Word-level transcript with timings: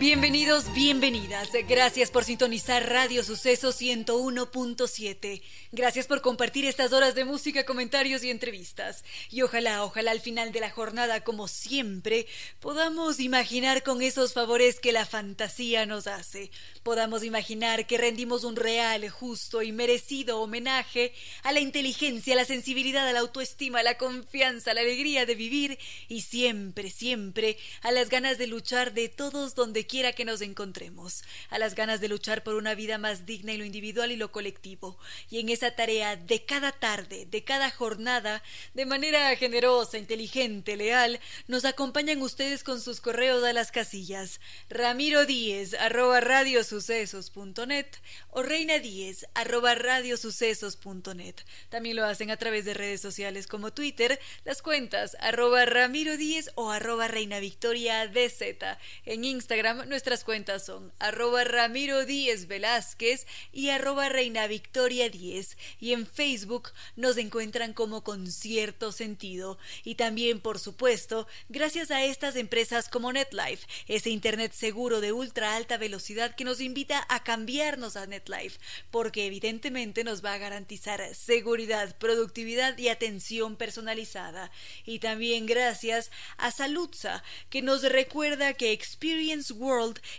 Bienvenidos, 0.00 0.72
bienvenidas. 0.72 1.50
Gracias 1.68 2.10
por 2.10 2.24
sintonizar 2.24 2.88
Radio 2.88 3.22
Suceso 3.22 3.68
101.7. 3.68 5.42
Gracias 5.72 6.06
por 6.06 6.22
compartir 6.22 6.64
estas 6.64 6.94
horas 6.94 7.14
de 7.14 7.26
música, 7.26 7.66
comentarios 7.66 8.24
y 8.24 8.30
entrevistas. 8.30 9.04
Y 9.30 9.42
ojalá, 9.42 9.84
ojalá 9.84 10.12
al 10.12 10.20
final 10.20 10.52
de 10.52 10.60
la 10.60 10.70
jornada, 10.70 11.20
como 11.22 11.48
siempre, 11.48 12.26
podamos 12.60 13.20
imaginar 13.20 13.82
con 13.82 14.00
esos 14.00 14.32
favores 14.32 14.80
que 14.80 14.92
la 14.92 15.04
fantasía 15.04 15.84
nos 15.84 16.06
hace. 16.06 16.50
Podamos 16.82 17.22
imaginar 17.22 17.86
que 17.86 17.98
rendimos 17.98 18.44
un 18.44 18.56
real, 18.56 19.06
justo 19.10 19.60
y 19.60 19.70
merecido 19.70 20.40
homenaje 20.40 21.12
a 21.42 21.52
la 21.52 21.60
inteligencia, 21.60 22.32
a 22.32 22.36
la 22.38 22.46
sensibilidad, 22.46 23.06
a 23.06 23.12
la 23.12 23.20
autoestima, 23.20 23.80
a 23.80 23.82
la 23.82 23.98
confianza, 23.98 24.70
a 24.70 24.74
la 24.74 24.80
alegría 24.80 25.26
de 25.26 25.34
vivir 25.34 25.78
y 26.08 26.22
siempre, 26.22 26.88
siempre 26.88 27.58
a 27.82 27.92
las 27.92 28.08
ganas 28.08 28.38
de 28.38 28.46
luchar 28.46 28.94
de 28.94 29.10
todos 29.10 29.54
donde 29.54 29.89
quiera 29.90 30.12
que 30.12 30.24
nos 30.24 30.40
encontremos, 30.40 31.24
a 31.48 31.58
las 31.58 31.74
ganas 31.74 32.00
de 32.00 32.08
luchar 32.08 32.44
por 32.44 32.54
una 32.54 32.76
vida 32.76 32.96
más 32.96 33.26
digna 33.26 33.52
en 33.52 33.58
lo 33.58 33.64
individual 33.64 34.12
y 34.12 34.16
lo 34.16 34.30
colectivo, 34.30 34.98
y 35.28 35.40
en 35.40 35.48
esa 35.48 35.74
tarea 35.74 36.14
de 36.14 36.44
cada 36.44 36.70
tarde, 36.70 37.26
de 37.26 37.42
cada 37.42 37.72
jornada, 37.72 38.44
de 38.72 38.86
manera 38.86 39.34
generosa, 39.34 39.98
inteligente, 39.98 40.76
leal, 40.76 41.18
nos 41.48 41.64
acompañan 41.64 42.22
ustedes 42.22 42.62
con 42.62 42.80
sus 42.80 43.00
correos 43.00 43.42
a 43.42 43.52
las 43.52 43.72
casillas 43.72 44.40
ramiro 44.68 45.26
díez 45.26 45.74
arroba 45.74 46.20
radiosucesos.net 46.20 47.86
o 48.30 48.42
reina 48.42 48.78
díez 48.78 49.26
arroba 49.34 49.74
radiosucesos.net. 49.74 51.34
También 51.68 51.96
lo 51.96 52.04
hacen 52.04 52.30
a 52.30 52.36
través 52.36 52.64
de 52.64 52.74
redes 52.74 53.00
sociales 53.00 53.48
como 53.48 53.72
Twitter, 53.72 54.20
las 54.44 54.62
cuentas 54.62 55.16
arroba 55.18 55.64
ramiro 55.64 56.16
díez 56.16 56.50
o 56.54 56.70
arroba 56.70 57.08
reina 57.08 57.40
victoria 57.40 58.06
dz. 58.06 58.78
En 59.04 59.24
Instagram 59.24 59.79
nuestras 59.86 60.24
cuentas 60.24 60.66
son 60.66 60.92
arroba 60.98 61.44
Ramiro 61.44 62.04
Díez 62.04 62.46
Velázquez 62.46 63.26
y 63.52 63.70
arroba 63.70 64.08
Reina 64.08 64.46
Victoria 64.46 65.08
10 65.08 65.56
y 65.80 65.92
en 65.92 66.06
Facebook 66.06 66.70
nos 66.96 67.16
encuentran 67.16 67.72
como 67.72 68.04
con 68.04 68.30
cierto 68.30 68.92
sentido. 68.92 69.58
Y 69.84 69.94
también 69.94 70.40
por 70.40 70.58
supuesto 70.58 71.26
gracias 71.48 71.90
a 71.90 72.04
estas 72.04 72.36
empresas 72.36 72.88
como 72.88 73.12
NetLife, 73.12 73.66
ese 73.88 74.10
internet 74.10 74.52
seguro 74.52 75.00
de 75.00 75.12
ultra 75.12 75.56
alta 75.56 75.76
velocidad 75.76 76.34
que 76.34 76.44
nos 76.44 76.60
invita 76.60 77.06
a 77.08 77.22
cambiarnos 77.22 77.96
a 77.96 78.06
NetLife 78.06 78.58
porque 78.90 79.26
evidentemente 79.26 80.04
nos 80.04 80.24
va 80.24 80.34
a 80.34 80.38
garantizar 80.38 81.14
seguridad, 81.14 81.96
productividad 81.98 82.76
y 82.78 82.88
atención 82.88 83.56
personalizada. 83.56 84.50
Y 84.84 84.98
también 84.98 85.46
gracias 85.46 86.10
a 86.36 86.50
Saludza 86.50 87.22
que 87.48 87.62
nos 87.62 87.82
recuerda 87.82 88.54
que 88.54 88.72
Experience 88.72 89.52
World 89.52 89.69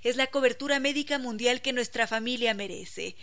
es 0.04 0.16
la 0.16 0.28
cobertura 0.28 0.80
médica 0.80 1.20
mundial 1.20 1.62
que 1.62 1.74
nuestra 1.74 2.08
familia 2.08 2.54
merece. 2.54 3.16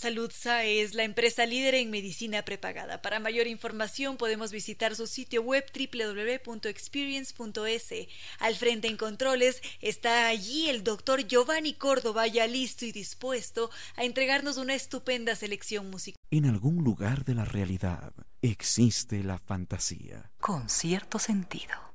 Saludsa 0.00 0.64
es 0.64 0.94
la 0.94 1.04
empresa 1.04 1.44
líder 1.44 1.74
en 1.74 1.90
medicina 1.90 2.42
prepagada. 2.42 3.02
Para 3.02 3.20
mayor 3.20 3.46
información 3.46 4.16
podemos 4.16 4.50
visitar 4.50 4.96
su 4.96 5.06
sitio 5.06 5.42
web 5.42 5.62
www.experience.es. 5.74 8.08
Al 8.38 8.56
frente 8.56 8.88
en 8.88 8.96
controles 8.96 9.60
está 9.82 10.28
allí 10.28 10.70
el 10.70 10.84
doctor 10.84 11.26
Giovanni 11.26 11.74
Córdoba 11.74 12.26
ya 12.28 12.46
listo 12.46 12.86
y 12.86 12.92
dispuesto 12.92 13.68
a 13.94 14.04
entregarnos 14.04 14.56
una 14.56 14.74
estupenda 14.74 15.36
selección 15.36 15.90
musical. 15.90 16.18
En 16.30 16.46
algún 16.46 16.82
lugar 16.82 17.26
de 17.26 17.34
la 17.34 17.44
realidad 17.44 18.14
existe 18.40 19.22
la 19.22 19.38
fantasía. 19.38 20.30
Con 20.40 20.70
cierto 20.70 21.18
sentido. 21.18 21.89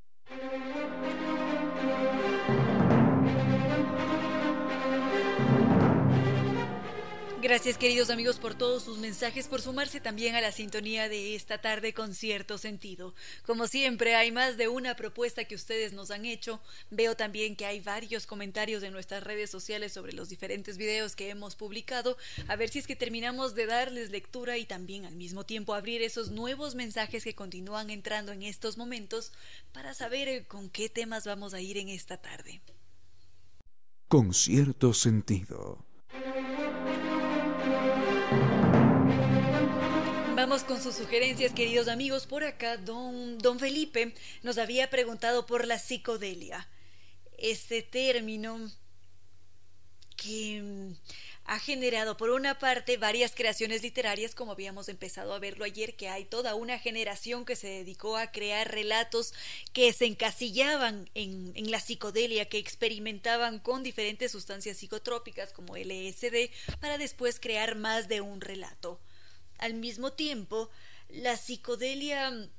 Gracias 7.46 7.78
queridos 7.78 8.10
amigos 8.10 8.40
por 8.40 8.56
todos 8.56 8.82
sus 8.82 8.98
mensajes, 8.98 9.48
por 9.48 9.62
sumarse 9.62 10.00
también 10.00 10.34
a 10.34 10.42
la 10.42 10.52
sintonía 10.52 11.08
de 11.08 11.36
esta 11.36 11.62
tarde 11.62 11.94
con 11.94 12.16
cierto 12.16 12.58
sentido. 12.58 13.14
Como 13.46 13.68
siempre, 13.68 14.16
hay 14.16 14.32
más 14.32 14.58
de 14.58 14.68
una 14.68 14.96
propuesta 14.96 15.46
que 15.46 15.54
ustedes 15.54 15.94
nos 15.94 16.10
han 16.10 16.26
hecho. 16.26 16.60
Veo 16.90 17.16
también 17.16 17.56
que 17.56 17.68
hay 17.68 17.82
varios 17.82 18.26
comentarios 18.26 18.82
en 18.82 18.94
nuestras 18.94 19.24
redes 19.24 19.52
sociales 19.52 19.94
sobre 19.94 20.14
los 20.14 20.30
diferentes 20.30 20.78
videos 20.78 21.16
que 21.16 21.30
hemos 21.30 21.56
publicado. 21.56 22.18
A 22.48 22.56
ver 22.56 22.70
si 22.70 22.80
es 22.80 22.88
que 22.88 22.96
terminamos 22.96 23.54
de 23.54 23.68
darles 23.68 24.10
lectura 24.10 24.58
y 24.58 24.66
también 24.66 25.06
al 25.06 25.16
mismo 25.16 25.46
tiempo 25.46 25.76
abrir 25.76 26.02
esos 26.02 26.32
nuevos 26.32 26.74
mensajes 26.74 27.24
que 27.24 27.36
continúan 27.36 27.92
entrando 27.92 28.32
en 28.32 28.42
estos 28.42 28.76
momentos 28.76 29.32
para 29.72 29.94
saber 29.94 30.28
eh, 30.30 30.46
con 30.48 30.68
qué 30.72 30.90
temas 30.90 31.28
vamos 31.28 31.54
a 31.54 31.62
ir 31.62 31.78
en 31.78 31.90
esta 31.90 32.18
tarde. 32.18 32.64
Con 34.08 34.34
cierto 34.34 34.96
sentido. 34.96 35.85
Vamos 40.48 40.64
con 40.64 40.80
sus 40.80 40.94
sugerencias, 40.94 41.54
queridos 41.54 41.88
amigos. 41.88 42.28
Por 42.28 42.44
acá, 42.44 42.78
don, 42.78 43.40
don 43.40 43.58
Felipe 43.58 44.14
nos 44.44 44.60
había 44.60 44.92
preguntado 44.92 45.48
por 45.48 45.66
la 45.66 45.80
psicodelia. 45.80 46.70
Este 47.40 47.82
término 47.82 48.72
que 50.16 50.62
mm, 50.62 50.94
ha 51.46 51.58
generado, 51.58 52.16
por 52.16 52.30
una 52.30 52.60
parte, 52.60 52.98
varias 52.98 53.34
creaciones 53.34 53.82
literarias, 53.82 54.36
como 54.36 54.52
habíamos 54.52 54.88
empezado 54.88 55.34
a 55.34 55.40
verlo 55.40 55.66
ayer, 55.66 55.96
que 55.96 56.10
hay 56.10 56.26
toda 56.26 56.54
una 56.54 56.78
generación 56.78 57.44
que 57.44 57.56
se 57.56 57.66
dedicó 57.66 58.16
a 58.16 58.32
crear 58.32 58.72
relatos 58.72 59.34
que 59.74 59.92
se 59.94 60.06
encasillaban 60.06 61.10
en, 61.16 61.54
en 61.56 61.72
la 61.72 61.80
psicodelia, 61.80 62.48
que 62.48 62.60
experimentaban 62.60 63.58
con 63.58 63.82
diferentes 63.82 64.32
sustancias 64.32 64.78
psicotrópicas 64.78 65.52
como 65.54 65.76
LSD, 65.76 66.52
para 66.80 67.00
después 67.00 67.40
crear 67.40 67.74
más 67.74 68.08
de 68.08 68.22
un 68.22 68.42
relato. 68.42 69.00
Al 69.58 69.74
mismo 69.74 70.14
tiempo, 70.14 70.70
la 71.10 71.38
psicodelia 71.38 72.50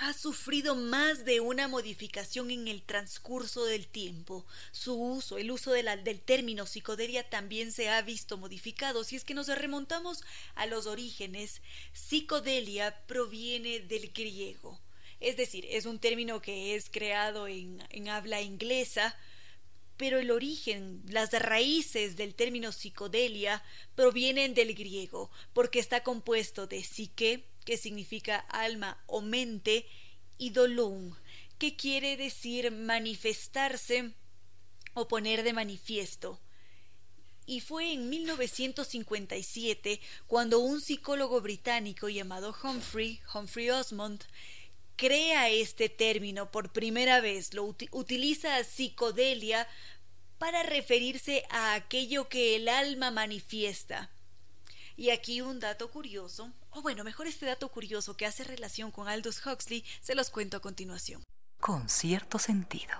ha 0.00 0.12
sufrido 0.12 0.76
más 0.76 1.24
de 1.24 1.40
una 1.40 1.66
modificación 1.66 2.50
en 2.50 2.68
el 2.68 2.82
transcurso 2.82 3.64
del 3.64 3.88
tiempo. 3.88 4.46
Su 4.70 4.94
uso, 4.94 5.38
el 5.38 5.50
uso 5.50 5.72
del 5.72 6.20
término 6.20 6.66
psicodelia 6.66 7.28
también 7.28 7.72
se 7.72 7.88
ha 7.88 8.00
visto 8.02 8.36
modificado. 8.36 9.02
Si 9.02 9.16
es 9.16 9.24
que 9.24 9.34
nos 9.34 9.48
remontamos 9.48 10.22
a 10.54 10.66
los 10.66 10.86
orígenes, 10.86 11.62
psicodelia 11.92 12.96
proviene 13.06 13.80
del 13.80 14.12
griego. 14.12 14.80
Es 15.20 15.36
decir, 15.36 15.66
es 15.68 15.84
un 15.84 15.98
término 15.98 16.40
que 16.40 16.76
es 16.76 16.90
creado 16.90 17.48
en, 17.48 17.82
habla 18.08 18.40
inglesa, 18.40 19.16
pero 19.98 20.18
el 20.18 20.30
origen, 20.30 21.02
las 21.08 21.32
raíces 21.32 22.16
del 22.16 22.34
término 22.34 22.72
psicodelia 22.72 23.62
provienen 23.94 24.54
del 24.54 24.74
griego, 24.74 25.30
porque 25.52 25.80
está 25.80 26.02
compuesto 26.02 26.66
de 26.66 26.82
psique, 26.82 27.44
que 27.66 27.76
significa 27.76 28.38
alma 28.38 29.02
o 29.06 29.20
mente, 29.20 29.86
y 30.38 30.50
dolum, 30.50 31.14
que 31.58 31.76
quiere 31.76 32.16
decir 32.16 32.70
manifestarse 32.70 34.14
o 34.94 35.08
poner 35.08 35.42
de 35.42 35.52
manifiesto. 35.52 36.40
Y 37.44 37.60
fue 37.60 37.92
en 37.92 38.08
1957 38.08 40.00
cuando 40.26 40.60
un 40.60 40.80
psicólogo 40.80 41.40
británico 41.40 42.08
llamado 42.08 42.54
Humphrey, 42.62 43.20
Humphrey 43.34 43.70
Osmond, 43.70 44.24
crea 44.98 45.48
este 45.48 45.88
término 45.88 46.50
por 46.50 46.72
primera 46.72 47.20
vez, 47.20 47.54
lo 47.54 47.64
utiliza 47.64 48.62
psicodelia 48.64 49.66
para 50.38 50.62
referirse 50.62 51.44
a 51.50 51.74
aquello 51.74 52.28
que 52.28 52.56
el 52.56 52.68
alma 52.68 53.10
manifiesta. 53.10 54.10
Y 54.96 55.10
aquí 55.10 55.40
un 55.40 55.60
dato 55.60 55.90
curioso, 55.90 56.52
o 56.70 56.82
bueno, 56.82 57.04
mejor 57.04 57.26
este 57.26 57.46
dato 57.46 57.68
curioso 57.68 58.16
que 58.16 58.26
hace 58.26 58.44
relación 58.44 58.90
con 58.90 59.08
Aldous 59.08 59.44
Huxley, 59.44 59.84
se 60.00 60.14
los 60.14 60.30
cuento 60.30 60.56
a 60.56 60.60
continuación. 60.60 61.22
Con 61.60 61.88
cierto 61.88 62.38
sentido. 62.38 62.94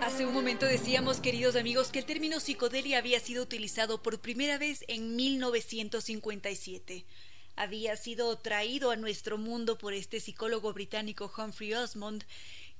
Hace 0.00 0.24
un 0.24 0.32
momento 0.32 0.66
decíamos, 0.66 1.20
queridos 1.20 1.54
amigos, 1.54 1.88
que 1.88 1.98
el 1.98 2.06
término 2.06 2.40
psicodelia 2.40 2.98
había 2.98 3.20
sido 3.20 3.42
utilizado 3.42 4.02
por 4.02 4.20
primera 4.20 4.56
vez 4.56 4.84
en 4.88 5.16
1957. 5.16 7.04
Había 7.58 7.96
sido 7.96 8.38
traído 8.38 8.92
a 8.92 8.96
nuestro 8.96 9.36
mundo 9.36 9.78
por 9.78 9.92
este 9.92 10.20
psicólogo 10.20 10.72
británico 10.72 11.32
Humphrey 11.36 11.74
Osmond, 11.74 12.24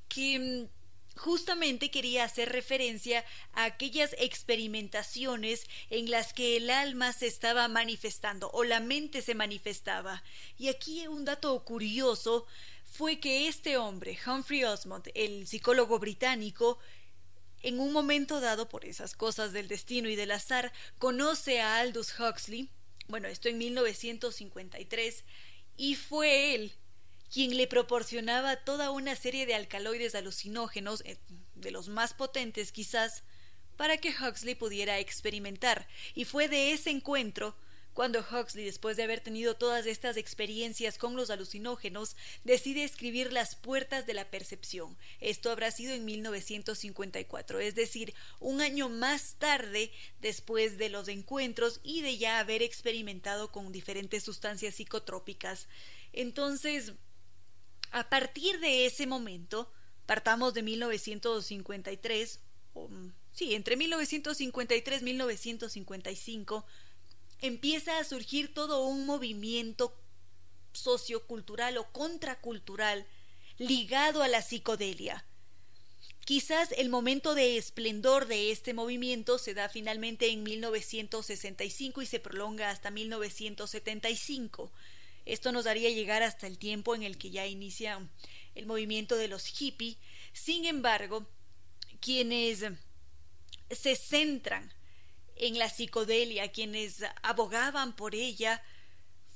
que 0.08 0.38
mm, 0.38 1.19
justamente 1.19 1.90
quería 1.90 2.22
hacer 2.22 2.50
referencia 2.50 3.25
a 3.54 3.64
aquellas 3.64 4.14
experimentaciones 4.20 5.66
en 5.90 6.12
las 6.12 6.32
que 6.32 6.56
el 6.56 6.70
alma 6.70 7.12
se 7.12 7.26
estaba 7.26 7.66
manifestando 7.66 8.52
o 8.52 8.62
la 8.62 8.78
mente 8.78 9.20
se 9.20 9.34
manifestaba. 9.34 10.22
Y 10.56 10.69
aquí 10.69 11.08
un 11.08 11.24
dato 11.24 11.64
curioso 11.64 12.46
fue 12.84 13.19
que 13.19 13.48
este 13.48 13.78
hombre, 13.78 14.16
Humphrey 14.24 14.62
Osmond, 14.62 15.10
el 15.14 15.48
psicólogo 15.48 15.98
británico, 15.98 16.78
en 17.62 17.81
un 17.81 17.92
momento 17.92 18.40
dado, 18.40 18.69
por 18.69 18.84
esas 18.84 19.16
cosas 19.16 19.52
del 19.52 19.66
destino 19.66 20.08
y 20.08 20.14
del 20.14 20.31
azar, 20.31 20.72
conoce 20.98 21.60
a 21.60 21.81
Aldous 21.81 22.14
Huxley, 22.20 22.70
bueno, 23.08 23.28
esto 23.28 23.49
en 23.49 23.58
1953, 23.58 25.25
y 25.76 25.94
fue 25.94 26.55
él 26.55 26.72
quien 27.32 27.56
le 27.56 27.66
proporcionaba 27.66 28.56
toda 28.64 28.90
una 28.90 29.16
serie 29.16 29.46
de 29.46 29.55
alcaloides 29.55 30.14
alucinógenos, 30.14 31.02
eh, 31.05 31.19
de 31.55 31.70
los 31.70 31.88
más 31.88 32.14
potentes 32.14 32.72
quizás, 32.72 33.22
para 33.76 33.99
que 33.99 34.10
Huxley 34.10 34.55
pudiera 34.55 34.99
experimentar. 34.99 35.88
Y 36.14 36.25
fue 36.25 36.49
de 36.49 36.72
ese 36.72 36.90
encuentro 36.90 37.56
cuando 37.98 38.20
Huxley, 38.20 38.64
después 38.64 38.96
de 38.96 39.02
haber 39.02 39.18
tenido 39.18 39.56
todas 39.56 39.84
estas 39.86 40.16
experiencias 40.16 40.98
con 40.98 41.16
los 41.16 41.30
alucinógenos, 41.30 42.14
decide 42.44 42.84
escribir 42.84 43.32
Las 43.32 43.56
puertas 43.56 44.06
de 44.06 44.14
la 44.14 44.30
percepción. 44.30 44.96
Esto 45.18 45.50
habrá 45.50 45.72
sido 45.72 45.94
en 45.94 46.04
1954, 46.04 47.58
es 47.58 47.74
decir, 47.74 48.14
un 48.38 48.60
año 48.60 48.88
más 48.88 49.34
tarde 49.40 49.90
después 50.20 50.78
de 50.78 50.90
los 50.90 51.08
encuentros 51.08 51.80
y 51.82 52.02
de 52.02 52.18
ya 52.18 52.38
haber 52.38 52.62
experimentado 52.62 53.50
con 53.50 53.72
diferentes 53.72 54.22
sustancias 54.22 54.76
psicotrópicas. 54.76 55.66
Entonces, 56.12 56.92
a 57.90 58.08
partir 58.08 58.60
de 58.60 58.86
ese 58.86 59.08
momento, 59.08 59.72
partamos 60.06 60.54
de 60.54 60.62
1953, 60.62 62.38
o, 62.74 62.88
sí, 63.32 63.56
entre 63.56 63.76
1953 63.76 65.02
y 65.02 65.04
1955, 65.04 66.64
empieza 67.40 67.99
a 67.99 68.05
surgir 68.05 68.52
todo 68.52 68.85
un 68.85 69.06
movimiento 69.06 69.94
sociocultural 70.73 71.79
o 71.79 71.90
contracultural 71.93 73.06
ligado 73.58 74.23
a 74.23 74.29
la 74.29 74.43
psicodelia. 74.43 75.25
Quizás 76.25 76.73
el 76.76 76.90
momento 76.90 77.35
de 77.35 77.56
esplendor 77.56 78.26
de 78.26 78.50
este 78.50 78.75
movimiento 78.75 79.38
se 79.38 79.55
da 79.55 79.69
finalmente 79.69 80.29
en 80.29 80.43
1965 80.43 82.02
y 82.02 82.06
se 82.06 82.20
prolonga 82.20 82.70
hasta 82.70 82.90
1975. 82.90 84.70
Esto 85.25 85.52
nos 85.52 85.67
haría 85.67 85.91
llegar 85.91 86.23
hasta 86.23 86.46
el 86.46 86.58
tiempo 86.58 86.94
en 86.94 87.02
el 87.02 87.17
que 87.17 87.31
ya 87.31 87.46
inicia 87.46 88.06
el 88.55 88.67
movimiento 88.67 89.17
de 89.17 89.29
los 89.29 89.46
hippies. 89.46 89.96
Sin 90.34 90.67
embargo, 90.67 91.26
quienes 92.00 92.64
se 93.70 93.96
centran 93.96 94.73
en 95.38 95.58
la 95.58 95.69
psicodelia, 95.69 96.52
quienes 96.52 97.02
abogaban 97.23 97.94
por 97.94 98.14
ella, 98.14 98.62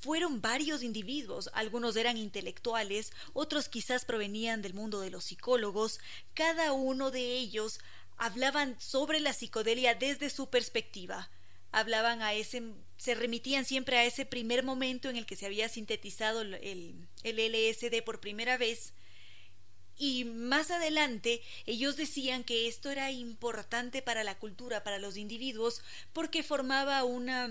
fueron 0.02 0.42
varios 0.42 0.82
individuos, 0.82 1.48
algunos 1.54 1.94
eran 1.94 2.16
intelectuales, 2.16 3.12
otros 3.34 3.68
quizás 3.68 4.04
provenían 4.04 4.60
del 4.60 4.74
mundo 4.74 5.00
de 5.00 5.10
los 5.10 5.24
psicólogos, 5.24 6.00
cada 6.34 6.72
uno 6.72 7.12
de 7.12 7.36
ellos 7.36 7.78
hablaban 8.16 8.80
sobre 8.80 9.20
la 9.20 9.32
psicodelia 9.32 9.94
desde 9.94 10.28
su 10.28 10.50
perspectiva. 10.50 11.30
Hablaban 11.70 12.20
a 12.20 12.34
ese, 12.34 12.62
se 12.96 13.14
remitían 13.14 13.64
siempre 13.64 13.96
a 13.96 14.04
ese 14.04 14.26
primer 14.26 14.62
momento 14.62 15.08
en 15.08 15.16
el 15.16 15.24
que 15.24 15.36
se 15.36 15.46
había 15.46 15.68
sintetizado 15.68 16.42
el, 16.42 17.08
LSD 17.22 18.02
por 18.04 18.20
primera 18.20 18.58
vez. 18.58 18.92
Y 19.98 20.24
más 20.24 20.70
adelante 20.70 21.42
ellos 21.66 21.96
decían 21.96 22.44
que 22.44 22.66
esto 22.66 22.90
era 22.90 23.10
importante 23.10 24.02
para 24.02 24.24
la 24.24 24.38
cultura, 24.38 24.82
para 24.82 24.98
los 24.98 25.16
individuos, 25.16 25.82
porque 26.12 26.42
formaba 26.42 27.04
una 27.04 27.50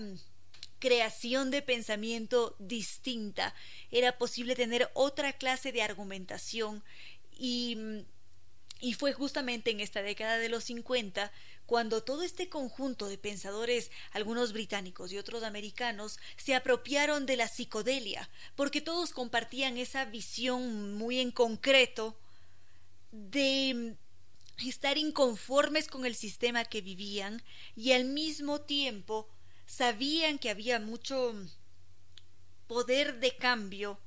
creación 0.78 1.50
de 1.50 1.62
pensamiento 1.62 2.56
distinta. 2.58 3.54
Era 3.90 4.18
posible 4.18 4.56
tener 4.56 4.90
otra 4.94 5.32
clase 5.32 5.70
de 5.70 5.82
argumentación 5.82 6.82
y, 7.38 7.78
y 8.80 8.94
fue 8.94 9.12
justamente 9.12 9.70
en 9.70 9.80
esta 9.80 10.02
década 10.02 10.38
de 10.38 10.48
los 10.48 10.64
50 10.64 11.30
cuando 11.66 12.02
todo 12.02 12.22
este 12.22 12.48
conjunto 12.48 13.08
de 13.08 13.16
pensadores, 13.16 13.90
algunos 14.10 14.52
británicos 14.52 15.12
y 15.12 15.18
otros 15.18 15.42
americanos, 15.42 16.18
se 16.36 16.54
apropiaron 16.54 17.24
de 17.24 17.36
la 17.36 17.48
psicodelia, 17.48 18.28
porque 18.56 18.80
todos 18.80 19.12
compartían 19.12 19.78
esa 19.78 20.04
visión 20.04 20.94
muy 20.94 21.20
en 21.20 21.30
concreto 21.30 22.18
de 23.12 23.96
estar 24.58 24.98
inconformes 24.98 25.86
con 25.86 26.04
el 26.04 26.14
sistema 26.14 26.64
que 26.64 26.80
vivían 26.80 27.42
y 27.76 27.92
al 27.92 28.04
mismo 28.04 28.62
tiempo 28.62 29.28
sabían 29.66 30.38
que 30.38 30.50
había 30.50 30.80
mucho 30.80 31.34
poder 32.66 33.20
de 33.20 33.36
cambio 33.36 34.00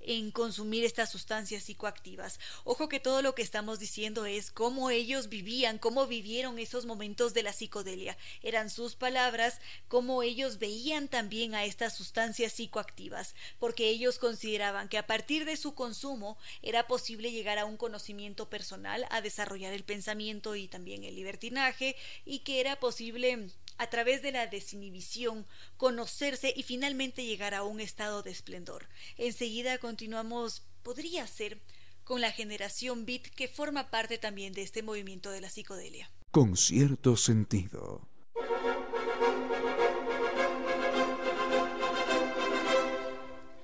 en 0.00 0.30
consumir 0.30 0.84
estas 0.84 1.10
sustancias 1.10 1.64
psicoactivas. 1.64 2.40
Ojo 2.64 2.88
que 2.88 3.00
todo 3.00 3.22
lo 3.22 3.34
que 3.34 3.42
estamos 3.42 3.78
diciendo 3.78 4.26
es 4.26 4.50
cómo 4.50 4.90
ellos 4.90 5.28
vivían, 5.28 5.78
cómo 5.78 6.06
vivieron 6.06 6.58
esos 6.58 6.86
momentos 6.86 7.34
de 7.34 7.42
la 7.42 7.52
psicodelia. 7.52 8.16
Eran 8.42 8.70
sus 8.70 8.96
palabras, 8.96 9.60
cómo 9.88 10.22
ellos 10.22 10.58
veían 10.58 11.08
también 11.08 11.54
a 11.54 11.64
estas 11.64 11.96
sustancias 11.96 12.52
psicoactivas, 12.52 13.34
porque 13.58 13.88
ellos 13.88 14.18
consideraban 14.18 14.88
que 14.88 14.98
a 14.98 15.06
partir 15.06 15.44
de 15.44 15.56
su 15.56 15.74
consumo 15.74 16.38
era 16.62 16.86
posible 16.86 17.32
llegar 17.32 17.58
a 17.58 17.64
un 17.64 17.76
conocimiento 17.76 18.48
personal, 18.48 19.06
a 19.10 19.20
desarrollar 19.20 19.72
el 19.72 19.84
pensamiento 19.84 20.56
y 20.56 20.68
también 20.68 21.04
el 21.04 21.14
libertinaje, 21.14 21.96
y 22.24 22.40
que 22.40 22.60
era 22.60 22.78
posible 22.78 23.50
a 23.80 23.86
través 23.88 24.20
de 24.20 24.30
la 24.30 24.46
desinhibición, 24.46 25.46
conocerse 25.78 26.52
y 26.54 26.64
finalmente 26.64 27.24
llegar 27.24 27.54
a 27.54 27.62
un 27.62 27.80
estado 27.80 28.22
de 28.22 28.30
esplendor. 28.30 28.86
Enseguida 29.16 29.78
continuamos, 29.78 30.64
podría 30.82 31.26
ser, 31.26 31.62
con 32.04 32.20
la 32.20 32.30
generación 32.30 33.06
Beat 33.06 33.22
que 33.22 33.48
forma 33.48 33.90
parte 33.90 34.18
también 34.18 34.52
de 34.52 34.60
este 34.60 34.82
movimiento 34.82 35.30
de 35.30 35.40
la 35.40 35.48
psicodelia. 35.48 36.10
Con 36.30 36.58
cierto 36.58 37.16
sentido. 37.16 38.06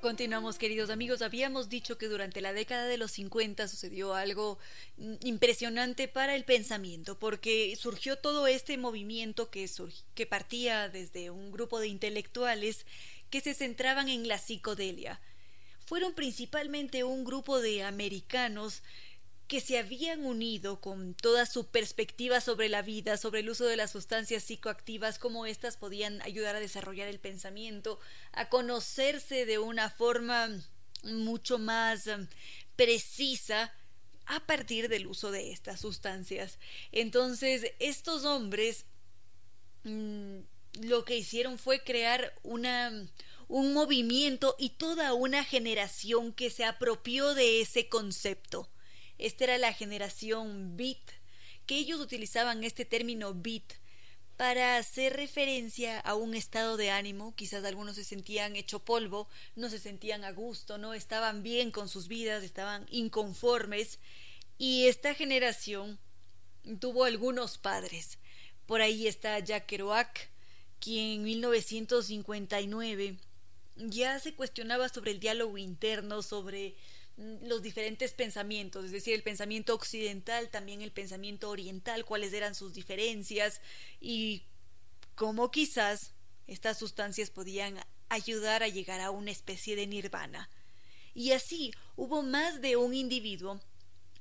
Continuamos, 0.06 0.56
queridos 0.56 0.90
amigos. 0.90 1.20
Habíamos 1.20 1.68
dicho 1.68 1.98
que 1.98 2.06
durante 2.06 2.40
la 2.40 2.52
década 2.52 2.86
de 2.86 2.96
los 2.96 3.10
50 3.10 3.66
sucedió 3.66 4.14
algo 4.14 4.56
mm, 4.98 5.14
impresionante 5.24 6.06
para 6.06 6.36
el 6.36 6.44
pensamiento, 6.44 7.18
porque 7.18 7.74
surgió 7.76 8.16
todo 8.16 8.46
este 8.46 8.78
movimiento 8.78 9.50
que, 9.50 9.68
que 10.14 10.24
partía 10.24 10.88
desde 10.88 11.30
un 11.30 11.50
grupo 11.50 11.80
de 11.80 11.88
intelectuales 11.88 12.86
que 13.30 13.40
se 13.40 13.52
centraban 13.52 14.08
en 14.08 14.28
la 14.28 14.38
psicodelia. 14.38 15.20
Fueron 15.86 16.14
principalmente 16.14 17.02
un 17.02 17.24
grupo 17.24 17.60
de 17.60 17.82
americanos 17.82 18.84
que 19.48 19.60
se 19.60 19.78
habían 19.78 20.24
unido 20.24 20.80
con 20.80 21.14
toda 21.14 21.46
su 21.46 21.68
perspectiva 21.68 22.40
sobre 22.40 22.68
la 22.68 22.82
vida, 22.82 23.16
sobre 23.16 23.40
el 23.40 23.50
uso 23.50 23.64
de 23.66 23.76
las 23.76 23.92
sustancias 23.92 24.42
psicoactivas, 24.42 25.18
cómo 25.18 25.46
éstas 25.46 25.76
podían 25.76 26.20
ayudar 26.22 26.56
a 26.56 26.60
desarrollar 26.60 27.08
el 27.08 27.20
pensamiento, 27.20 28.00
a 28.32 28.48
conocerse 28.48 29.46
de 29.46 29.58
una 29.58 29.88
forma 29.88 30.48
mucho 31.04 31.58
más 31.58 32.08
um, 32.08 32.26
precisa 32.74 33.72
a 34.26 34.40
partir 34.40 34.88
del 34.88 35.06
uso 35.06 35.30
de 35.30 35.52
estas 35.52 35.80
sustancias. 35.80 36.58
Entonces, 36.90 37.72
estos 37.78 38.24
hombres 38.24 38.84
mm, 39.84 40.38
lo 40.80 41.04
que 41.04 41.16
hicieron 41.16 41.58
fue 41.58 41.84
crear 41.84 42.34
un 42.42 43.72
movimiento 43.72 44.56
y 44.58 44.70
toda 44.70 45.14
una 45.14 45.44
generación 45.44 46.32
que 46.32 46.50
se 46.50 46.64
apropió 46.64 47.34
de 47.34 47.60
ese 47.60 47.88
concepto 47.88 48.68
esta 49.18 49.44
era 49.44 49.58
la 49.58 49.72
generación 49.72 50.76
beat, 50.76 50.98
que 51.66 51.76
ellos 51.76 52.00
utilizaban 52.00 52.64
este 52.64 52.84
término 52.84 53.34
beat 53.34 53.74
para 54.36 54.76
hacer 54.76 55.16
referencia 55.16 55.98
a 56.00 56.14
un 56.14 56.34
estado 56.34 56.76
de 56.76 56.90
ánimo, 56.90 57.34
quizás 57.34 57.64
algunos 57.64 57.96
se 57.96 58.04
sentían 58.04 58.54
hecho 58.54 58.80
polvo, 58.80 59.28
no 59.54 59.70
se 59.70 59.78
sentían 59.78 60.24
a 60.24 60.32
gusto, 60.32 60.76
no 60.76 60.92
estaban 60.92 61.42
bien 61.42 61.70
con 61.70 61.88
sus 61.88 62.06
vidas, 62.06 62.44
estaban 62.44 62.86
inconformes, 62.90 63.98
y 64.58 64.86
esta 64.86 65.14
generación 65.14 65.98
tuvo 66.80 67.04
algunos 67.04 67.56
padres. 67.56 68.18
Por 68.66 68.82
ahí 68.82 69.06
está 69.06 69.38
Jack 69.38 69.66
Kerouac, 69.66 70.28
quien 70.80 71.20
en 71.20 71.22
1959 71.24 73.16
ya 73.76 74.18
se 74.18 74.34
cuestionaba 74.34 74.88
sobre 74.88 75.12
el 75.12 75.20
diálogo 75.20 75.56
interno, 75.56 76.22
sobre 76.22 76.74
los 77.16 77.62
diferentes 77.62 78.12
pensamientos, 78.12 78.84
es 78.84 78.92
decir, 78.92 79.14
el 79.14 79.22
pensamiento 79.22 79.74
occidental, 79.74 80.50
también 80.50 80.82
el 80.82 80.92
pensamiento 80.92 81.48
oriental, 81.48 82.04
cuáles 82.04 82.32
eran 82.32 82.54
sus 82.54 82.74
diferencias 82.74 83.60
y 84.00 84.42
cómo 85.14 85.50
quizás 85.50 86.12
estas 86.46 86.78
sustancias 86.78 87.30
podían 87.30 87.78
ayudar 88.08 88.62
a 88.62 88.68
llegar 88.68 89.00
a 89.00 89.10
una 89.10 89.30
especie 89.30 89.76
de 89.76 89.86
nirvana. 89.86 90.50
Y 91.14 91.32
así 91.32 91.72
hubo 91.96 92.22
más 92.22 92.60
de 92.60 92.76
un 92.76 92.92
individuo 92.92 93.60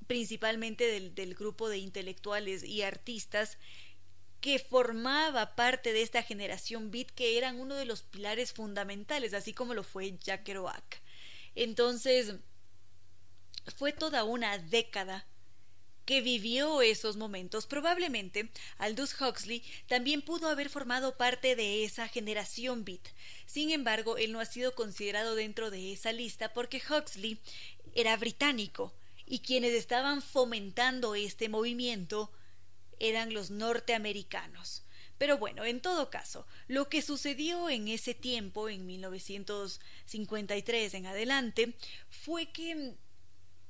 principalmente 0.08 0.86
del, 0.86 1.14
del 1.14 1.36
grupo 1.36 1.68
de 1.68 1.80
intelectuales 1.80 2.64
y 2.64 2.84
artistas 2.84 3.58
que 4.40 4.60
formaba 4.60 5.56
parte 5.56 5.92
de 5.92 6.02
esta 6.02 6.24
generación 6.24 6.92
beat 6.92 7.10
que 7.10 7.38
eran 7.38 7.60
uno 7.60 7.76
de 7.76 7.86
los 7.86 8.04
pilares 8.04 8.54
fundamentales, 8.54 9.34
así 9.34 9.54
como 9.54 9.74
lo 9.74 9.84
fue 9.84 10.18
Jack 10.20 10.44
Kerouac. 10.44 11.02
Entonces, 11.56 12.36
fue 13.76 13.94
toda 13.94 14.24
una 14.24 14.58
década 14.58 15.26
que 16.06 16.22
vivió 16.22 16.82
esos 16.82 17.18
momentos. 17.18 17.66
Probablemente 17.66 18.50
Aldous 18.78 19.20
Huxley 19.20 19.64
también 19.88 20.22
pudo 20.22 20.48
haber 20.48 20.70
formado 20.70 21.18
parte 21.18 21.56
de 21.56 21.84
esa 21.84 22.08
generación 22.08 22.86
beat. 22.86 23.08
Sin 23.48 23.72
embargo, 23.72 24.18
él 24.18 24.32
no 24.32 24.40
ha 24.40 24.46
sido 24.46 24.76
considerado 24.76 25.36
dentro 25.36 25.72
de 25.72 25.92
esa 25.92 26.12
lista 26.12 26.54
porque 26.54 26.82
Huxley 26.90 27.40
era 27.94 28.16
británico 28.18 28.94
y 29.26 29.40
quienes 29.40 29.74
estaban 29.74 30.22
fomentando 30.22 31.16
este 31.16 31.50
movimiento 31.50 32.32
eran 33.00 33.34
los 33.34 33.50
norteamericanos. 33.50 34.84
Pero 35.18 35.38
bueno, 35.38 35.64
en 35.64 35.80
todo 35.80 36.10
caso, 36.10 36.46
lo 36.68 36.90
que 36.90 37.02
sucedió 37.02 37.70
en 37.70 37.88
ese 37.88 38.14
tiempo, 38.14 38.68
en 38.68 38.86
1953 38.86 40.94
en 40.94 41.06
adelante, 41.06 41.74
fue 42.10 42.52
que 42.52 42.98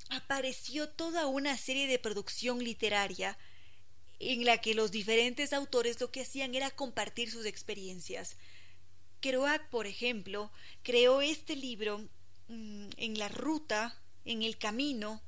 apareció 0.09 0.89
toda 0.89 1.27
una 1.27 1.57
serie 1.57 1.87
de 1.87 1.99
producción 1.99 2.63
literaria 2.63 3.37
en 4.19 4.45
la 4.45 4.59
que 4.59 4.75
los 4.75 4.91
diferentes 4.91 5.53
autores 5.53 5.99
lo 5.99 6.11
que 6.11 6.21
hacían 6.21 6.55
era 6.55 6.71
compartir 6.71 7.31
sus 7.31 7.45
experiencias. 7.45 8.37
Kerouac, 9.19 9.69
por 9.69 9.87
ejemplo, 9.87 10.51
creó 10.83 11.21
este 11.21 11.55
libro 11.55 11.99
mm, 12.47 12.89
en 12.97 13.19
la 13.19 13.27
ruta, 13.27 13.99
en 14.23 14.43
el 14.43 14.57
camino, 14.57 15.21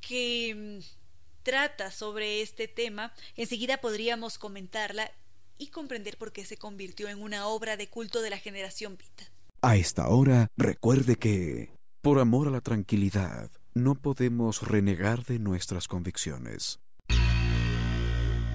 que 0.00 0.54
mm, 0.54 1.42
trata 1.42 1.90
sobre 1.90 2.42
este 2.42 2.68
tema, 2.68 3.12
enseguida 3.36 3.80
podríamos 3.80 4.38
comentarla 4.38 5.10
y 5.58 5.68
comprender 5.68 6.16
por 6.16 6.32
qué 6.32 6.44
se 6.44 6.56
convirtió 6.56 7.08
en 7.08 7.20
una 7.20 7.46
obra 7.46 7.76
de 7.76 7.88
culto 7.88 8.22
de 8.22 8.30
la 8.30 8.38
generación 8.38 8.96
Beat. 8.96 9.30
A 9.62 9.76
esta 9.76 10.08
hora, 10.08 10.48
recuerde 10.56 11.16
que, 11.16 11.70
por 12.02 12.18
amor 12.18 12.48
a 12.48 12.50
la 12.50 12.60
tranquilidad, 12.60 13.50
no 13.74 13.96
podemos 13.96 14.62
renegar 14.62 15.24
de 15.24 15.40
nuestras 15.40 15.88
convicciones. 15.88 16.78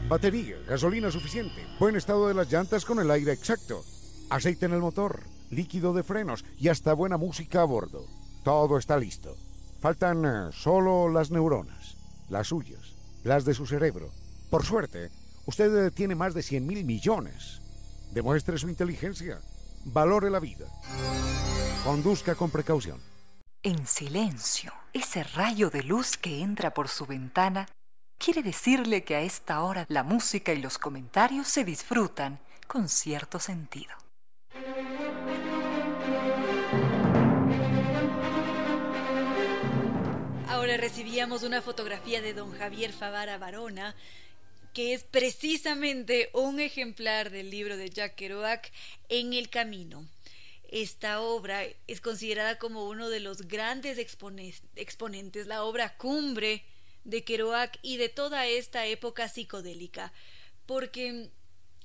Batería, 0.07 0.55
gasolina 0.67 1.11
suficiente, 1.11 1.67
buen 1.77 1.95
estado 1.95 2.29
de 2.29 2.33
las 2.33 2.51
llantas 2.51 2.85
con 2.85 2.99
el 2.99 3.11
aire 3.11 3.33
exacto, 3.33 3.83
aceite 4.29 4.65
en 4.65 4.73
el 4.73 4.79
motor, 4.79 5.23
líquido 5.51 5.93
de 5.93 6.03
frenos 6.03 6.45
y 6.57 6.69
hasta 6.69 6.93
buena 6.93 7.17
música 7.17 7.61
a 7.61 7.65
bordo. 7.65 8.05
Todo 8.43 8.77
está 8.77 8.97
listo. 8.97 9.35
Faltan 9.81 10.25
eh, 10.25 10.49
solo 10.51 11.09
las 11.09 11.31
neuronas, 11.31 11.97
las 12.29 12.47
suyas, 12.47 12.95
las 13.23 13.45
de 13.45 13.53
su 13.53 13.67
cerebro. 13.67 14.09
Por 14.49 14.65
suerte, 14.65 15.09
usted 15.45 15.91
tiene 15.93 16.15
más 16.15 16.33
de 16.33 16.43
100 16.43 16.65
mil 16.65 16.85
millones. 16.85 17.61
Demuestre 18.13 18.57
su 18.57 18.69
inteligencia. 18.69 19.39
Valore 19.85 20.29
la 20.29 20.39
vida. 20.39 20.65
Conduzca 21.83 22.35
con 22.35 22.49
precaución. 22.49 22.99
En 23.61 23.87
silencio, 23.87 24.73
ese 24.93 25.21
rayo 25.21 25.69
de 25.69 25.83
luz 25.83 26.15
que 26.15 26.39
entra 26.39 26.73
por 26.73 26.87
su 26.87 27.05
ventana 27.05 27.67
quiere 28.17 28.41
decirle 28.41 29.03
que 29.03 29.17
a 29.17 29.21
esta 29.21 29.61
hora 29.63 29.85
la 29.89 30.03
música 30.03 30.53
y 30.53 30.61
los 30.61 30.77
comentarios 30.77 31.49
se 31.49 31.65
disfrutan 31.65 32.39
con 32.67 32.87
cierto 32.87 33.37
sentido. 33.37 33.91
Ahora 40.47 40.77
recibíamos 40.77 41.43
una 41.43 41.61
fotografía 41.61 42.21
de 42.21 42.33
don 42.33 42.57
Javier 42.57 42.93
Favara 42.93 43.37
Barona, 43.37 43.93
que 44.73 44.93
es 44.93 45.03
precisamente 45.03 46.29
un 46.31 46.61
ejemplar 46.61 47.29
del 47.29 47.49
libro 47.49 47.75
de 47.75 47.89
Jack 47.89 48.15
Kerouac, 48.15 48.71
En 49.09 49.33
el 49.33 49.49
Camino. 49.49 50.07
Esta 50.71 51.21
obra 51.21 51.63
es 51.87 51.99
considerada 51.99 52.59
como 52.59 52.87
uno 52.87 53.09
de 53.09 53.19
los 53.19 53.47
grandes 53.47 53.97
exponentes, 53.97 55.47
la 55.47 55.63
obra 55.63 55.97
cumbre 55.97 56.63
de 57.03 57.23
Kerouac 57.23 57.79
y 57.81 57.97
de 57.97 58.07
toda 58.07 58.45
esta 58.45 58.85
época 58.85 59.27
psicodélica, 59.29 60.13
porque 60.67 61.31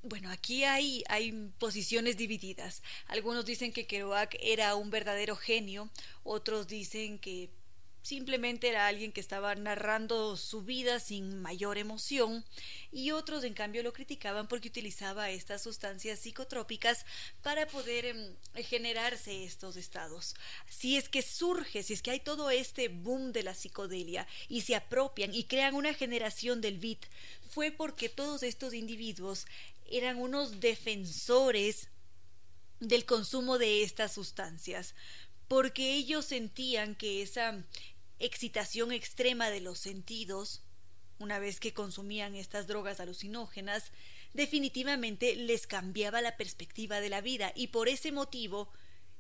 bueno, 0.03 0.31
aquí 0.31 0.65
hay, 0.65 1.03
hay 1.09 1.33
posiciones 1.59 2.19
divididas. 2.19 2.83
Algunos 3.07 3.47
dicen 3.47 3.73
que 3.73 3.87
Kerouac 3.87 4.37
era 4.39 4.75
un 4.75 4.91
verdadero 4.91 5.35
genio, 5.35 5.89
otros 6.23 6.67
dicen 6.67 7.19
que 7.19 7.51
simplemente 8.05 8.69
era 8.69 8.87
alguien 8.87 9.13
que 9.13 9.21
estaba 9.23 9.55
narrando 9.55 10.37
su 10.37 10.61
vida 10.61 11.01
sin 11.01 11.41
mayor 11.41 11.79
emoción 11.79 12.45
y 12.93 13.13
otros 13.13 13.45
en 13.45 13.55
cambio 13.55 13.83
lo 13.83 13.95
criticaban 13.95 14.47
porque 14.47 14.69
utilizaba 14.69 15.31
estas 15.31 15.63
sustancias 15.63 16.19
psicotrópicas 16.21 17.07
para 17.43 17.67
poder 17.67 18.05
em, 18.05 18.37
generarse 18.67 19.45
estos 19.45 19.77
estados. 19.77 20.35
Si 20.69 20.99
es 20.99 21.09
que 21.09 21.23
surge, 21.23 21.83
si 21.83 21.95
es 21.95 22.03
que 22.03 22.11
hay 22.11 22.21
todo 22.21 22.51
este 22.51 22.89
boom 22.89 23.33
de 23.33 23.43
la 23.43 23.55
psicodelia 23.55 24.27
y 24.49 24.61
se 24.61 24.77
apropian 24.77 25.35
y 25.35 25.45
crean 25.45 25.75
una 25.75 25.95
generación 25.95 26.61
del 26.61 26.79
beat, 26.79 27.07
fue 27.49 27.71
porque 27.71 28.11
todos 28.11 28.43
estos 28.43 28.75
individuos 28.75 29.47
eran 29.87 30.19
unos 30.19 30.61
defensores 30.61 31.89
del 32.81 33.07
consumo 33.07 33.57
de 33.57 33.83
estas 33.83 34.13
sustancias 34.13 34.95
porque 35.49 35.95
ellos 35.95 36.25
sentían 36.25 36.95
que 36.95 37.23
esa 37.23 37.63
excitación 38.25 38.93
extrema 38.93 39.51
de 39.51 39.61
los 39.61 39.79
sentidos, 39.79 40.63
una 41.19 41.39
vez 41.39 41.61
que 41.61 41.73
consumían 41.73 42.35
estas 42.35 42.67
drogas 42.67 43.01
alucinógenas, 43.01 43.93
definitivamente 44.33 45.37
les 45.37 45.67
cambiaba 45.67 46.21
la 46.21 46.37
perspectiva 46.37 47.01
de 47.01 47.09
la 47.09 47.21
vida 47.21 47.53
y 47.55 47.69
por 47.69 47.89
ese 47.89 48.13
motivo 48.13 48.71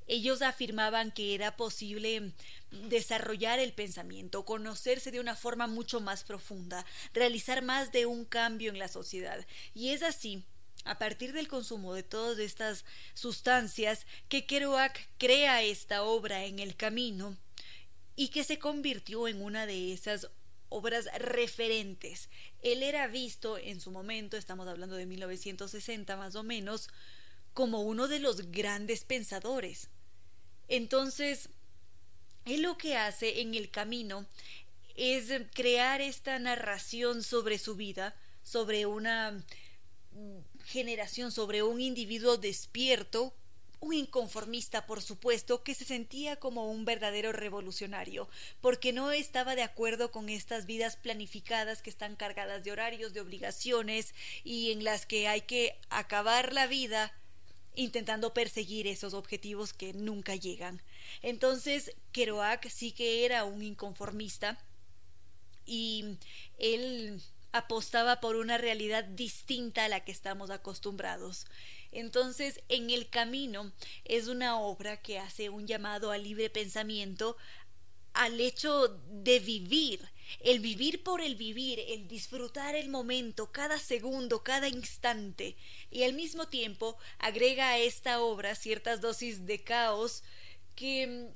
ellos 0.07 0.43
afirmaban 0.43 1.13
que 1.13 1.35
era 1.35 1.57
posible 1.57 2.33
desarrollar 2.71 3.59
el 3.59 3.73
pensamiento, 3.73 4.45
conocerse 4.45 5.11
de 5.11 5.21
una 5.21 5.35
forma 5.35 5.67
mucho 5.67 6.01
más 6.01 6.25
profunda, 6.25 6.85
realizar 7.15 7.63
más 7.63 7.91
de 7.91 8.07
un 8.07 8.25
cambio 8.25 8.71
en 8.71 8.79
la 8.79 8.89
sociedad. 8.89 9.47
Y 9.73 9.91
es 9.91 10.03
así, 10.03 10.45
a 10.85 10.99
partir 10.99 11.33
del 11.33 11.49
consumo 11.49 11.95
de 11.95 12.03
todas 12.03 12.39
estas 12.39 12.85
sustancias, 13.15 14.07
que 14.29 14.45
Kerouac 14.45 15.09
crea 15.17 15.63
esta 15.63 16.03
obra 16.03 16.45
en 16.45 16.59
el 16.59 16.77
camino, 16.77 17.39
y 18.17 18.29
que 18.29 18.45
se 18.45 18.59
convirtió 18.59 19.29
en 19.29 19.43
una 19.43 19.67
de 19.67 19.93
esas 19.93 20.29
obras 20.69 21.09
referentes. 21.19 22.29
Él 22.63 22.83
era 22.83 23.07
visto 23.07 23.59
en 23.59 23.81
su 23.81 23.91
momento, 23.91 24.37
estamos 24.37 24.69
hablando 24.69 24.97
de 24.97 25.07
1960 25.07 26.17
más 26.17 26.35
o 26.35 26.43
menos, 26.43 26.89
como 27.53 27.83
uno 27.83 28.09
de 28.09 28.19
los 28.19 28.51
grandes 28.51 29.05
pensadores. 29.05 29.89
Entonces, 30.69 31.49
él 32.45 32.63
lo 32.63 32.77
que 32.77 32.97
hace 32.97 33.41
en 33.41 33.55
el 33.55 33.71
camino 33.71 34.27
es 34.97 35.31
crear 35.55 36.01
esta 36.01 36.39
narración 36.39 37.23
sobre 37.23 37.59
su 37.59 37.75
vida, 37.75 38.17
sobre 38.43 38.87
una 38.87 39.45
generación, 40.65 41.33
sobre 41.33 41.63
un 41.63 41.81
individuo 41.81 42.37
despierto 42.37 43.35
un 43.85 43.93
inconformista, 43.93 44.87
por 44.87 45.03
supuesto, 45.03 45.63
que 45.63 45.75
se 45.75 45.85
sentía 45.85 46.37
como 46.37 46.71
un 46.71 46.87
verdadero 46.87 47.33
revolucionario, 47.33 48.29
porque 48.63 48.93
no 48.93 49.13
estaba 49.13 49.55
de 49.55 49.63
acuerdo 49.63 50.11
con 50.11 50.31
estas 50.31 50.65
vidas 50.65 50.97
planificadas 50.97 51.83
que 51.83 51.91
están 51.91 52.17
cargadas 52.17 52.65
de 52.65 52.73
horarios, 52.73 53.13
de 53.13 53.21
obligaciones 53.21 54.15
y 54.43 54.73
en 54.73 54.85
las 54.85 55.05
que 55.05 55.29
hay 55.29 55.43
que 55.43 55.79
acabar 55.91 56.55
la 56.55 56.67
vida 56.67 57.13
intentando 57.75 58.33
perseguir 58.33 58.87
esos 58.87 59.13
objetivos 59.13 59.75
que 59.75 59.93
nunca 59.93 60.35
llegan. 60.35 60.81
Entonces, 61.21 61.93
Kerouac 62.13 62.69
sí 62.71 62.93
que 62.93 63.27
era 63.27 63.45
un 63.45 63.63
inconformista 63.63 64.59
y 65.67 66.17
él 66.59 67.21
apostaba 67.53 68.21
por 68.21 68.37
una 68.37 68.59
realidad 68.59 69.05
distinta 69.05 69.85
a 69.85 69.89
la 69.89 70.01
que 70.01 70.13
estamos 70.13 70.51
acostumbrados. 70.51 71.47
Entonces, 71.95 72.61
en 72.69 72.91
el 72.91 73.09
camino 73.09 73.73
es 74.05 74.27
una 74.29 74.59
obra 74.59 75.01
que 75.01 75.19
hace 75.19 75.49
un 75.49 75.67
llamado 75.67 76.11
al 76.11 76.25
libre 76.25 76.51
pensamiento, 76.51 77.37
al 78.13 78.41
hecho 78.41 78.89
de 79.09 79.41
vivir, 79.41 80.01
el 80.41 80.61
vivir 80.61 81.03
por 81.03 81.21
el 81.21 81.37
vivir, 81.37 81.81
el 81.81 82.09
disfrutar 82.09 82.75
el 82.75 82.89
momento, 82.89 83.53
cada 83.53 83.79
segundo, 83.79 84.43
cada 84.43 84.69
instante, 84.69 85.57
y 85.91 86.03
al 86.03 86.15
mismo 86.15 86.49
tiempo 86.49 86.97
agrega 87.19 87.71
a 87.71 87.79
esta 87.79 88.21
obra 88.21 88.55
ciertas 88.55 89.01
dosis 89.01 89.47
de 89.47 89.63
caos 89.63 90.23
que 90.75 91.31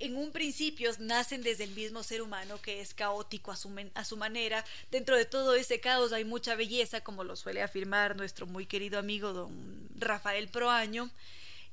en 0.00 0.16
un 0.16 0.32
principio 0.32 0.90
nacen 0.98 1.42
desde 1.42 1.64
el 1.64 1.70
mismo 1.70 2.02
ser 2.02 2.22
humano 2.22 2.60
que 2.60 2.80
es 2.80 2.94
caótico 2.94 3.50
a 3.50 3.56
su, 3.56 3.70
a 3.94 4.04
su, 4.04 4.16
manera. 4.16 4.64
Dentro 4.90 5.16
de 5.16 5.24
todo 5.24 5.54
ese 5.54 5.80
caos 5.80 6.12
hay 6.12 6.24
mucha 6.24 6.54
belleza, 6.54 7.02
como 7.02 7.24
lo 7.24 7.36
suele 7.36 7.62
afirmar 7.62 8.16
nuestro 8.16 8.46
muy 8.46 8.66
querido 8.66 8.98
amigo 8.98 9.32
don 9.32 9.88
Rafael 9.96 10.48
Proaño. 10.48 11.10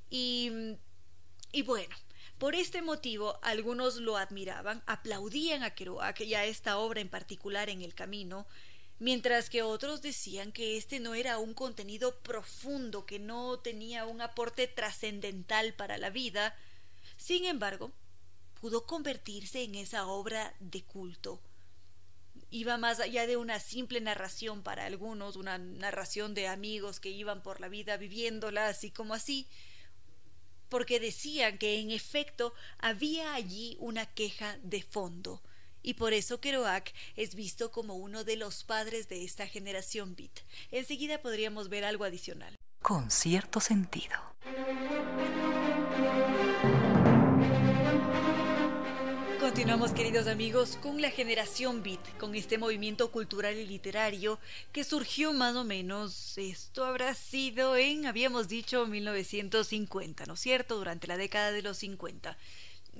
Y, 0.10 0.52
y 1.52 1.62
bueno, 1.64 1.96
Por 2.38 2.56
este 2.56 2.82
motivo, 2.82 3.40
algunos 3.42 3.98
lo 3.98 4.18
admiraban, 4.18 4.84
aplaudían 4.86 5.64
a 5.64 5.74
Kerouac 5.76 6.20
y 6.22 6.34
a 6.34 6.46
esta 6.46 6.78
obra 6.78 7.00
en 7.00 7.08
particular 7.08 7.70
en 7.70 7.82
el 7.82 7.94
camino, 7.94 8.46
mientras 9.00 9.50
que 9.50 9.64
otros 9.64 10.02
decían 10.02 10.52
que 10.52 10.76
este 10.76 11.00
no 11.00 11.16
era 11.16 11.38
un 11.38 11.54
contenido 11.54 12.20
profundo, 12.20 13.06
que 13.06 13.20
no 13.20 13.60
tenía 13.60 14.06
un 14.06 14.20
aporte 14.20 14.68
trascendental 14.68 15.74
para 15.74 15.98
la 15.98 16.10
vida. 16.10 16.54
Sin 17.18 17.46
embargo, 17.46 17.94
pudo 18.64 18.86
convertirse 18.86 19.62
en 19.62 19.76
esa 19.76 20.08
obra 20.08 20.56
de 20.62 20.84
culto. 20.84 21.42
Iba 22.50 22.78
más 22.78 23.02
allá 23.02 23.28
de 23.28 23.36
una 23.36 23.60
simple 23.60 24.00
narración 24.00 24.64
para 24.64 24.86
algunos, 24.86 25.36
una 25.36 25.58
narración 25.58 26.34
de 26.34 26.48
amigos 26.48 27.02
que 27.02 27.10
iban 27.10 27.44
por 27.44 27.60
la 27.60 27.68
vida 27.68 27.98
viviéndola 27.98 28.70
así 28.70 28.90
como 28.90 29.16
así, 29.16 29.50
porque 30.70 31.02
decían 31.02 31.58
que 31.58 31.82
en 31.82 31.92
efecto 31.92 32.54
había 32.78 33.34
allí 33.34 33.76
una 33.82 34.06
queja 34.06 34.58
de 34.64 34.82
fondo, 34.82 35.42
y 35.82 35.96
por 35.96 36.14
eso 36.14 36.40
Kerouac 36.40 36.94
es 37.18 37.36
visto 37.36 37.70
como 37.70 37.96
uno 37.96 38.24
de 38.24 38.38
los 38.38 38.64
padres 38.64 39.10
de 39.10 39.26
esta 39.26 39.46
generación 39.46 40.16
beat. 40.16 40.40
Enseguida 40.72 41.22
podríamos 41.22 41.68
ver 41.68 41.84
algo 41.84 42.06
adicional. 42.06 42.56
Con 42.82 43.12
cierto 43.12 43.60
sentido. 43.60 44.16
Continuamos, 49.44 49.92
queridos 49.92 50.28
amigos, 50.28 50.78
con 50.82 51.02
la 51.02 51.12
generación 51.12 51.84
Beat, 51.84 52.18
con 52.18 52.34
este 52.34 52.58
movimiento 52.58 53.12
cultural 53.12 53.58
y 53.58 53.68
literario 53.68 54.40
que 54.72 54.86
surgió 54.86 55.34
más 55.34 55.58
o 55.58 55.66
menos, 55.66 56.38
esto 56.38 56.86
habrá 56.86 57.14
sido 57.14 57.76
en, 57.76 58.06
habíamos 58.06 58.48
dicho, 58.48 58.88
1950, 58.88 60.26
¿no 60.28 60.36
es 60.36 60.40
cierto?, 60.40 60.78
durante 60.78 61.08
la 61.08 61.18
década 61.18 61.52
de 61.52 61.62
los 61.62 61.78
50 61.80 62.38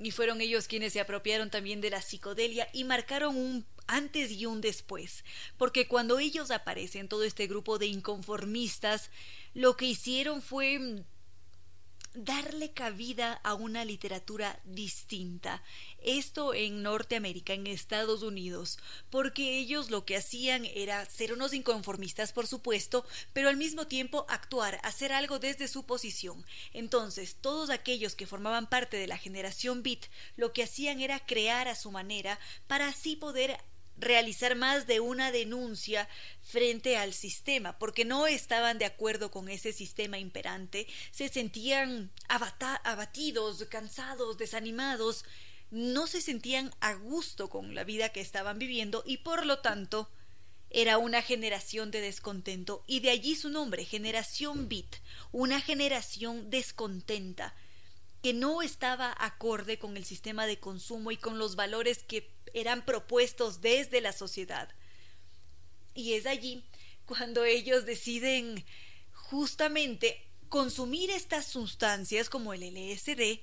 y 0.02 0.10
fueron 0.10 0.42
ellos 0.42 0.68
quienes 0.68 0.92
se 0.92 1.00
apropiaron 1.00 1.48
también 1.48 1.80
de 1.80 1.88
la 1.88 2.02
psicodelia 2.02 2.68
y 2.74 2.84
marcaron 2.84 3.36
un 3.36 3.64
antes 3.86 4.30
y 4.30 4.44
un 4.44 4.60
después, 4.60 5.24
porque 5.56 5.88
cuando 5.88 6.18
ellos 6.18 6.50
aparecen, 6.50 7.08
todo 7.08 7.24
este 7.24 7.46
grupo 7.46 7.78
de 7.78 7.86
inconformistas, 7.86 9.10
lo 9.54 9.78
que 9.78 9.86
hicieron 9.86 10.42
fue 10.42 11.04
darle 12.14 12.72
cabida 12.72 13.34
a 13.42 13.54
una 13.54 13.84
literatura 13.84 14.60
distinta. 14.64 15.62
Esto 15.98 16.54
en 16.54 16.82
Norteamérica, 16.82 17.52
en 17.52 17.66
Estados 17.66 18.22
Unidos, 18.22 18.78
porque 19.10 19.58
ellos 19.58 19.90
lo 19.90 20.04
que 20.04 20.16
hacían 20.16 20.64
era 20.64 21.04
ser 21.06 21.32
unos 21.32 21.52
inconformistas, 21.52 22.32
por 22.32 22.46
supuesto, 22.46 23.04
pero 23.32 23.48
al 23.48 23.56
mismo 23.56 23.86
tiempo 23.86 24.26
actuar, 24.28 24.80
hacer 24.84 25.12
algo 25.12 25.38
desde 25.38 25.68
su 25.68 25.84
posición. 25.86 26.44
Entonces, 26.72 27.36
todos 27.40 27.70
aquellos 27.70 28.14
que 28.14 28.26
formaban 28.26 28.68
parte 28.68 28.96
de 28.96 29.06
la 29.06 29.18
generación 29.18 29.82
Beat, 29.82 30.06
lo 30.36 30.52
que 30.52 30.62
hacían 30.62 31.00
era 31.00 31.20
crear 31.20 31.68
a 31.68 31.74
su 31.74 31.90
manera 31.90 32.38
para 32.66 32.88
así 32.88 33.16
poder 33.16 33.58
realizar 33.96 34.56
más 34.56 34.86
de 34.86 35.00
una 35.00 35.32
denuncia 35.32 36.08
frente 36.42 36.96
al 36.96 37.12
sistema, 37.12 37.78
porque 37.78 38.04
no 38.04 38.26
estaban 38.26 38.78
de 38.78 38.84
acuerdo 38.84 39.30
con 39.30 39.48
ese 39.48 39.72
sistema 39.72 40.18
imperante, 40.18 40.86
se 41.10 41.28
sentían 41.28 42.10
abatidos, 42.28 43.64
cansados, 43.68 44.38
desanimados, 44.38 45.24
no 45.70 46.06
se 46.06 46.20
sentían 46.20 46.72
a 46.80 46.94
gusto 46.94 47.48
con 47.48 47.74
la 47.74 47.84
vida 47.84 48.10
que 48.10 48.20
estaban 48.20 48.58
viviendo 48.58 49.02
y 49.06 49.18
por 49.18 49.44
lo 49.46 49.58
tanto 49.58 50.10
era 50.70 50.98
una 50.98 51.22
generación 51.22 51.90
de 51.90 52.00
descontento 52.00 52.84
y 52.86 53.00
de 53.00 53.10
allí 53.10 53.36
su 53.36 53.48
nombre, 53.48 53.84
generación 53.84 54.68
Beat, 54.68 54.96
una 55.30 55.60
generación 55.60 56.50
descontenta 56.50 57.54
que 58.24 58.32
no 58.32 58.62
estaba 58.62 59.14
acorde 59.18 59.78
con 59.78 59.98
el 59.98 60.06
sistema 60.06 60.46
de 60.46 60.58
consumo 60.58 61.10
y 61.10 61.18
con 61.18 61.38
los 61.38 61.56
valores 61.56 62.02
que 62.02 62.30
eran 62.54 62.82
propuestos 62.86 63.60
desde 63.60 64.00
la 64.00 64.14
sociedad. 64.14 64.70
Y 65.94 66.14
es 66.14 66.24
allí 66.24 66.64
cuando 67.04 67.44
ellos 67.44 67.84
deciden 67.84 68.64
justamente 69.12 70.26
consumir 70.48 71.10
estas 71.10 71.44
sustancias 71.44 72.30
como 72.30 72.54
el 72.54 72.62
LSD 72.62 73.40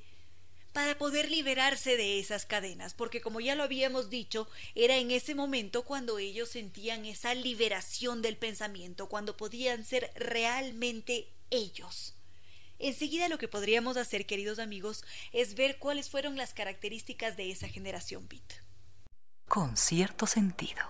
para 0.74 0.98
poder 0.98 1.30
liberarse 1.30 1.96
de 1.96 2.17
esas 2.17 2.48
cadenas, 2.48 2.96
porque 2.96 3.22
como 3.22 3.39
ya 3.39 3.54
lo 3.54 3.62
habíamos 3.62 4.10
dicho, 4.10 4.50
era 4.74 4.98
en 4.98 5.12
ese 5.12 5.36
momento 5.36 5.84
cuando 5.84 6.17
ellos 6.17 6.50
sentían 6.50 7.06
esa 7.06 7.36
liberación 7.36 8.24
del 8.24 8.36
pensamiento, 8.36 9.10
cuando 9.10 9.38
podían 9.38 9.86
ser 9.86 10.12
realmente 10.15 11.28
ellos. 11.52 12.15
Enseguida 12.84 13.30
lo 13.30 13.38
que 13.38 13.48
podríamos 13.48 13.96
hacer, 13.96 14.26
queridos 14.26 14.58
amigos, 14.58 15.04
es 15.32 15.54
ver 15.54 15.78
cuáles 15.78 16.10
fueron 16.10 16.36
las 16.36 16.56
características 16.56 17.38
de 17.38 17.52
esa 17.52 17.67
generación 17.67 18.28
Beat. 18.28 18.41
Con 19.48 19.78
cierto 19.78 20.26
sentido. 20.26 20.82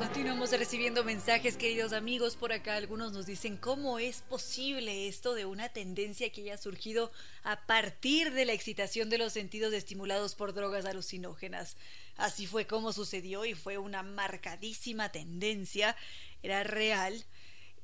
Continuamos 0.00 0.50
recibiendo 0.50 1.04
mensajes, 1.04 1.56
queridos 1.56 1.92
amigos, 1.92 2.34
por 2.34 2.52
acá 2.52 2.74
algunos 2.74 3.12
nos 3.12 3.26
dicen 3.26 3.56
cómo 3.56 4.00
es 4.00 4.22
posible 4.22 5.06
esto 5.06 5.34
de 5.34 5.44
una 5.44 5.68
tendencia 5.68 6.32
que 6.32 6.40
haya 6.40 6.58
surgido 6.58 7.12
a 7.44 7.64
partir 7.66 8.32
de 8.32 8.44
la 8.44 8.54
excitación 8.54 9.08
de 9.08 9.18
los 9.18 9.32
sentidos 9.32 9.72
estimulados 9.72 10.34
por 10.34 10.52
drogas 10.52 10.84
alucinógenas. 10.84 11.76
Así 12.16 12.46
fue 12.46 12.66
como 12.66 12.92
sucedió 12.92 13.44
y 13.44 13.54
fue 13.54 13.78
una 13.78 14.02
marcadísima 14.02 15.10
tendencia, 15.10 15.96
era 16.42 16.62
real. 16.64 17.24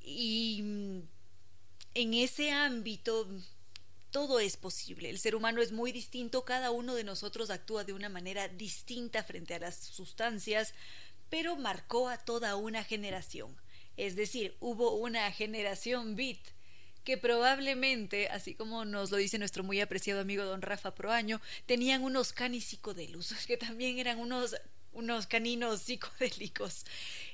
Y 0.03 0.61
mm, 0.63 1.01
en 1.95 2.15
ese 2.15 2.51
ámbito 2.51 3.27
todo 4.11 4.41
es 4.41 4.57
posible. 4.57 5.11
El 5.11 5.19
ser 5.19 5.35
humano 5.35 5.61
es 5.61 5.73
muy 5.73 5.93
distinto, 5.93 6.45
cada 6.45 6.71
uno 6.71 6.95
de 6.95 7.05
nosotros 7.05 7.51
actúa 7.51 7.85
de 7.85 7.93
una 7.93 8.09
manera 8.09 8.49
distinta 8.49 9.23
frente 9.23 9.55
a 9.55 9.59
las 9.59 9.77
sustancias, 9.77 10.75
pero 11.31 11.57
marcó 11.57 12.09
a 12.09 12.19
toda 12.19 12.57
una 12.57 12.85
generación. 12.85 13.55
Es 13.97 14.17
decir, 14.17 14.57
hubo 14.61 14.95
una 14.95 15.31
generación 15.33 16.17
beat 16.17 16.39
que 17.05 17.17
probablemente, 17.17 18.29
así 18.29 18.55
como 18.55 18.85
nos 18.85 19.11
lo 19.11 19.17
dice 19.17 19.39
nuestro 19.39 19.65
muy 19.65 19.81
apreciado 19.81 20.21
amigo 20.21 20.45
don 20.45 20.63
Rafa 20.63 20.95
Proaño, 20.95 21.41
tenían 21.67 22.03
unos 22.03 22.33
canis 22.33 22.65
psicodélicos, 22.65 23.33
que 23.47 23.57
también 23.57 23.99
eran 23.99 24.19
unos, 24.19 24.57
unos 24.93 25.27
caninos 25.27 25.83
psicodélicos. 25.83 26.85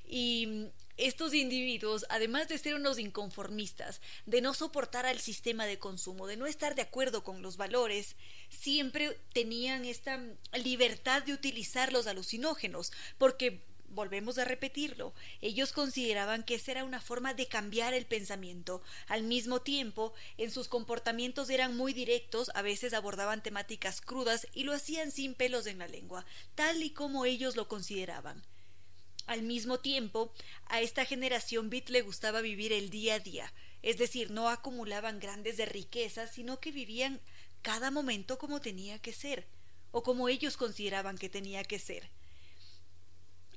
Y 0.07 0.69
estos 0.97 1.35
individuos, 1.35 2.07
además 2.09 2.47
de 2.49 2.59
ser 2.59 2.75
unos 2.77 2.99
inconformistas, 2.99 4.01
de 4.27 4.41
no 4.41 4.55
soportar 4.55 5.07
al 5.07 5.19
sistema 5.19 5.67
de 5.67 5.79
consumo, 5.79 6.27
de 6.27 6.37
no 6.37 6.47
estar 6.47 6.75
de 6.75 6.83
acuerdo 6.83 7.25
con 7.25 7.43
los 7.43 7.57
valores, 7.57 8.15
siempre 8.49 9.19
tenían 9.33 9.85
esta 9.85 10.23
libertad 10.53 11.25
de 11.25 11.33
utilizar 11.33 11.93
los 11.93 12.07
alucinógenos, 12.07 12.93
porque 13.19 13.65
volvemos 13.95 14.39
a 14.39 14.45
repetirlo, 14.45 15.15
ellos 15.41 15.73
consideraban 15.73 16.43
que 16.43 16.57
esa 16.57 16.73
era 16.73 16.85
una 16.85 17.01
forma 17.01 17.35
de 17.35 17.47
cambiar 17.47 17.95
el 17.95 18.07
pensamiento. 18.07 18.83
Al 19.07 19.23
mismo 19.23 19.63
tiempo, 19.63 20.13
en 20.37 20.51
sus 20.51 20.69
comportamientos 20.69 21.51
eran 21.51 21.77
muy 21.77 21.93
directos, 21.93 22.51
a 22.55 22.63
veces 22.63 22.95
abordaban 22.95 23.43
temáticas 23.43 24.01
crudas 24.01 24.47
y 24.53 24.65
lo 24.65 24.73
hacían 24.73 25.11
sin 25.11 25.35
pelos 25.35 25.67
en 25.67 25.79
la 25.79 25.89
lengua, 25.89 26.27
tal 26.55 26.83
y 26.83 26.91
como 26.91 27.25
ellos 27.25 27.57
lo 27.57 27.69
consideraban. 27.69 28.43
Al 29.27 29.43
mismo 29.43 29.81
tiempo, 29.81 30.33
a 30.67 30.81
esta 30.81 31.07
generación 31.07 31.71
Beat 31.71 31.89
le 31.89 32.03
gustaba 32.03 32.43
vivir 32.43 32.73
el 32.73 32.91
día 32.91 33.15
a 33.15 33.21
día, 33.21 33.53
es 33.81 33.97
decir, 33.97 34.31
no 34.31 34.49
acumulaban 34.49 35.19
grandes 35.19 35.57
de 35.57 35.65
riquezas, 35.65 36.33
sino 36.33 36.61
que 36.61 36.73
vivían 36.73 37.21
cada 37.63 37.91
momento 37.91 38.39
como 38.39 38.61
tenía 38.61 38.99
que 38.99 39.15
ser, 39.15 39.47
o 39.93 40.03
como 40.03 40.29
ellos 40.29 40.59
consideraban 40.59 41.17
que 41.17 41.31
tenía 41.31 41.65
que 41.65 41.79
ser. 41.79 42.11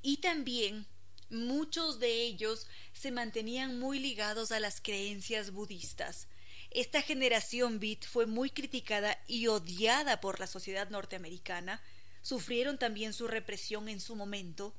Y 0.08 0.22
también 0.22 0.88
muchos 1.30 2.00
de 2.00 2.22
ellos 2.22 2.66
se 2.94 3.12
mantenían 3.12 3.78
muy 3.78 4.00
ligados 4.00 4.54
a 4.54 4.62
las 4.62 4.80
creencias 4.80 5.52
budistas. 5.52 6.30
Esta 6.72 7.02
generación 7.02 7.82
Beat 7.82 8.06
fue 8.06 8.26
muy 8.26 8.50
criticada 8.50 9.22
y 9.28 9.48
odiada 9.48 10.22
por 10.22 10.40
la 10.40 10.48
sociedad 10.48 10.90
norteamericana, 10.90 11.84
sufrieron 12.22 12.78
también 12.78 13.12
su 13.12 13.28
represión 13.28 13.90
en 13.90 14.00
su 14.00 14.16
momento, 14.16 14.74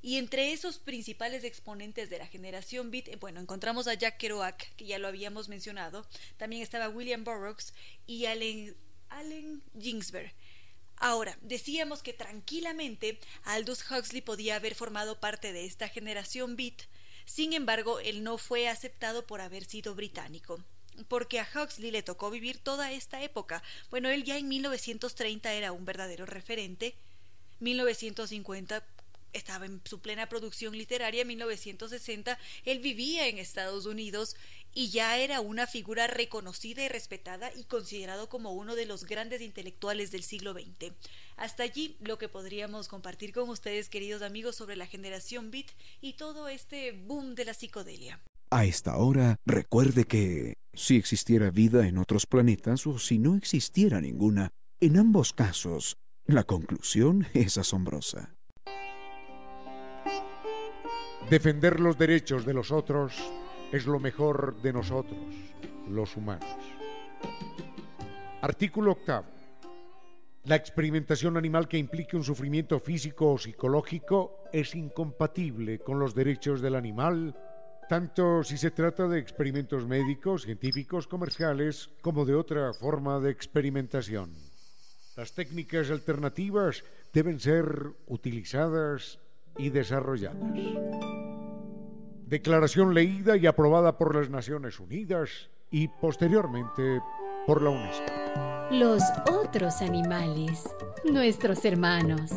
y 0.00 0.18
entre 0.18 0.52
esos 0.52 0.78
principales 0.78 1.42
exponentes 1.42 2.08
de 2.08 2.18
la 2.18 2.28
generación 2.28 2.92
Beat, 2.92 3.08
eh, 3.08 3.16
bueno, 3.16 3.40
encontramos 3.40 3.88
a 3.88 3.94
Jack 3.94 4.18
Kerouac, 4.18 4.76
que 4.76 4.86
ya 4.86 5.00
lo 5.00 5.08
habíamos 5.08 5.48
mencionado, 5.48 6.06
también 6.36 6.62
estaba 6.62 6.88
William 6.88 7.24
Burroughs 7.24 7.74
y 8.06 8.26
Allen, 8.26 8.76
Allen 9.08 9.60
Ginsberg. 9.76 10.32
Ahora, 11.00 11.38
decíamos 11.42 12.02
que 12.02 12.12
tranquilamente 12.12 13.20
Aldous 13.44 13.84
Huxley 13.90 14.20
podía 14.20 14.56
haber 14.56 14.74
formado 14.74 15.20
parte 15.20 15.52
de 15.52 15.64
esta 15.64 15.88
generación 15.88 16.56
Beat, 16.56 16.82
sin 17.24 17.52
embargo, 17.52 18.00
él 18.00 18.22
no 18.24 18.38
fue 18.38 18.68
aceptado 18.68 19.26
por 19.26 19.40
haber 19.40 19.64
sido 19.64 19.94
británico 19.94 20.58
porque 21.06 21.38
a 21.38 21.48
Huxley 21.54 21.92
le 21.92 22.02
tocó 22.02 22.28
vivir 22.30 22.58
toda 22.58 22.90
esta 22.90 23.22
época. 23.22 23.62
Bueno, 23.90 24.08
él 24.08 24.24
ya 24.24 24.36
en 24.36 24.48
1930 24.48 25.52
era 25.52 25.70
un 25.70 25.84
verdadero 25.84 26.26
referente. 26.26 26.96
1950 27.60 28.84
estaba 29.32 29.66
en 29.66 29.80
su 29.84 30.00
plena 30.00 30.28
producción 30.28 30.76
literaria 30.76 31.22
en 31.22 31.28
1960, 31.28 32.38
él 32.64 32.78
vivía 32.78 33.28
en 33.28 33.38
Estados 33.38 33.86
Unidos 33.86 34.36
y 34.74 34.90
ya 34.90 35.16
era 35.18 35.40
una 35.40 35.66
figura 35.66 36.06
reconocida 36.06 36.84
y 36.84 36.88
respetada 36.88 37.50
y 37.56 37.64
considerado 37.64 38.28
como 38.28 38.52
uno 38.52 38.74
de 38.74 38.86
los 38.86 39.04
grandes 39.04 39.40
intelectuales 39.40 40.10
del 40.10 40.22
siglo 40.22 40.52
XX. 40.52 40.92
Hasta 41.36 41.62
allí 41.62 41.96
lo 42.00 42.18
que 42.18 42.28
podríamos 42.28 42.88
compartir 42.88 43.32
con 43.32 43.48
ustedes, 43.48 43.88
queridos 43.88 44.22
amigos, 44.22 44.56
sobre 44.56 44.76
la 44.76 44.86
generación 44.86 45.50
Beat 45.50 45.68
y 46.00 46.14
todo 46.14 46.48
este 46.48 46.92
boom 46.92 47.34
de 47.34 47.44
la 47.44 47.54
psicodelia. 47.54 48.20
A 48.50 48.64
esta 48.64 48.96
hora, 48.96 49.36
recuerde 49.44 50.04
que 50.04 50.54
si 50.72 50.96
existiera 50.96 51.50
vida 51.50 51.86
en 51.86 51.98
otros 51.98 52.26
planetas 52.26 52.86
o 52.86 52.98
si 52.98 53.18
no 53.18 53.36
existiera 53.36 54.00
ninguna, 54.00 54.50
en 54.80 54.96
ambos 54.96 55.32
casos, 55.32 55.96
la 56.24 56.44
conclusión 56.44 57.26
es 57.34 57.58
asombrosa. 57.58 58.34
Defender 61.28 61.78
los 61.80 61.98
derechos 61.98 62.46
de 62.46 62.54
los 62.54 62.70
otros 62.70 63.12
es 63.72 63.86
lo 63.86 63.98
mejor 63.98 64.60
de 64.62 64.72
nosotros, 64.72 65.18
los 65.88 66.16
humanos. 66.16 66.48
Artículo 68.40 68.92
octavo. 68.92 69.26
La 70.44 70.56
experimentación 70.56 71.36
animal 71.36 71.68
que 71.68 71.76
implique 71.76 72.16
un 72.16 72.24
sufrimiento 72.24 72.80
físico 72.80 73.32
o 73.32 73.38
psicológico 73.38 74.44
es 74.52 74.74
incompatible 74.74 75.80
con 75.80 75.98
los 75.98 76.14
derechos 76.14 76.62
del 76.62 76.76
animal, 76.76 77.36
tanto 77.88 78.42
si 78.44 78.56
se 78.56 78.70
trata 78.70 79.08
de 79.08 79.18
experimentos 79.18 79.86
médicos, 79.86 80.42
científicos, 80.42 81.06
comerciales, 81.06 81.90
como 82.00 82.24
de 82.24 82.34
otra 82.34 82.72
forma 82.72 83.20
de 83.20 83.30
experimentación. 83.30 84.34
Las 85.16 85.34
técnicas 85.34 85.90
alternativas 85.90 86.84
deben 87.12 87.40
ser 87.40 87.90
utilizadas 88.06 89.18
y 89.58 89.70
desarrolladas. 89.70 90.38
Declaración 92.28 92.92
leída 92.92 93.38
y 93.38 93.46
aprobada 93.46 93.96
por 93.96 94.14
las 94.14 94.28
Naciones 94.28 94.78
Unidas 94.80 95.48
y 95.70 95.88
posteriormente 95.88 97.00
por 97.46 97.62
la 97.62 97.70
UNESCO. 97.70 98.12
Los 98.70 99.02
otros 99.32 99.80
animales, 99.80 100.68
nuestros 101.10 101.64
hermanos. 101.64 102.30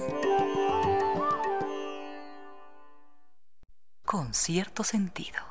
Con 4.05 4.33
cierto 4.33 4.85
sentido. 4.85 5.50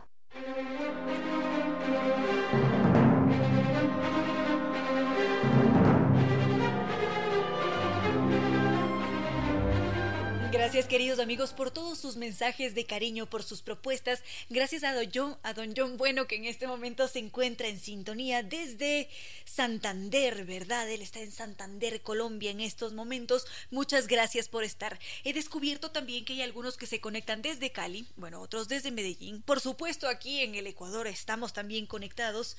Queridos 10.89 11.21
amigos 11.21 11.53
por 11.53 11.71
todos 11.71 11.99
sus 11.99 12.17
mensajes 12.17 12.75
de 12.75 12.85
cariño, 12.85 13.27
por 13.27 13.43
sus 13.43 13.63
propuestas. 13.63 14.23
Gracias 14.49 14.83
a 14.83 14.93
don 14.93 15.09
John, 15.15 15.39
a 15.43 15.53
don 15.53 15.73
John 15.77 15.97
Bueno 15.97 16.27
que 16.27 16.37
en 16.37 16.47
este 16.47 16.67
momento 16.67 17.07
se 17.07 17.21
encuentra 17.21 17.69
en 17.69 17.79
sintonía 17.79 18.43
desde 18.43 19.09
Santander, 19.45 20.45
¿verdad? 20.45 20.91
Él 20.91 21.03
está 21.03 21.21
en 21.21 21.31
Santander, 21.31 22.03
Colombia 22.03 22.51
en 22.51 22.61
estos 22.61 22.93
momentos. 22.93 23.47
Muchas 23.71 24.09
gracias 24.09 24.49
por 24.49 24.65
estar. 24.65 24.99
He 25.23 25.33
descubierto 25.33 25.91
también 25.93 26.25
que 26.25 26.33
hay 26.33 26.43
algunos 26.43 26.77
que 26.77 26.87
se 26.87 27.01
conectan 27.01 27.43
desde 27.43 27.71
Cali, 27.71 28.07
bueno, 28.17 28.41
otros 28.41 28.67
desde 28.67 28.91
Medellín. 28.91 29.43
Por 29.43 29.61
supuesto 29.61 30.09
aquí 30.09 30.41
en 30.41 30.55
el 30.57 30.67
Ecuador 30.67 31.07
estamos 31.07 31.53
también 31.53 31.87
conectados. 31.87 32.57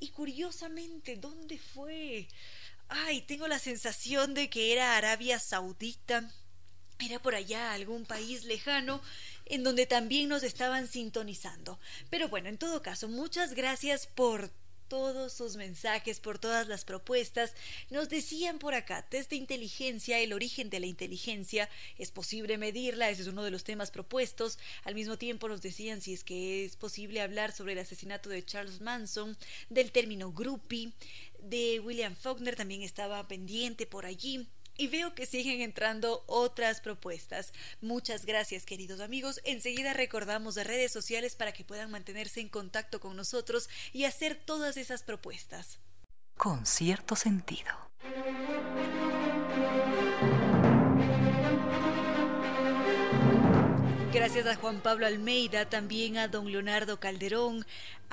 Y 0.00 0.08
curiosamente, 0.08 1.16
¿dónde 1.16 1.58
fue? 1.58 2.28
Ay, 2.88 3.22
tengo 3.22 3.48
la 3.48 3.58
sensación 3.58 4.34
de 4.34 4.50
que 4.50 4.72
era 4.72 4.96
Arabia 4.96 5.38
Saudita 5.38 6.30
era 7.02 7.20
por 7.20 7.34
allá 7.34 7.72
algún 7.72 8.04
país 8.04 8.44
lejano 8.44 9.00
en 9.46 9.64
donde 9.64 9.86
también 9.86 10.28
nos 10.28 10.42
estaban 10.42 10.86
sintonizando. 10.86 11.78
Pero 12.10 12.28
bueno, 12.28 12.48
en 12.48 12.58
todo 12.58 12.82
caso, 12.82 13.08
muchas 13.08 13.54
gracias 13.54 14.06
por 14.06 14.50
todos 14.92 15.32
sus 15.32 15.56
mensajes, 15.56 16.20
por 16.20 16.38
todas 16.38 16.68
las 16.68 16.84
propuestas. 16.84 17.54
Nos 17.88 18.10
decían 18.10 18.58
por 18.58 18.74
acá, 18.74 19.00
test 19.08 19.30
de 19.30 19.36
inteligencia, 19.36 20.18
el 20.18 20.34
origen 20.34 20.68
de 20.68 20.80
la 20.80 20.86
inteligencia, 20.86 21.70
es 21.96 22.10
posible 22.10 22.58
medirla, 22.58 23.08
ese 23.08 23.22
es 23.22 23.28
uno 23.28 23.42
de 23.42 23.50
los 23.50 23.64
temas 23.64 23.90
propuestos. 23.90 24.58
Al 24.84 24.94
mismo 24.94 25.16
tiempo 25.16 25.48
nos 25.48 25.62
decían 25.62 26.02
si 26.02 26.12
es 26.12 26.24
que 26.24 26.66
es 26.66 26.76
posible 26.76 27.22
hablar 27.22 27.52
sobre 27.52 27.72
el 27.72 27.78
asesinato 27.78 28.28
de 28.28 28.44
Charles 28.44 28.82
Manson, 28.82 29.38
del 29.70 29.92
término 29.92 30.30
groupie, 30.30 30.92
de 31.40 31.80
William 31.80 32.14
Faulkner 32.14 32.54
también 32.54 32.82
estaba 32.82 33.26
pendiente 33.26 33.86
por 33.86 34.04
allí. 34.04 34.46
Y 34.76 34.88
veo 34.88 35.14
que 35.14 35.26
siguen 35.26 35.60
entrando 35.60 36.24
otras 36.26 36.80
propuestas. 36.80 37.52
Muchas 37.80 38.26
gracias, 38.26 38.64
queridos 38.64 39.00
amigos. 39.00 39.40
Enseguida 39.44 39.92
recordamos 39.92 40.54
de 40.54 40.64
redes 40.64 40.92
sociales 40.92 41.34
para 41.36 41.52
que 41.52 41.64
puedan 41.64 41.90
mantenerse 41.90 42.40
en 42.40 42.48
contacto 42.48 43.00
con 43.00 43.16
nosotros 43.16 43.68
y 43.92 44.04
hacer 44.04 44.34
todas 44.34 44.76
esas 44.76 45.02
propuestas. 45.02 45.78
Con 46.36 46.66
cierto 46.66 47.14
sentido. 47.16 47.70
Gracias 54.12 54.46
a 54.46 54.56
Juan 54.56 54.82
Pablo 54.82 55.06
Almeida, 55.06 55.70
también 55.70 56.18
a 56.18 56.28
don 56.28 56.52
Leonardo 56.52 57.00
Calderón, 57.00 57.64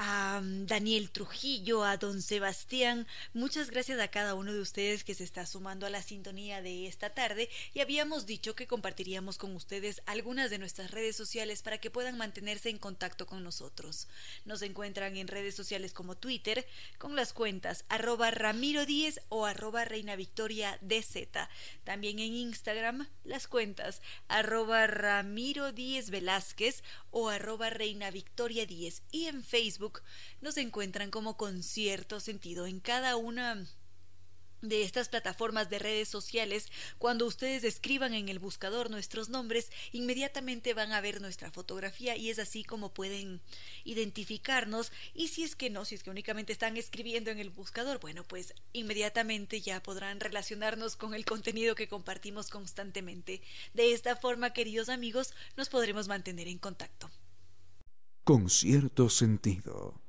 a 0.02 0.40
Daniel 0.42 1.12
Trujillo, 1.12 1.84
a 1.84 1.98
don 1.98 2.22
Sebastián. 2.22 3.06
Muchas 3.34 3.70
gracias 3.70 4.00
a 4.00 4.08
cada 4.08 4.34
uno 4.34 4.54
de 4.54 4.62
ustedes 4.62 5.04
que 5.04 5.14
se 5.14 5.26
está 5.26 5.46
sumando 5.46 5.86
a 5.86 5.90
la 5.90 6.02
sintonía 6.02 6.62
de 6.62 6.88
esta 6.88 7.10
tarde 7.10 7.50
y 7.74 7.82
habíamos 7.82 8.26
dicho 8.26 8.56
que 8.56 8.66
compartiríamos 8.66 9.38
con 9.38 9.54
ustedes 9.58 10.02
algunas 10.06 10.50
de 10.52 10.58
nuestras 10.58 10.92
redes 10.92 11.18
sociales 11.18 11.62
para 11.64 11.80
que 11.80 11.92
puedan 11.92 12.18
mantenerse 12.18 12.70
en 12.70 12.78
contacto 12.78 13.28
con 13.28 13.44
nosotros. 13.44 14.08
Nos 14.46 14.62
encuentran 14.62 15.18
en 15.18 15.28
redes 15.28 15.54
sociales 15.54 15.92
como 15.92 16.16
Twitter 16.16 16.66
con 16.98 17.18
las 17.18 17.34
cuentas 17.34 17.84
arroba 17.90 18.32
Ramiro 18.32 18.86
10 18.86 19.20
o 19.28 19.46
arroba 19.46 19.84
Reina 19.84 20.16
Victoria 20.16 20.80
DZ. 20.80 21.28
También 21.84 22.20
en 22.20 22.36
Instagram 22.36 23.06
las 23.26 23.50
cuentas 23.50 24.02
arroba 24.30 24.88
Ramiro 24.88 25.74
10 25.74 26.10
Velázquez 26.10 26.84
o 27.12 27.30
arroba 27.30 27.70
Reina 27.70 28.12
Victoria 28.12 28.66
10 28.66 29.04
y 29.12 29.26
en 29.26 29.44
Facebook 29.44 30.02
nos 30.42 30.58
encuentran 30.58 31.12
como 31.12 31.38
con 31.38 31.64
cierto 31.64 32.20
sentido. 32.20 32.68
En 32.68 32.80
cada 32.80 33.16
una 33.16 33.66
de 34.62 34.84
estas 34.84 35.10
plataformas 35.10 35.70
de 35.70 35.80
redes 35.80 36.08
sociales, 36.08 36.68
cuando 36.98 37.26
ustedes 37.26 37.64
escriban 37.64 38.14
en 38.14 38.30
el 38.30 38.40
buscador 38.40 38.90
nuestros 38.90 39.30
nombres, 39.30 39.72
inmediatamente 39.92 40.74
van 40.74 40.92
a 40.92 41.02
ver 41.02 41.22
nuestra 41.22 41.52
fotografía 41.52 42.16
y 42.16 42.30
es 42.30 42.40
así 42.40 42.64
como 42.64 42.94
pueden 42.94 43.42
identificarnos. 43.84 44.92
Y 45.14 45.30
si 45.30 45.44
es 45.44 45.56
que 45.56 45.70
no, 45.70 45.86
si 45.86 45.96
es 45.96 46.04
que 46.04 46.10
únicamente 46.10 46.54
están 46.54 46.78
escribiendo 46.78 47.32
en 47.32 47.40
el 47.40 47.50
buscador, 47.50 48.00
bueno, 48.00 48.24
pues 48.24 48.54
inmediatamente 48.74 49.62
ya 49.62 49.82
podrán 49.82 50.20
relacionarnos 50.20 50.96
con 50.96 51.14
el 51.14 51.26
contenido 51.26 51.76
que 51.76 51.88
compartimos 51.88 52.50
constantemente. 52.50 53.42
De 53.74 53.94
esta 53.94 54.16
forma, 54.16 54.54
queridos 54.54 54.90
amigos, 54.90 55.34
nos 55.56 55.70
podremos 55.70 56.08
mantener 56.08 56.48
en 56.48 56.58
contacto 56.58 57.10
con 58.30 58.48
cierto 58.48 59.10
sentido. 59.10 60.00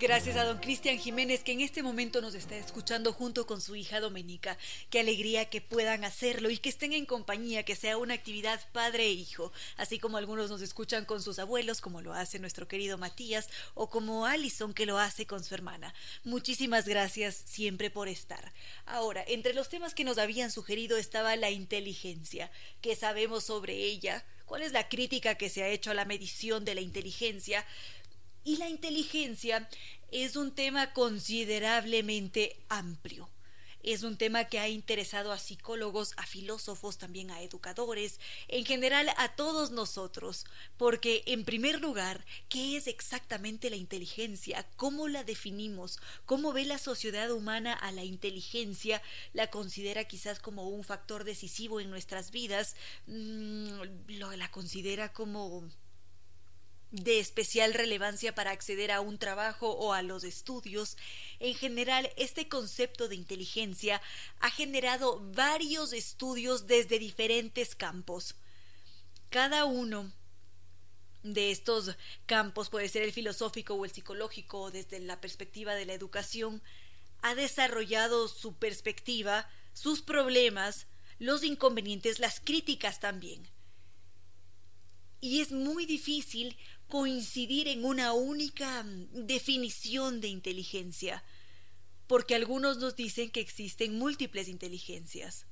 Gracias 0.00 0.36
a 0.36 0.44
don 0.44 0.56
Cristian 0.60 0.98
Jiménez 0.98 1.44
que 1.44 1.52
en 1.52 1.60
este 1.60 1.82
momento 1.82 2.22
nos 2.22 2.34
está 2.34 2.56
escuchando 2.56 3.12
junto 3.12 3.46
con 3.46 3.60
su 3.60 3.76
hija 3.76 4.00
Domenica. 4.00 4.56
Qué 4.88 5.00
alegría 5.00 5.50
que 5.50 5.60
puedan 5.60 6.04
hacerlo 6.04 6.48
y 6.48 6.56
que 6.56 6.70
estén 6.70 6.94
en 6.94 7.04
compañía, 7.04 7.64
que 7.64 7.76
sea 7.76 7.98
una 7.98 8.14
actividad 8.14 8.66
padre 8.72 9.04
e 9.04 9.10
hijo, 9.10 9.52
así 9.76 9.98
como 9.98 10.16
algunos 10.16 10.48
nos 10.48 10.62
escuchan 10.62 11.04
con 11.04 11.22
sus 11.22 11.38
abuelos, 11.38 11.82
como 11.82 12.00
lo 12.00 12.14
hace 12.14 12.38
nuestro 12.38 12.66
querido 12.66 12.96
Matías, 12.96 13.50
o 13.74 13.90
como 13.90 14.24
Alison 14.24 14.72
que 14.72 14.86
lo 14.86 14.98
hace 14.98 15.26
con 15.26 15.44
su 15.44 15.52
hermana. 15.52 15.92
Muchísimas 16.24 16.88
gracias 16.88 17.34
siempre 17.44 17.90
por 17.90 18.08
estar. 18.08 18.54
Ahora, 18.86 19.22
entre 19.28 19.52
los 19.52 19.68
temas 19.68 19.92
que 19.92 20.04
nos 20.04 20.16
habían 20.16 20.50
sugerido 20.50 20.96
estaba 20.96 21.36
la 21.36 21.50
inteligencia. 21.50 22.50
¿Qué 22.80 22.96
sabemos 22.96 23.44
sobre 23.44 23.74
ella? 23.74 24.24
¿Cuál 24.46 24.62
es 24.62 24.72
la 24.72 24.88
crítica 24.88 25.36
que 25.36 25.48
se 25.48 25.62
ha 25.62 25.68
hecho 25.68 25.92
a 25.92 25.94
la 25.94 26.04
medición 26.04 26.64
de 26.64 26.74
la 26.74 26.80
inteligencia? 26.80 27.64
Y 28.50 28.56
la 28.56 28.68
inteligencia 28.68 29.68
es 30.10 30.34
un 30.34 30.50
tema 30.50 30.92
considerablemente 30.92 32.56
amplio. 32.68 33.30
Es 33.84 34.02
un 34.02 34.16
tema 34.16 34.46
que 34.46 34.58
ha 34.58 34.68
interesado 34.68 35.30
a 35.30 35.38
psicólogos, 35.38 36.14
a 36.16 36.26
filósofos, 36.26 36.98
también 36.98 37.30
a 37.30 37.42
educadores, 37.42 38.18
en 38.48 38.64
general 38.64 39.08
a 39.18 39.36
todos 39.36 39.70
nosotros, 39.70 40.46
porque 40.76 41.22
en 41.26 41.44
primer 41.44 41.80
lugar, 41.80 42.26
¿qué 42.48 42.76
es 42.76 42.88
exactamente 42.88 43.70
la 43.70 43.76
inteligencia? 43.76 44.68
¿Cómo 44.74 45.06
la 45.06 45.22
definimos? 45.22 46.00
¿Cómo 46.26 46.52
ve 46.52 46.64
la 46.64 46.78
sociedad 46.78 47.30
humana 47.30 47.72
a 47.72 47.92
la 47.92 48.02
inteligencia? 48.02 49.00
¿La 49.32 49.48
considera 49.48 50.02
quizás 50.06 50.40
como 50.40 50.68
un 50.68 50.82
factor 50.82 51.22
decisivo 51.22 51.78
en 51.78 51.88
nuestras 51.88 52.32
vidas? 52.32 52.74
Mm, 53.06 53.80
¿La 54.08 54.50
considera 54.50 55.12
como 55.12 55.70
de 56.90 57.20
especial 57.20 57.72
relevancia 57.74 58.34
para 58.34 58.50
acceder 58.50 58.90
a 58.90 59.00
un 59.00 59.18
trabajo 59.18 59.70
o 59.70 59.92
a 59.92 60.02
los 60.02 60.24
estudios. 60.24 60.96
En 61.38 61.54
general, 61.54 62.10
este 62.16 62.48
concepto 62.48 63.08
de 63.08 63.16
inteligencia 63.16 64.02
ha 64.40 64.50
generado 64.50 65.20
varios 65.32 65.92
estudios 65.92 66.66
desde 66.66 66.98
diferentes 66.98 67.74
campos. 67.74 68.34
Cada 69.30 69.64
uno 69.64 70.12
de 71.22 71.50
estos 71.50 71.96
campos, 72.26 72.70
puede 72.70 72.88
ser 72.88 73.02
el 73.02 73.12
filosófico 73.12 73.74
o 73.74 73.84
el 73.84 73.92
psicológico, 73.92 74.70
desde 74.70 74.98
la 75.00 75.20
perspectiva 75.20 75.74
de 75.74 75.86
la 75.86 75.92
educación, 75.92 76.62
ha 77.22 77.34
desarrollado 77.34 78.28
su 78.28 78.54
perspectiva, 78.54 79.48
sus 79.74 80.00
problemas, 80.00 80.86
los 81.18 81.44
inconvenientes, 81.44 82.18
las 82.18 82.40
críticas 82.40 82.98
también. 82.98 83.46
Y 85.20 85.42
es 85.42 85.52
muy 85.52 85.84
difícil 85.84 86.56
coincidir 86.90 87.68
en 87.68 87.84
una 87.86 88.12
única 88.12 88.82
mm, 88.82 89.26
definición 89.26 90.20
de 90.20 90.28
inteligencia, 90.28 91.24
porque 92.06 92.34
algunos 92.34 92.76
nos 92.76 92.96
dicen 92.96 93.30
que 93.30 93.40
existen 93.40 93.98
múltiples 93.98 94.48
inteligencias. 94.48 95.46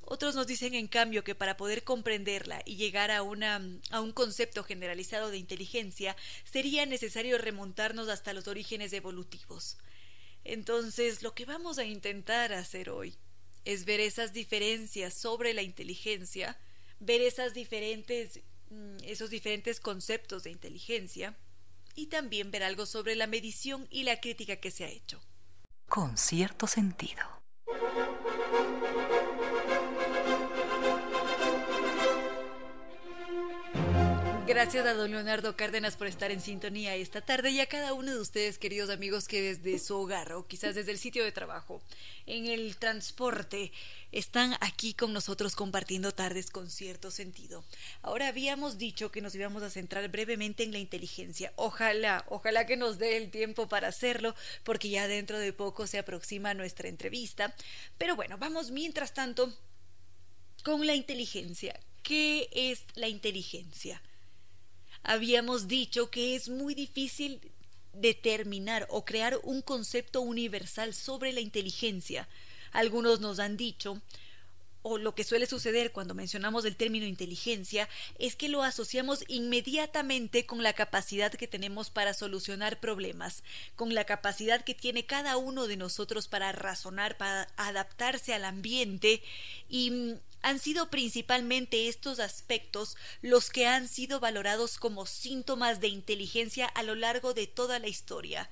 Otros 0.00 0.36
nos 0.36 0.46
dicen, 0.46 0.74
en 0.74 0.86
cambio, 0.86 1.24
que 1.24 1.34
para 1.34 1.56
poder 1.56 1.82
comprenderla 1.82 2.62
y 2.64 2.76
llegar 2.76 3.10
a, 3.10 3.22
una, 3.22 3.58
mm, 3.58 3.80
a 3.90 4.00
un 4.00 4.12
concepto 4.12 4.64
generalizado 4.64 5.30
de 5.30 5.36
inteligencia 5.36 6.16
sería 6.44 6.86
necesario 6.86 7.36
remontarnos 7.36 8.08
hasta 8.08 8.32
los 8.32 8.48
orígenes 8.48 8.94
evolutivos. 8.94 9.76
Entonces, 10.44 11.22
lo 11.22 11.34
que 11.34 11.44
vamos 11.44 11.78
a 11.78 11.84
intentar 11.84 12.52
hacer 12.52 12.88
hoy 12.88 13.16
es 13.64 13.84
ver 13.84 13.98
esas 13.98 14.32
diferencias 14.32 15.12
sobre 15.12 15.52
la 15.52 15.62
inteligencia, 15.62 16.56
ver 17.00 17.20
esas 17.20 17.52
diferentes 17.52 18.40
esos 19.04 19.30
diferentes 19.30 19.80
conceptos 19.80 20.42
de 20.42 20.50
inteligencia 20.50 21.36
y 21.94 22.06
también 22.06 22.50
ver 22.50 22.62
algo 22.62 22.86
sobre 22.86 23.16
la 23.16 23.26
medición 23.26 23.86
y 23.90 24.04
la 24.04 24.20
crítica 24.20 24.56
que 24.56 24.70
se 24.70 24.84
ha 24.84 24.88
hecho. 24.88 25.20
Con 25.88 26.16
cierto 26.16 26.66
sentido. 26.66 27.22
Gracias 34.46 34.86
a 34.86 34.94
don 34.94 35.10
Leonardo 35.10 35.56
Cárdenas 35.56 35.96
por 35.96 36.06
estar 36.06 36.30
en 36.30 36.40
sintonía 36.40 36.94
esta 36.94 37.20
tarde 37.20 37.50
y 37.50 37.58
a 37.58 37.66
cada 37.66 37.94
uno 37.94 38.12
de 38.12 38.20
ustedes, 38.20 38.58
queridos 38.58 38.90
amigos, 38.90 39.26
que 39.26 39.42
desde 39.42 39.80
su 39.80 39.96
hogar 39.96 40.32
o 40.34 40.46
quizás 40.46 40.76
desde 40.76 40.92
el 40.92 40.98
sitio 40.98 41.24
de 41.24 41.32
trabajo, 41.32 41.82
en 42.26 42.46
el 42.46 42.76
transporte, 42.76 43.72
están 44.12 44.54
aquí 44.60 44.94
con 44.94 45.12
nosotros 45.12 45.56
compartiendo 45.56 46.12
tardes 46.12 46.48
con 46.50 46.70
cierto 46.70 47.10
sentido. 47.10 47.64
Ahora 48.02 48.28
habíamos 48.28 48.78
dicho 48.78 49.10
que 49.10 49.20
nos 49.20 49.34
íbamos 49.34 49.64
a 49.64 49.70
centrar 49.70 50.08
brevemente 50.10 50.62
en 50.62 50.70
la 50.70 50.78
inteligencia. 50.78 51.52
Ojalá, 51.56 52.24
ojalá 52.28 52.66
que 52.66 52.76
nos 52.76 52.98
dé 52.98 53.16
el 53.16 53.32
tiempo 53.32 53.68
para 53.68 53.88
hacerlo, 53.88 54.36
porque 54.62 54.90
ya 54.90 55.08
dentro 55.08 55.40
de 55.40 55.52
poco 55.52 55.88
se 55.88 55.98
aproxima 55.98 56.54
nuestra 56.54 56.88
entrevista. 56.88 57.52
Pero 57.98 58.14
bueno, 58.14 58.38
vamos 58.38 58.70
mientras 58.70 59.12
tanto 59.12 59.52
con 60.62 60.86
la 60.86 60.94
inteligencia. 60.94 61.80
¿Qué 62.04 62.48
es 62.52 62.84
la 62.94 63.08
inteligencia? 63.08 64.00
Habíamos 65.06 65.68
dicho 65.68 66.10
que 66.10 66.34
es 66.34 66.48
muy 66.48 66.74
difícil 66.74 67.40
determinar 67.92 68.86
o 68.90 69.04
crear 69.04 69.38
un 69.42 69.62
concepto 69.62 70.20
universal 70.20 70.92
sobre 70.92 71.32
la 71.32 71.40
inteligencia. 71.40 72.28
Algunos 72.72 73.20
nos 73.20 73.38
han 73.38 73.56
dicho, 73.56 74.02
o 74.82 74.98
lo 74.98 75.14
que 75.14 75.24
suele 75.24 75.46
suceder 75.46 75.92
cuando 75.92 76.14
mencionamos 76.14 76.64
el 76.64 76.76
término 76.76 77.06
inteligencia, 77.06 77.88
es 78.18 78.34
que 78.34 78.48
lo 78.48 78.64
asociamos 78.64 79.24
inmediatamente 79.28 80.44
con 80.44 80.62
la 80.62 80.72
capacidad 80.72 81.32
que 81.32 81.48
tenemos 81.48 81.88
para 81.90 82.12
solucionar 82.12 82.80
problemas, 82.80 83.44
con 83.76 83.94
la 83.94 84.04
capacidad 84.04 84.64
que 84.64 84.74
tiene 84.74 85.06
cada 85.06 85.36
uno 85.36 85.68
de 85.68 85.76
nosotros 85.76 86.26
para 86.26 86.50
razonar, 86.50 87.16
para 87.16 87.48
adaptarse 87.56 88.34
al 88.34 88.44
ambiente 88.44 89.22
y 89.68 90.16
han 90.42 90.58
sido 90.58 90.90
principalmente 90.90 91.88
estos 91.88 92.20
aspectos 92.20 92.96
los 93.22 93.50
que 93.50 93.66
han 93.66 93.88
sido 93.88 94.20
valorados 94.20 94.78
como 94.78 95.06
síntomas 95.06 95.80
de 95.80 95.88
inteligencia 95.88 96.66
a 96.66 96.82
lo 96.82 96.94
largo 96.94 97.34
de 97.34 97.46
toda 97.46 97.78
la 97.78 97.88
historia. 97.88 98.48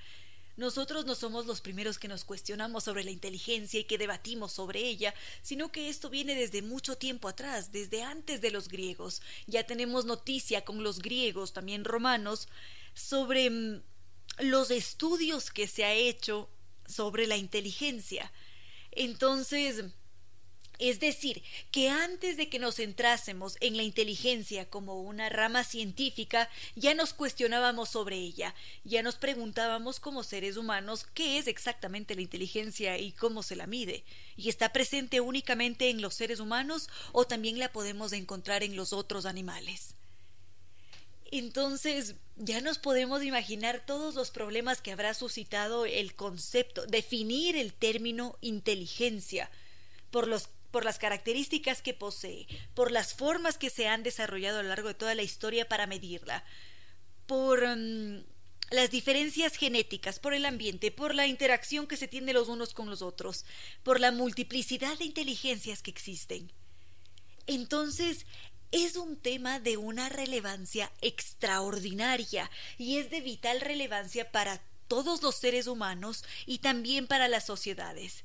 Nosotros 0.57 1.05
no 1.05 1.17
somos 1.17 1.47
los 1.47 1.61
primeros 1.61 1.99
que 1.99 2.07
nos 2.07 2.25
cuestionamos 2.25 2.85
sobre 2.85 3.03
la 3.03 3.11
inteligencia 3.11 3.81
y 3.81 3.85
que 3.85 3.99
debatimos 3.99 4.53
sobre 4.53 4.81
ella, 4.81 5.13
sino 5.43 5.73
que 5.73 5.89
esto 5.89 6.11
viene 6.11 6.37
desde 6.37 6.63
mucho 6.63 6.97
tiempo 6.97 7.27
atrás, 7.27 7.73
desde 7.73 8.03
antes 8.03 8.41
de 8.41 8.53
los 8.53 8.69
griegos. 8.69 9.21
Ya 9.47 9.65
tenemos 9.67 10.05
noticia 10.05 10.65
con 10.65 10.85
los 10.85 11.01
griegos, 11.01 11.53
también 11.53 11.85
romanos, 11.85 12.49
sobre 12.95 13.51
mm, 13.51 13.83
los 14.39 14.71
estudios 14.71 15.51
que 15.51 15.67
se 15.67 15.85
ha 15.85 15.93
hecho 15.93 16.49
sobre 16.87 17.27
la 17.27 17.37
inteligencia. 17.37 18.33
Entonces, 18.93 19.85
es 20.79 21.01
decir, 21.01 21.43
que 21.71 21.89
antes 21.89 22.37
de 22.37 22.49
que 22.49 22.59
nos 22.59 22.77
centrásemos 22.77 23.57
en 23.61 23.77
la 23.77 23.83
inteligencia 23.83 24.69
como 24.69 25.01
una 25.01 25.29
rama 25.29 25.65
científica, 25.65 26.51
ya 26.75 26.95
nos 26.95 27.13
cuestionábamos 27.13 27.91
sobre 27.91 28.17
ella, 28.17 28.55
ya 28.85 29.03
nos 29.03 29.17
preguntábamos 29.17 30.01
como 30.01 30.25
seres 30.25 30.57
humanos 30.57 31.07
qué 31.15 31.39
es 31.39 31.47
exactamente 31.47 32.15
la 32.15 32.23
inteligencia 32.23 32.99
y 32.99 33.13
cómo 33.13 33.43
se 33.43 33.57
la 33.57 33.67
mide, 33.67 34.05
y 34.37 34.49
está 34.49 34.73
presente 34.73 35.21
únicamente 35.21 35.91
en 35.91 36.03
los 36.03 36.15
seres 36.15 36.41
humanos 36.41 36.89
o 37.13 37.27
también 37.27 37.59
la 37.59 37.73
podemos 37.73 38.13
encontrar 38.13 38.63
en 38.63 38.77
los 38.77 38.93
otros 38.93 39.27
animales. 39.27 39.95
Entonces, 41.31 42.15
ya 42.37 42.61
nos 42.61 42.79
podemos 42.79 43.23
imaginar 43.23 43.85
todos 43.87 44.15
los 44.15 44.31
problemas 44.31 44.81
que 44.81 44.93
habrá 44.93 45.15
suscitado 45.15 45.87
el 45.87 46.15
concepto, 46.15 46.87
definir 46.87 47.57
el 47.57 47.73
término 47.73 48.39
inteligencia, 48.41 49.51
por 50.11 50.29
los 50.29 50.49
por 50.75 50.85
las 50.85 50.99
características 50.99 51.83
que 51.83 51.95
posee, 51.95 52.49
por 52.75 52.91
las 52.91 53.15
formas 53.15 53.59
que 53.59 53.71
se 53.71 53.87
han 53.87 54.03
desarrollado 54.03 54.59
a 54.59 54.63
lo 54.65 54.71
largo 54.71 54.89
de 54.89 54.95
toda 54.95 55.15
la 55.15 55.23
historia 55.23 55.69
para 55.69 55.87
medirla, 55.87 56.43
por 57.27 57.65
mm, 57.65 58.25
las 58.71 58.91
diferencias 58.91 59.55
genéticas, 59.55 60.19
por 60.19 60.35
el 60.35 60.45
ambiente, 60.45 60.91
por 60.91 61.15
la 61.15 61.29
interacción 61.29 61.87
que 61.87 61.97
se 61.97 62.09
tiene 62.09 62.33
los 62.33 62.49
unos 62.49 62.75
con 62.75 62.91
los 62.91 63.03
otros, 63.03 63.45
por 63.85 64.01
la 64.01 64.11
multiplicidad 64.11 64.99
de 64.99 65.05
inteligencias 65.05 65.81
que 65.81 65.93
existen. 65.93 66.51
Entonces, 67.47 68.27
es 68.73 68.97
un 68.97 69.17
tema 69.17 69.61
de 69.61 69.77
una 69.77 70.09
relevancia 70.09 70.91
extraordinaria 71.03 72.51
y 72.79 72.97
es 72.97 73.11
de 73.11 73.21
vital 73.21 73.61
relevancia 73.61 74.33
para 74.33 74.61
todos 74.89 75.23
los 75.23 75.37
seres 75.37 75.69
humanos 75.69 76.25
y 76.47 76.59
también 76.59 77.07
para 77.07 77.29
las 77.29 77.47
sociedades. 77.47 78.24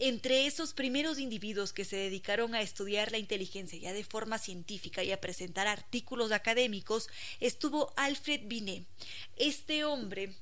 Entre 0.00 0.46
esos 0.46 0.74
primeros 0.74 1.18
individuos 1.18 1.72
que 1.72 1.84
se 1.84 1.96
dedicaron 1.96 2.54
a 2.54 2.62
estudiar 2.62 3.10
la 3.10 3.18
inteligencia 3.18 3.78
ya 3.78 3.92
de 3.92 4.04
forma 4.04 4.38
científica 4.38 5.02
y 5.02 5.10
a 5.10 5.20
presentar 5.20 5.66
artículos 5.66 6.30
académicos 6.30 7.08
estuvo 7.40 7.92
Alfred 7.96 8.42
Binet. 8.44 8.86
Este 9.36 9.84
hombre 9.84 10.36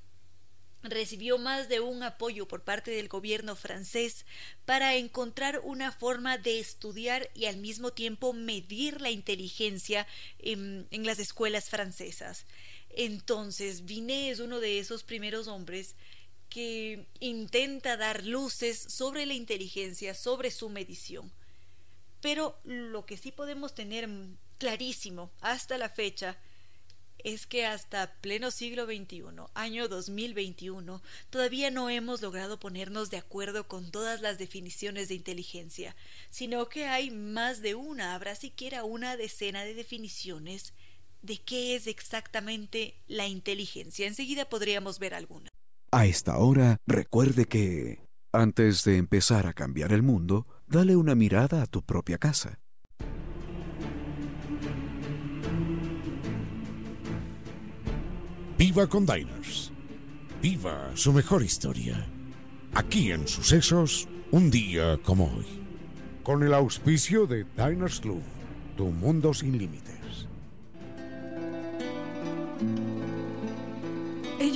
recibió 0.82 1.38
más 1.38 1.70
de 1.70 1.80
un 1.80 2.02
apoyo 2.02 2.46
por 2.46 2.64
parte 2.64 2.90
del 2.90 3.08
gobierno 3.08 3.56
francés 3.56 4.26
para 4.66 4.96
encontrar 4.96 5.60
una 5.64 5.90
forma 5.90 6.36
de 6.36 6.60
estudiar 6.60 7.30
y 7.34 7.46
al 7.46 7.56
mismo 7.56 7.92
tiempo 7.92 8.34
medir 8.34 9.00
la 9.00 9.10
inteligencia 9.10 10.06
en, 10.38 10.86
en 10.90 11.06
las 11.06 11.18
escuelas 11.18 11.70
francesas. 11.70 12.44
Entonces, 12.90 13.84
Binet 13.84 14.32
es 14.32 14.40
uno 14.40 14.60
de 14.60 14.78
esos 14.78 15.02
primeros 15.02 15.48
hombres 15.48 15.96
que 16.48 17.06
intenta 17.20 17.96
dar 17.96 18.24
luces 18.24 18.78
sobre 18.78 19.26
la 19.26 19.34
inteligencia, 19.34 20.14
sobre 20.14 20.50
su 20.50 20.68
medición. 20.68 21.30
Pero 22.20 22.58
lo 22.64 23.06
que 23.06 23.16
sí 23.16 23.32
podemos 23.32 23.74
tener 23.74 24.08
clarísimo 24.58 25.30
hasta 25.40 25.78
la 25.78 25.88
fecha 25.88 26.38
es 27.24 27.46
que 27.46 27.66
hasta 27.66 28.12
pleno 28.20 28.50
siglo 28.50 28.86
XXI, 28.86 29.24
año 29.54 29.88
2021, 29.88 31.02
todavía 31.30 31.70
no 31.70 31.90
hemos 31.90 32.22
logrado 32.22 32.60
ponernos 32.60 33.10
de 33.10 33.16
acuerdo 33.16 33.66
con 33.66 33.90
todas 33.90 34.20
las 34.20 34.38
definiciones 34.38 35.08
de 35.08 35.16
inteligencia, 35.16 35.96
sino 36.30 36.68
que 36.68 36.86
hay 36.86 37.10
más 37.10 37.62
de 37.62 37.74
una, 37.74 38.14
habrá 38.14 38.36
siquiera 38.36 38.84
una 38.84 39.16
decena 39.16 39.64
de 39.64 39.74
definiciones 39.74 40.72
de 41.22 41.38
qué 41.38 41.74
es 41.74 41.88
exactamente 41.88 42.94
la 43.08 43.26
inteligencia. 43.26 44.06
Enseguida 44.06 44.48
podríamos 44.48 45.00
ver 45.00 45.14
alguna. 45.14 45.50
A 45.92 46.06
esta 46.06 46.38
hora, 46.38 46.78
recuerde 46.86 47.46
que, 47.46 48.00
antes 48.32 48.82
de 48.84 48.96
empezar 48.96 49.46
a 49.46 49.52
cambiar 49.52 49.92
el 49.92 50.02
mundo, 50.02 50.46
dale 50.66 50.96
una 50.96 51.14
mirada 51.14 51.62
a 51.62 51.66
tu 51.66 51.82
propia 51.82 52.18
casa. 52.18 52.58
Viva 58.58 58.86
con 58.88 59.06
Diners. 59.06 59.72
Viva 60.42 60.90
su 60.94 61.12
mejor 61.12 61.42
historia. 61.42 62.06
Aquí 62.74 63.12
en 63.12 63.28
Sucesos, 63.28 64.08
un 64.32 64.50
día 64.50 64.98
como 65.02 65.26
hoy. 65.26 65.46
Con 66.22 66.42
el 66.42 66.52
auspicio 66.52 67.26
de 67.26 67.44
Diners 67.56 68.00
Club, 68.00 68.22
tu 68.76 68.86
mundo 68.86 69.32
sin 69.32 69.56
límites. 69.56 70.26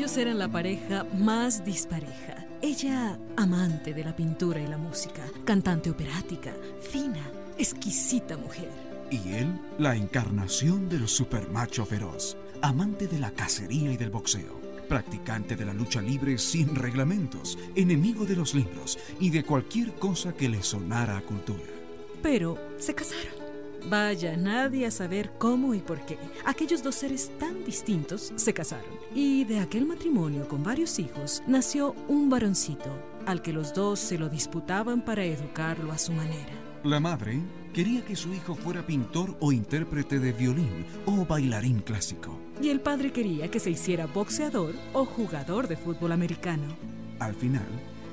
Ellos 0.01 0.17
eran 0.17 0.39
la 0.39 0.49
pareja 0.49 1.05
más 1.19 1.63
dispareja. 1.63 2.47
Ella, 2.63 3.19
amante 3.37 3.93
de 3.93 4.03
la 4.03 4.17
pintura 4.17 4.59
y 4.59 4.67
la 4.67 4.79
música, 4.79 5.23
cantante 5.45 5.91
operática, 5.91 6.55
fina, 6.81 7.23
exquisita 7.59 8.39
mujer. 8.39 8.71
Y 9.11 9.35
él, 9.35 9.61
la 9.79 9.95
encarnación 9.95 10.89
del 10.89 11.07
supermacho 11.07 11.85
feroz, 11.85 12.39
amante 12.63 13.09
de 13.09 13.19
la 13.19 13.31
cacería 13.33 13.93
y 13.93 13.99
del 13.99 14.09
boxeo, 14.09 14.59
practicante 14.89 15.55
de 15.55 15.67
la 15.67 15.75
lucha 15.75 16.01
libre 16.01 16.39
sin 16.39 16.75
reglamentos, 16.75 17.59
enemigo 17.75 18.25
de 18.25 18.37
los 18.37 18.55
libros 18.55 18.99
y 19.21 19.29
de 19.29 19.45
cualquier 19.45 19.93
cosa 19.97 20.33
que 20.33 20.49
le 20.49 20.63
sonara 20.63 21.19
a 21.19 21.21
cultura. 21.21 21.75
Pero 22.23 22.57
se 22.79 22.95
casaron. 22.95 23.40
Vaya, 23.89 24.37
nadie 24.37 24.87
a 24.87 24.91
saber 24.91 25.33
cómo 25.39 25.75
y 25.75 25.81
por 25.81 26.05
qué. 26.05 26.19
Aquellos 26.45 26.83
dos 26.83 26.95
seres 26.97 27.31
tan 27.39 27.65
distintos 27.65 28.33
se 28.37 28.53
casaron. 28.53 28.91
Y 29.15 29.45
de 29.45 29.61
aquel 29.61 29.87
matrimonio 29.87 30.47
con 30.49 30.63
varios 30.63 30.99
hijos 30.99 31.43
nació 31.47 31.95
un 32.09 32.29
varoncito, 32.29 32.91
al 33.27 33.43
que 33.43 33.53
los 33.53 33.75
dos 33.75 33.99
se 33.99 34.19
lo 34.19 34.29
disputaban 34.29 35.05
para 35.05 35.25
educarlo 35.25 35.93
a 35.93 35.99
su 35.99 36.13
manera. 36.13 36.53
La 36.83 36.99
madre 36.99 37.41
quería 37.75 38.05
que 38.05 38.17
su 38.17 38.33
hijo 38.33 38.55
fuera 38.55 38.87
pintor 38.87 39.37
o 39.41 39.53
intérprete 39.53 40.19
de 40.19 40.33
violín 40.33 40.87
o 41.05 41.27
bailarín 41.27 41.81
clásico. 41.81 42.39
Y 42.63 42.71
el 42.71 42.81
padre 42.81 43.13
quería 43.13 43.51
que 43.51 43.61
se 43.61 43.71
hiciera 43.71 44.07
boxeador 44.07 44.75
o 44.93 45.05
jugador 45.05 45.69
de 45.69 45.77
fútbol 45.77 46.13
americano. 46.13 46.77
Al 47.19 47.35
final, 47.35 47.69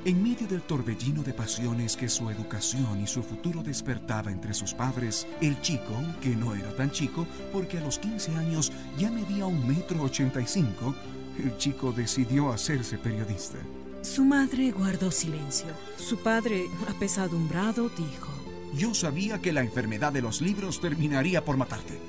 en 0.06 0.24
medio 0.24 0.48
del 0.48 0.62
torbellino 0.62 1.24
de 1.24 1.34
pasiones 1.34 1.98
que 1.98 2.10
su 2.10 2.30
educación 2.30 3.02
y 3.02 3.08
su 3.08 3.24
futuro 3.24 3.64
despertaba 3.64 4.32
entre 4.32 4.54
sus 4.54 4.74
padres, 4.74 5.28
el 5.42 5.60
chico, 5.62 5.94
que 6.22 6.36
no 6.36 6.56
era 6.56 6.76
tan 6.76 6.92
chico 6.92 7.28
porque 7.52 7.78
a 7.78 7.82
los 7.82 8.00
15 8.00 8.36
años 8.36 8.72
ya 8.98 9.12
medía 9.12 9.46
un 9.46 9.68
metro 9.68 10.02
ochenta 10.02 10.42
y 10.42 10.48
cinco, 10.48 10.96
el 11.38 11.58
chico 11.58 11.92
decidió 11.92 12.52
hacerse 12.52 12.98
periodista. 12.98 13.58
Su 14.02 14.24
madre 14.24 14.72
guardó 14.72 15.12
silencio. 15.12 15.68
Su 15.98 16.18
padre, 16.18 16.66
apesadumbrado, 16.88 17.90
dijo, 17.90 18.32
Yo 18.76 18.94
sabía 18.94 19.42
que 19.42 19.54
la 19.54 19.62
enfermedad 19.62 20.14
de 20.14 20.22
los 20.22 20.42
libros 20.42 20.80
terminaría 20.80 21.44
por 21.44 21.58
matarte. 21.58 22.00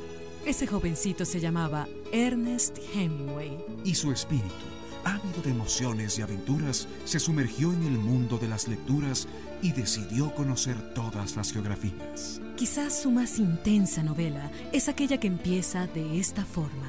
Ese 0.46 0.66
jovencito 0.66 1.24
se 1.24 1.40
llamaba 1.40 1.88
Ernest 2.12 2.78
Hemingway. 2.94 3.58
Y 3.84 3.94
su 3.94 4.12
espíritu, 4.12 4.64
ávido 5.04 5.42
de 5.42 5.50
emociones 5.50 6.18
y 6.18 6.22
aventuras, 6.22 6.88
se 7.04 7.18
sumergió 7.18 7.72
en 7.72 7.84
el 7.84 7.98
mundo 7.98 8.38
de 8.38 8.48
las 8.48 8.68
lecturas 8.68 9.28
y 9.62 9.72
decidió 9.72 10.34
conocer 10.34 10.94
todas 10.94 11.36
las 11.36 11.52
geografías. 11.52 12.40
Quizás 12.56 13.02
su 13.02 13.10
más 13.10 13.38
intensa 13.38 14.02
novela 14.02 14.50
es 14.72 14.88
aquella 14.88 15.18
que 15.18 15.26
empieza 15.26 15.86
de 15.86 16.18
esta 16.18 16.44
forma. 16.44 16.88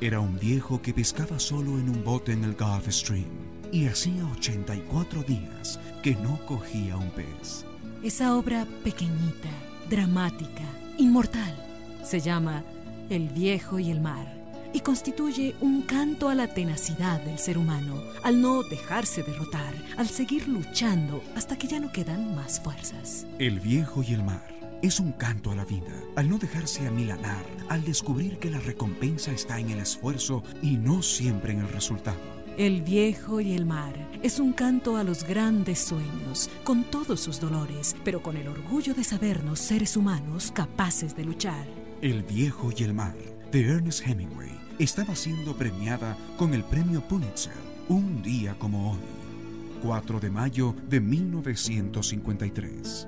Era 0.00 0.20
un 0.20 0.38
viejo 0.38 0.82
que 0.82 0.92
pescaba 0.92 1.38
solo 1.38 1.78
en 1.78 1.88
un 1.88 2.02
bote 2.02 2.32
en 2.32 2.44
el 2.44 2.54
Gulf 2.54 2.88
Stream 2.88 3.30
y 3.70 3.86
hacía 3.86 4.26
84 4.38 5.22
días 5.22 5.78
que 6.02 6.14
no 6.16 6.44
cogía 6.46 6.96
un 6.96 7.10
pez. 7.10 7.64
Esa 8.02 8.36
obra 8.36 8.66
pequeñita, 8.82 9.50
dramática, 9.88 10.64
inmortal, 10.98 11.54
se 12.04 12.20
llama 12.20 12.64
El 13.08 13.28
viejo 13.28 13.78
y 13.78 13.90
el 13.90 14.00
mar 14.00 14.41
y 14.72 14.80
constituye 14.80 15.54
un 15.60 15.82
canto 15.82 16.28
a 16.28 16.34
la 16.34 16.48
tenacidad 16.48 17.20
del 17.20 17.38
ser 17.38 17.58
humano, 17.58 18.02
al 18.22 18.40
no 18.40 18.62
dejarse 18.62 19.22
derrotar, 19.22 19.74
al 19.96 20.08
seguir 20.08 20.48
luchando 20.48 21.22
hasta 21.36 21.56
que 21.56 21.66
ya 21.66 21.80
no 21.80 21.92
quedan 21.92 22.34
más 22.34 22.60
fuerzas. 22.60 23.26
El 23.38 23.60
viejo 23.60 24.02
y 24.02 24.14
el 24.14 24.22
mar 24.22 24.52
es 24.82 24.98
un 24.98 25.12
canto 25.12 25.52
a 25.52 25.54
la 25.54 25.64
vida, 25.64 25.92
al 26.16 26.28
no 26.28 26.38
dejarse 26.38 26.86
amilanar, 26.86 27.44
al 27.68 27.84
descubrir 27.84 28.38
que 28.38 28.50
la 28.50 28.58
recompensa 28.58 29.30
está 29.30 29.60
en 29.60 29.70
el 29.70 29.78
esfuerzo 29.78 30.42
y 30.60 30.76
no 30.76 31.02
siempre 31.02 31.52
en 31.52 31.60
el 31.60 31.68
resultado. 31.68 32.18
El 32.58 32.82
viejo 32.82 33.40
y 33.40 33.54
el 33.54 33.64
mar 33.64 33.94
es 34.22 34.38
un 34.38 34.52
canto 34.52 34.96
a 34.96 35.04
los 35.04 35.24
grandes 35.24 35.78
sueños, 35.78 36.50
con 36.64 36.84
todos 36.84 37.20
sus 37.20 37.40
dolores, 37.40 37.96
pero 38.04 38.22
con 38.22 38.36
el 38.36 38.46
orgullo 38.46 38.92
de 38.92 39.04
sabernos 39.04 39.58
seres 39.58 39.96
humanos 39.96 40.52
capaces 40.52 41.16
de 41.16 41.24
luchar. 41.24 41.66
El 42.02 42.22
viejo 42.22 42.70
y 42.76 42.82
el 42.82 42.92
mar, 42.92 43.16
de 43.50 43.68
Ernest 43.68 44.06
Hemingway, 44.06 44.50
estaba 44.82 45.14
siendo 45.14 45.56
premiada 45.56 46.16
con 46.36 46.52
el 46.54 46.64
premio 46.64 47.02
Pulitzer 47.02 47.52
un 47.88 48.20
día 48.22 48.56
como 48.58 48.92
hoy, 48.92 48.98
4 49.82 50.18
de 50.18 50.30
mayo 50.30 50.74
de 50.88 51.00
1953. 51.00 53.06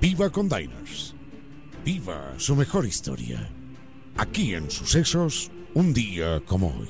Viva 0.00 0.30
con 0.30 0.48
Diners. 0.48 1.14
Viva 1.84 2.32
su 2.38 2.56
mejor 2.56 2.86
historia. 2.86 3.50
Aquí 4.16 4.54
en 4.54 4.70
Sucesos, 4.70 5.50
un 5.74 5.92
día 5.92 6.40
como 6.46 6.68
hoy. 6.68 6.88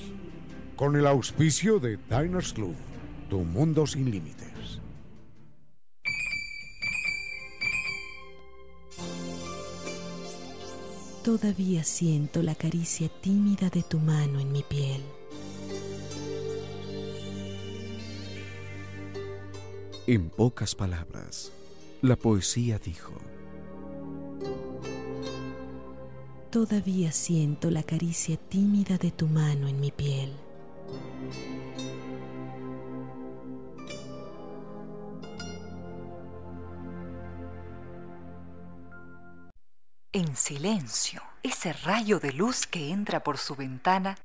Con 0.77 0.94
el 0.94 1.07
auspicio 1.07 1.81
de 1.81 1.98
Diners 2.09 2.53
Club, 2.53 2.77
tu 3.29 3.40
mundo 3.40 3.87
sin 3.87 4.11
límites. 4.11 4.48
Todavía 11.29 11.85
siento 11.85 12.43
la 12.43 12.55
caricia 12.55 13.11
tímida 13.21 13.69
de 13.69 13.83
tu 13.83 13.99
mano 13.99 14.41
en 14.41 14.51
mi 14.51 14.62
piel. 14.62 15.03
En 20.07 20.31
pocas 20.31 20.75
palabras, 20.75 21.53
la 22.01 22.17
poesía 22.17 22.79
dijo, 22.79 23.12
Todavía 26.51 27.12
siento 27.12 27.71
la 27.71 27.83
caricia 27.83 28.38
tímida 28.38 28.97
de 28.97 29.11
tu 29.11 29.27
mano 29.27 29.69
en 29.69 29.81
mi 29.81 29.91
piel. 29.91 30.33
Silencio, 40.38 41.22
ese 41.42 41.72
rayo 41.72 42.18
de 42.20 42.33
luz 42.33 42.66
que 42.66 42.90
entra 42.90 43.22
por 43.22 43.37
su 43.38 43.55
ventana 43.55 44.16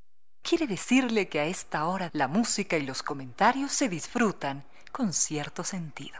quiere 0.41 0.67
decirle 0.67 1.27
que 1.27 1.39
a 1.39 1.45
esta 1.45 1.85
hora 1.85 2.09
la 2.13 2.27
música 2.27 2.77
y 2.77 2.85
los 2.85 3.03
comentarios 3.03 3.71
se 3.71 3.89
disfrutan 3.89 4.63
con 4.91 5.11
cierto 5.13 5.63
sentido. 5.63 6.19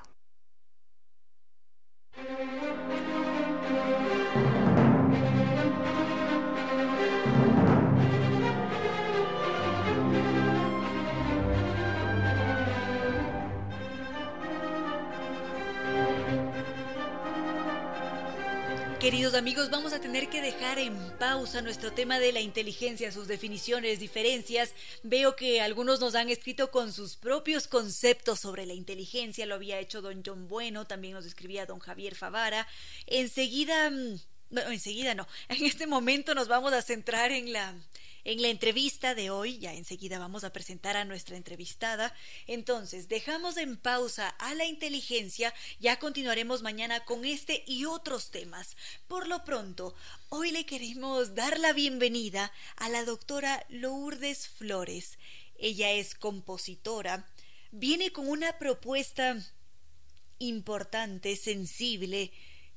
Queridos 19.04 19.34
amigos, 19.34 19.70
vamos 19.70 19.92
a 19.92 20.00
tener 20.00 20.30
que 20.30 20.42
dejar 20.42 20.80
en 20.80 20.96
pausa 21.20 21.62
nuestro 21.62 21.92
tema 21.92 22.20
de 22.20 22.32
la 22.32 22.40
inteligencia, 22.40 23.12
sus 23.12 23.28
definiciones, 23.28 24.00
diferencias. 24.00 24.74
Veo 25.04 25.36
que 25.36 25.60
algunos 25.60 26.00
nos 26.00 26.16
han 26.16 26.30
escrito 26.30 26.72
con 26.72 26.94
sus 26.94 27.18
propios 27.18 27.68
conceptos 27.68 28.40
sobre 28.40 28.66
la 28.66 28.74
inteligencia. 28.74 29.46
Lo 29.46 29.56
había 29.56 29.78
hecho 29.78 30.02
don 30.02 30.24
John 30.26 30.48
Bueno, 30.48 30.88
también 30.88 31.16
nos 31.16 31.26
escribía 31.26 31.66
don 31.66 31.80
Javier 31.80 32.16
Favara. 32.16 32.66
Enseguida, 33.06 33.90
mm, 33.90 34.22
no, 34.52 34.62
enseguida 34.72 35.14
no. 35.16 35.28
En 35.50 35.66
este 35.66 35.86
momento 35.86 36.34
nos 36.34 36.48
vamos 36.48 36.72
a 36.72 36.82
centrar 36.82 37.34
en 37.34 37.52
la 37.52 37.76
en 38.26 38.42
la 38.42 38.48
entrevista 38.48 39.16
de 39.16 39.30
hoy, 39.30 39.58
ya 39.58 39.74
enseguida 39.74 40.20
vamos 40.20 40.44
a 40.44 40.54
presentar 40.54 40.96
a 40.96 41.06
nuestra 41.06 41.36
entrevistada, 41.36 42.16
entonces 42.48 43.10
dejamos 43.10 43.58
en 43.58 43.78
pausa 43.78 44.30
a 44.30 44.54
la 44.54 44.66
inteligencia, 44.66 45.54
ya 45.80 46.00
continuaremos 46.00 46.62
mañana 46.62 47.04
con 47.04 47.26
este 47.26 47.64
y 47.68 47.86
otros 47.86 48.32
temas. 48.32 48.78
Por 49.08 49.28
lo 49.28 49.44
pronto, 49.44 49.94
hoy 50.30 50.52
le 50.52 50.66
queremos 50.66 51.36
dar 51.36 51.60
la 51.60 51.74
bienvenida 51.74 52.52
a 52.78 52.90
la 52.90 53.04
doctora 53.04 53.66
Lourdes 53.70 54.48
Flores. 54.48 55.18
Ella 55.58 55.92
es 55.92 56.16
compositora, 56.16 57.28
viene 57.72 58.12
con 58.12 58.30
una 58.30 58.58
propuesta 58.58 59.38
importante, 60.40 61.36
sensible, 61.36 62.32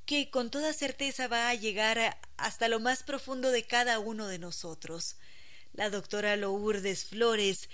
que 0.07 0.31
con 0.31 0.51
toda 0.51 0.73
certeza 0.73 1.27
va 1.27 1.49
a 1.49 1.55
llegar 1.55 2.19
hasta 2.37 2.69
lo 2.69 2.79
más 2.81 3.03
profundo 3.03 3.51
de 3.51 3.65
cada 3.65 3.99
uno 3.99 4.29
de 4.29 4.39
nosotros. 4.39 5.17
La 5.77 5.91
doctora 5.91 6.37
Lourdes 6.37 7.05
Flores 7.05 7.69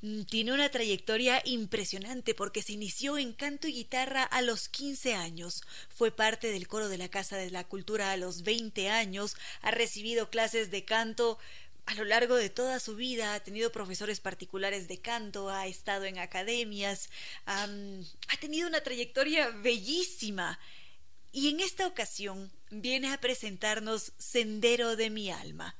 mm, 0.00 0.22
tiene 0.22 0.52
una 0.52 0.70
trayectoria 0.70 1.42
impresionante 1.44 2.34
porque 2.34 2.62
se 2.62 2.72
inició 2.72 3.18
en 3.18 3.32
canto 3.32 3.68
y 3.68 3.72
guitarra 3.72 4.22
a 4.22 4.42
los 4.42 4.68
15 4.68 5.14
años, 5.14 5.62
fue 5.88 6.10
parte 6.10 6.50
del 6.50 6.68
coro 6.68 6.88
de 6.88 6.98
la 6.98 7.08
Casa 7.08 7.36
de 7.36 7.50
la 7.50 7.64
Cultura 7.64 8.12
a 8.12 8.16
los 8.16 8.42
20 8.42 8.88
años, 8.90 9.36
ha 9.60 9.72
recibido 9.72 10.30
clases 10.30 10.70
de 10.70 10.84
canto 10.84 11.38
a 11.88 11.94
lo 11.94 12.04
largo 12.04 12.36
de 12.36 12.50
toda 12.50 12.80
su 12.80 12.96
vida 12.96 13.32
ha 13.32 13.40
tenido 13.40 13.72
profesores 13.72 14.20
particulares 14.20 14.88
de 14.88 14.98
canto, 14.98 15.48
ha 15.48 15.66
estado 15.66 16.04
en 16.04 16.18
academias, 16.18 17.08
ha 17.46 17.66
tenido 18.40 18.68
una 18.68 18.82
trayectoria 18.82 19.48
bellísima. 19.48 20.58
Y 21.32 21.48
en 21.48 21.60
esta 21.60 21.86
ocasión 21.86 22.52
viene 22.70 23.10
a 23.10 23.20
presentarnos 23.20 24.12
Sendero 24.18 24.96
de 24.96 25.08
mi 25.08 25.30
alma. 25.30 25.76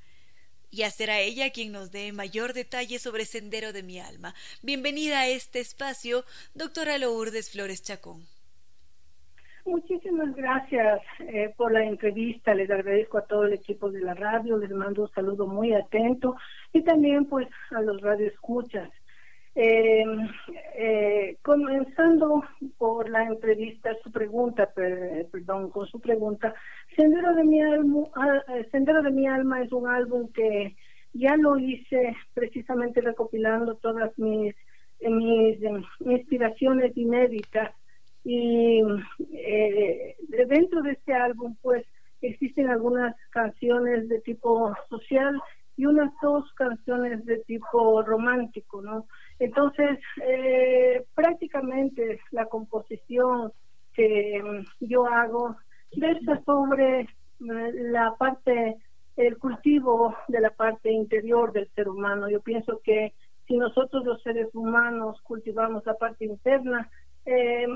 Y 0.70 0.82
será 0.90 1.20
ella 1.20 1.50
quien 1.50 1.72
nos 1.72 1.90
dé 1.90 2.12
mayor 2.12 2.52
detalle 2.52 2.98
sobre 2.98 3.24
Sendero 3.24 3.72
de 3.72 3.82
mi 3.82 3.98
alma. 4.00 4.34
Bienvenida 4.62 5.20
a 5.20 5.28
este 5.28 5.60
espacio, 5.60 6.24
doctora 6.54 6.98
Lourdes 6.98 7.50
Flores 7.50 7.82
Chacón. 7.82 8.26
Muchísimas 9.64 10.34
gracias 10.34 11.00
eh, 11.20 11.52
por 11.56 11.72
la 11.72 11.84
entrevista. 11.84 12.54
Les 12.54 12.70
agradezco 12.70 13.18
a 13.18 13.26
todo 13.26 13.44
el 13.44 13.52
equipo 13.52 13.90
de 13.90 14.00
la 14.00 14.14
radio. 14.14 14.56
Les 14.56 14.70
mando 14.70 15.02
un 15.02 15.10
saludo 15.10 15.46
muy 15.46 15.74
atento 15.74 16.36
y 16.72 16.82
también 16.82 17.26
pues 17.26 17.48
a 17.70 17.82
los 17.82 18.00
radioescuchas. 18.00 18.90
Eh, 19.60 20.04
eh, 20.76 21.36
comenzando 21.42 22.44
por 22.76 23.10
la 23.10 23.24
entrevista, 23.24 23.90
su 24.04 24.12
pregunta, 24.12 24.72
perdón, 24.72 25.70
con 25.70 25.84
su 25.88 25.98
pregunta, 26.00 26.54
Sendero 26.94 27.34
de 27.34 27.42
mi 27.42 27.60
alma, 27.60 28.04
ah, 28.14 28.40
Sendero 28.70 29.02
de 29.02 29.10
mi 29.10 29.26
alma 29.26 29.60
es 29.60 29.72
un 29.72 29.88
álbum 29.88 30.30
que 30.32 30.76
ya 31.12 31.36
lo 31.36 31.58
hice 31.58 32.16
precisamente 32.34 33.00
recopilando 33.00 33.74
todas 33.78 34.16
mis, 34.16 34.54
mis 35.00 35.58
inspiraciones 35.98 36.96
inéditas 36.96 37.74
y 38.22 38.80
eh, 39.32 40.14
dentro 40.46 40.82
de 40.82 40.92
este 40.92 41.14
álbum, 41.14 41.56
pues, 41.62 41.84
existen 42.20 42.70
algunas 42.70 43.16
canciones 43.30 44.08
de 44.08 44.20
tipo 44.20 44.72
social 44.88 45.36
y 45.76 45.86
unas 45.86 46.12
dos 46.22 46.44
canciones 46.54 47.24
de 47.24 47.38
tipo 47.38 48.02
romántico, 48.02 48.82
¿no? 48.82 49.06
Entonces, 49.38 49.98
eh, 50.22 51.04
prácticamente 51.14 52.20
la 52.30 52.46
composición 52.46 53.52
que 53.92 54.42
yo 54.80 55.06
hago 55.06 55.56
versa 55.96 56.42
sobre 56.44 57.00
eh, 57.00 57.06
la 57.38 58.14
parte, 58.18 58.76
el 59.16 59.38
cultivo 59.38 60.14
de 60.28 60.40
la 60.40 60.50
parte 60.50 60.90
interior 60.90 61.52
del 61.52 61.68
ser 61.74 61.88
humano. 61.88 62.28
Yo 62.28 62.40
pienso 62.40 62.80
que 62.82 63.14
si 63.46 63.56
nosotros 63.56 64.04
los 64.04 64.22
seres 64.22 64.48
humanos 64.54 65.20
cultivamos 65.22 65.84
la 65.86 65.94
parte 65.94 66.26
interna, 66.26 66.88
eh, 67.24 67.66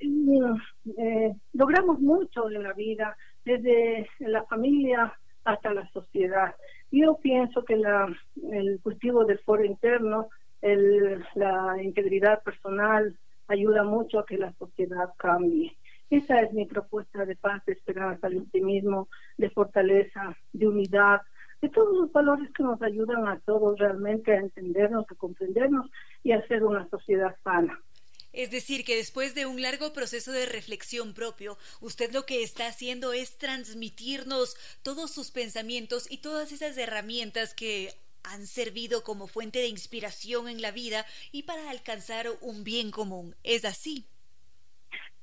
eh, 0.00 1.34
logramos 1.52 2.00
mucho 2.00 2.50
en 2.50 2.62
la 2.62 2.72
vida, 2.72 3.16
desde 3.44 4.08
la 4.20 4.44
familia 4.44 5.12
hasta 5.44 5.72
la 5.72 5.88
sociedad. 5.90 6.54
Yo 6.90 7.18
pienso 7.20 7.64
que 7.64 7.76
la, 7.76 8.08
el 8.50 8.80
cultivo 8.82 9.24
del 9.24 9.38
foro 9.40 9.64
interno, 9.64 10.28
el, 10.62 11.24
la 11.34 11.76
integridad 11.82 12.42
personal, 12.42 13.16
ayuda 13.48 13.82
mucho 13.82 14.18
a 14.18 14.26
que 14.26 14.38
la 14.38 14.52
sociedad 14.54 15.10
cambie. 15.16 15.76
Esa 16.10 16.40
es 16.40 16.52
mi 16.52 16.66
propuesta 16.66 17.24
de 17.24 17.36
paz, 17.36 17.64
de 17.66 17.72
esperanza, 17.72 18.28
de 18.28 18.38
optimismo, 18.38 19.08
de 19.36 19.50
fortaleza, 19.50 20.36
de 20.52 20.68
unidad, 20.68 21.20
de 21.60 21.68
todos 21.68 21.96
los 21.96 22.12
valores 22.12 22.50
que 22.52 22.62
nos 22.62 22.80
ayudan 22.82 23.26
a 23.26 23.40
todos 23.40 23.78
realmente 23.78 24.32
a 24.32 24.40
entendernos, 24.40 25.04
a 25.10 25.14
comprendernos 25.16 25.90
y 26.22 26.32
a 26.32 26.46
ser 26.46 26.64
una 26.64 26.88
sociedad 26.88 27.34
sana. 27.42 27.78
Es 28.32 28.50
decir, 28.50 28.84
que 28.84 28.96
después 28.96 29.34
de 29.34 29.46
un 29.46 29.60
largo 29.62 29.92
proceso 29.92 30.32
de 30.32 30.46
reflexión 30.46 31.14
propio, 31.14 31.56
usted 31.80 32.12
lo 32.12 32.26
que 32.26 32.42
está 32.42 32.68
haciendo 32.68 33.12
es 33.12 33.38
transmitirnos 33.38 34.56
todos 34.82 35.10
sus 35.10 35.30
pensamientos 35.30 36.10
y 36.10 36.18
todas 36.18 36.52
esas 36.52 36.76
herramientas 36.76 37.54
que 37.54 37.90
han 38.32 38.46
servido 38.46 39.02
como 39.02 39.26
fuente 39.26 39.58
de 39.58 39.68
inspiración 39.68 40.48
en 40.48 40.62
la 40.62 40.70
vida 40.70 41.04
y 41.32 41.44
para 41.44 41.70
alcanzar 41.70 42.26
un 42.40 42.64
bien 42.64 42.90
común. 42.90 43.34
¿Es 43.42 43.64
así? 43.64 44.06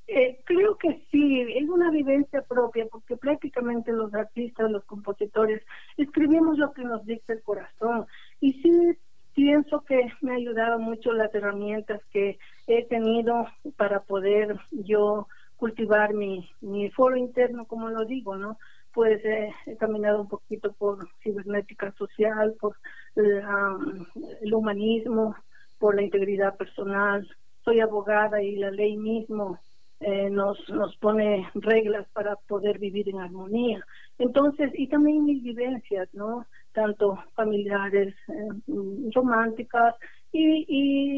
Eh, 0.07 0.39
creo 0.43 0.77
que 0.77 1.03
sí, 1.11 1.41
es 1.55 1.67
una 1.67 1.89
vivencia 1.89 2.43
propia, 2.43 2.85
porque 2.91 3.17
prácticamente 3.17 3.91
los 3.91 4.13
artistas, 4.13 4.69
los 4.69 4.85
compositores, 4.85 5.63
escribimos 5.97 6.59
lo 6.59 6.73
que 6.73 6.83
nos 6.83 7.03
dicta 7.05 7.33
el 7.33 7.41
corazón. 7.41 8.05
Y 8.39 8.53
sí 8.61 8.97
pienso 9.33 9.83
que 9.83 10.13
me 10.21 10.31
ha 10.31 10.35
ayudado 10.35 10.79
mucho 10.79 11.11
las 11.11 11.33
herramientas 11.33 12.01
que 12.11 12.37
he 12.67 12.85
tenido 12.85 13.47
para 13.77 14.01
poder 14.03 14.57
yo 14.71 15.27
cultivar 15.57 16.13
mi, 16.13 16.49
mi 16.61 16.91
foro 16.91 17.17
interno, 17.17 17.65
como 17.65 17.89
lo 17.89 18.05
digo, 18.05 18.35
¿no? 18.35 18.59
Pues 18.95 19.21
he 19.25 19.75
caminado 19.77 20.21
un 20.21 20.29
poquito 20.29 20.71
por 20.73 21.07
cibernética 21.21 21.91
social, 21.97 22.55
por 22.59 22.77
el 23.15 24.53
humanismo, 24.53 25.35
por 25.79 25.95
la 25.95 26.01
integridad 26.01 26.55
personal. 26.55 27.27
Soy 27.65 27.81
abogada 27.81 28.41
y 28.41 28.55
la 28.55 28.71
ley 28.71 28.95
mismo 28.95 29.59
eh, 29.99 30.29
nos, 30.29 30.57
nos 30.69 30.95
pone 30.97 31.49
reglas 31.55 32.07
para 32.13 32.37
poder 32.47 32.79
vivir 32.79 33.09
en 33.09 33.19
armonía. 33.19 33.85
Entonces, 34.17 34.71
y 34.75 34.87
también 34.87 35.25
mis 35.25 35.43
vivencias, 35.43 36.07
¿no? 36.13 36.45
Tanto 36.73 37.21
familiares, 37.33 38.15
eh, 38.29 39.11
románticas 39.13 39.95
y, 40.31 40.65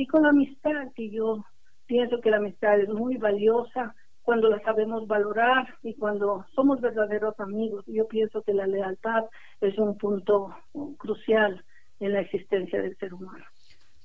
y 0.01 0.07
con 0.07 0.23
la 0.23 0.29
amistad, 0.29 0.91
que 0.95 1.09
yo 1.09 1.45
pienso 1.85 2.21
que 2.21 2.31
la 2.31 2.37
amistad 2.37 2.79
es 2.79 2.89
muy 2.89 3.17
valiosa 3.17 3.95
cuando 4.27 4.49
la 4.49 4.59
sabemos 4.59 5.07
valorar 5.07 5.73
y 5.83 5.93
cuando 5.93 6.45
somos 6.53 6.81
verdaderos 6.81 7.39
amigos. 7.39 7.85
Yo 7.87 8.09
pienso 8.09 8.41
que 8.41 8.53
la 8.53 8.67
lealtad 8.67 9.23
es 9.61 9.77
un 9.77 9.97
punto 9.97 10.53
crucial 10.97 11.63
en 12.01 12.11
la 12.11 12.19
existencia 12.19 12.81
del 12.81 12.97
ser 12.97 13.13
humano. 13.13 13.45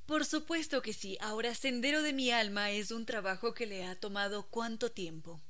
Por 0.06 0.24
supuesto 0.24 0.80
que 0.80 0.92
sí. 0.92 1.18
Ahora, 1.20 1.54
Sendero 1.54 2.02
de 2.02 2.12
mi 2.12 2.30
Alma 2.30 2.70
es 2.70 2.92
un 2.92 3.04
trabajo 3.04 3.52
que 3.52 3.66
le 3.66 3.84
ha 3.84 3.98
tomado 3.98 4.46
cuánto 4.48 4.92
tiempo. 4.92 5.40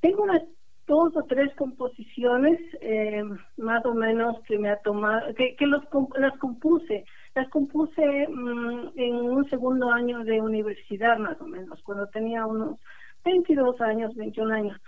tengo 0.00 0.22
unas 0.22 0.44
dos 0.86 1.14
o 1.16 1.24
tres 1.24 1.54
composiciones, 1.56 2.58
eh, 2.80 3.22
más 3.58 3.84
o 3.84 3.92
menos, 3.92 4.42
que 4.48 4.56
me 4.56 4.70
ha 4.70 4.76
tomado, 4.78 5.34
que, 5.34 5.56
que 5.56 5.66
los, 5.66 5.82
las 6.16 6.38
compuse. 6.38 7.04
Las 7.34 7.48
compuse 7.50 8.28
mm, 8.28 8.92
en 8.96 9.14
un 9.14 9.48
segundo 9.50 9.90
año 9.90 10.24
de 10.24 10.40
universidad, 10.40 11.18
más 11.18 11.40
o 11.40 11.46
menos, 11.46 11.82
cuando 11.82 12.06
tenía 12.08 12.46
unos 12.46 12.78
22 13.24 13.80
años, 13.80 14.14
21 14.14 14.54
años. 14.54 14.80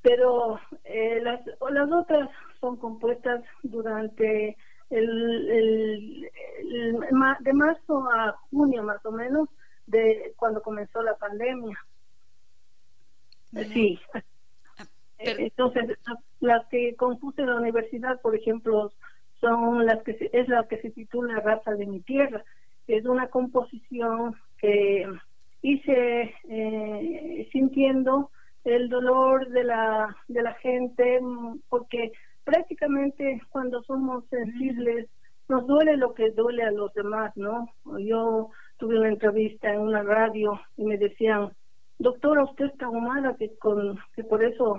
Pero 0.00 0.60
eh, 0.84 1.20
las, 1.22 1.40
las 1.70 1.90
otras 1.90 2.30
son 2.60 2.76
compuestas 2.76 3.42
durante 3.62 4.56
el, 4.90 6.30
de 7.40 7.52
marzo 7.52 8.08
a 8.12 8.32
junio 8.50 8.82
más 8.82 9.04
o 9.04 9.10
menos 9.10 9.48
de 9.86 10.34
cuando 10.36 10.62
comenzó 10.62 11.02
la 11.02 11.16
pandemia. 11.16 11.78
Sí. 13.52 13.98
Ah, 14.14 14.22
entonces, 15.18 15.98
las 16.40 16.66
que 16.68 16.94
compuse 16.94 17.42
en 17.42 17.48
la 17.48 17.56
universidad, 17.56 18.20
por 18.20 18.36
ejemplo, 18.36 18.92
son 19.40 19.86
las 19.86 20.02
que 20.02 20.30
es 20.32 20.48
la 20.48 20.66
que 20.66 20.80
se 20.80 20.90
titula 20.90 21.40
Raza 21.40 21.72
de 21.74 21.86
mi 21.86 22.00
tierra. 22.00 22.44
Es 22.86 23.04
una 23.04 23.28
composición 23.28 24.34
que 24.58 25.06
hice 25.62 26.34
eh, 26.48 27.48
sintiendo 27.52 28.30
el 28.64 28.88
dolor 28.88 29.48
de 29.48 29.64
la 29.64 30.16
de 30.28 30.42
la 30.42 30.54
gente 30.54 31.20
porque 31.68 32.12
prácticamente 32.44 33.40
cuando 33.50 33.82
somos 33.82 34.24
sensibles 34.28 35.08
nos 35.48 35.66
duele 35.66 35.96
lo 35.96 36.14
que 36.14 36.30
duele 36.30 36.62
a 36.62 36.70
los 36.70 36.92
demás, 36.92 37.34
¿no? 37.36 37.70
Yo 37.98 38.50
tuve 38.76 38.98
una 38.98 39.08
entrevista 39.08 39.72
en 39.72 39.80
una 39.80 40.02
radio 40.02 40.60
y 40.76 40.84
me 40.84 40.98
decían, 40.98 41.52
doctora, 41.98 42.44
usted 42.44 42.66
está 42.66 42.88
humana 42.88 43.34
que, 43.38 43.56
con, 43.56 43.98
que 44.14 44.24
por 44.24 44.42
eso 44.44 44.78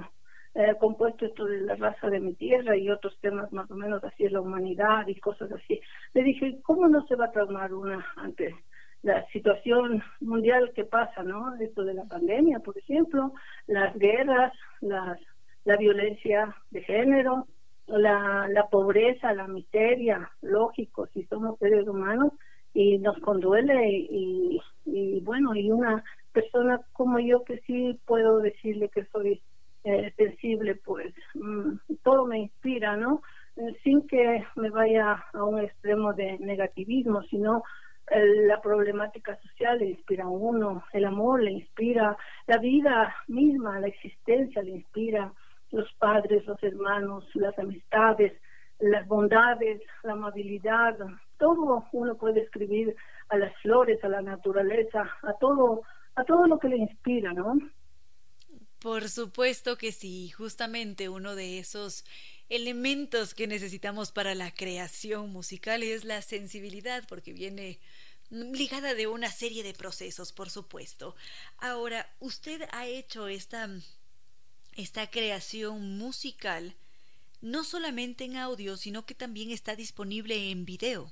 he 0.56 0.76
compuesto 0.78 1.26
esto 1.26 1.46
de 1.46 1.62
la 1.62 1.76
raza 1.76 2.10
de 2.10 2.20
mi 2.20 2.34
tierra 2.34 2.76
y 2.76 2.90
otros 2.90 3.18
temas 3.22 3.52
más 3.54 3.70
o 3.72 3.76
menos 3.76 4.04
así 4.04 4.24
de 4.24 4.32
la 4.32 4.42
humanidad 4.42 5.08
y 5.08 5.16
cosas 5.20 5.52
así. 5.52 5.80
Le 6.14 6.24
dije, 6.24 6.60
¿cómo 6.64 6.88
no 6.88 7.06
se 7.08 7.16
va 7.16 7.26
a 7.26 7.32
traumar 7.32 7.74
una 7.74 8.06
ante 8.18 8.56
la 9.02 9.26
situación 9.28 10.04
mundial 10.20 10.72
que 10.76 10.84
pasa, 10.84 11.24
¿no? 11.24 11.56
Esto 11.56 11.84
de 11.84 11.94
la 11.94 12.04
pandemia, 12.06 12.60
por 12.60 12.78
ejemplo, 12.78 13.34
las 13.68 13.96
guerras, 13.98 14.52
las, 14.82 15.20
la 15.64 15.78
violencia 15.78 16.56
de 16.72 16.82
género, 16.84 17.48
la, 17.88 18.48
la 18.50 18.68
pobreza, 18.68 19.34
la 19.34 19.48
miseria, 19.48 20.30
lógico, 20.42 21.08
si 21.08 21.24
somos 21.24 21.58
seres 21.60 21.88
humanos 21.88 22.34
y 22.74 22.98
nos 23.00 23.18
conduele 23.20 23.90
y, 23.90 24.62
y 24.86 25.22
bueno, 25.22 25.56
y 25.56 25.72
una 25.72 26.04
persona 26.34 26.82
como 26.94 27.20
yo 27.20 27.44
que 27.44 27.60
sí 27.62 28.00
puedo 28.06 28.40
decirle 28.40 28.90
que 28.90 29.06
soy 29.06 29.42
eh, 29.90 30.14
sensible, 30.18 30.76
pues 30.76 31.14
mm, 31.34 31.74
todo 32.04 32.26
me 32.26 32.40
inspira, 32.40 32.96
¿no? 32.96 33.22
Eh, 33.56 33.76
sin 33.84 34.08
que 34.08 34.46
me 34.56 34.70
vaya 34.70 35.24
a 35.34 35.44
un 35.44 35.60
extremo 35.60 36.14
de 36.14 36.38
negativismo, 36.40 37.24
sino 37.24 37.64
eh, 38.12 38.46
la 38.46 38.62
problemática 38.62 39.36
social 39.38 39.80
le 39.80 39.90
inspira 39.90 40.26
a 40.26 40.30
uno, 40.30 40.84
el 40.94 41.06
amor 41.06 41.42
le 41.42 41.52
inspira, 41.52 42.16
la 42.46 42.58
vida 42.58 43.16
misma, 43.28 43.80
la 43.80 43.88
existencia 43.88 44.62
le 44.62 44.72
inspira, 44.72 45.34
los 45.72 45.92
padres, 45.94 46.46
los 46.46 46.62
hermanos, 46.64 47.28
las 47.34 47.58
amistades, 47.58 48.34
las 48.80 49.08
bondades, 49.08 49.82
la 50.04 50.14
amabilidad, 50.14 50.98
todo 51.38 51.84
uno 51.92 52.16
puede 52.16 52.42
escribir 52.42 52.96
a 53.30 53.38
las 53.38 53.56
flores, 53.62 54.04
a 54.04 54.10
la 54.10 54.22
naturaleza, 54.22 55.10
a 55.24 55.34
todo, 55.34 55.82
a 56.16 56.24
todo 56.24 56.48
lo 56.48 56.60
que 56.60 56.70
le 56.70 56.78
inspira, 56.78 57.34
¿no? 57.34 57.58
Por 58.80 59.10
supuesto 59.10 59.78
que 59.78 59.92
sí, 59.92 60.30
justamente 60.30 61.10
uno 61.10 61.36
de 61.36 61.60
esos 61.60 62.06
elementos 62.48 63.34
que 63.34 63.46
necesitamos 63.46 64.12
para 64.12 64.36
la 64.36 64.52
creación 64.52 65.32
musical 65.32 65.84
es 65.84 66.06
la 66.06 66.22
sensibilidad, 66.22 67.04
porque 67.08 67.34
viene 67.34 67.80
ligada 68.30 68.94
de 68.94 69.08
una 69.08 69.30
serie 69.30 69.64
de 69.64 69.74
procesos, 69.74 70.32
por 70.32 70.50
supuesto. 70.50 71.16
Ahora, 71.58 72.08
usted 72.20 72.62
ha 72.72 72.88
hecho 72.88 73.28
esta, 73.28 73.68
esta 74.78 75.10
creación 75.10 75.98
musical 75.98 76.76
no 77.42 77.64
solamente 77.64 78.26
en 78.26 78.38
audio, 78.38 78.78
sino 78.78 79.06
que 79.06 79.14
también 79.14 79.52
está 79.52 79.76
disponible 79.76 80.52
en 80.52 80.66
video. 80.66 81.12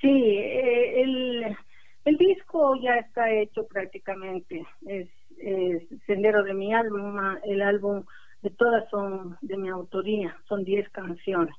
Sí, 0.00 0.08
eh, 0.08 1.02
el, 1.02 1.56
el 2.04 2.16
disco 2.16 2.76
ya 2.82 2.96
está 2.96 3.32
hecho 3.32 3.66
prácticamente. 3.66 4.64
Es, 4.86 5.08
es 5.46 5.82
Sendero 6.06 6.42
de 6.42 6.54
mi 6.54 6.74
alma, 6.74 7.40
el 7.44 7.62
álbum 7.62 8.04
de 8.42 8.50
todas 8.50 8.88
son 8.90 9.38
de 9.40 9.56
mi 9.56 9.68
autoría, 9.68 10.36
son 10.48 10.64
10 10.64 10.90
canciones. 10.90 11.54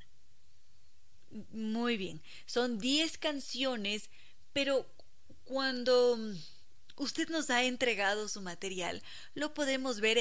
Muy 1.51 1.97
bien, 1.97 2.21
son 2.45 2.79
10 2.79 3.17
canciones, 3.17 4.09
pero 4.53 4.85
cuando 5.43 6.17
usted 6.97 7.29
nos 7.29 7.49
ha 7.49 7.63
entregado 7.63 8.27
su 8.27 8.41
material, 8.41 9.01
lo 9.35 9.53
podemos 9.53 10.01
ver 10.01 10.17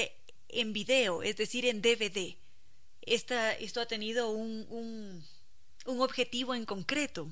en 0.49 0.73
video, 0.73 1.23
es 1.23 1.37
decir, 1.37 1.65
en 1.65 1.81
DVD. 1.81 2.35
Esta, 3.01 3.53
esto 3.53 3.81
ha 3.81 3.85
tenido 3.85 4.31
un, 4.31 4.65
un, 4.69 5.23
un 5.85 6.01
objetivo 6.01 6.53
en 6.55 6.65
concreto. 6.65 7.27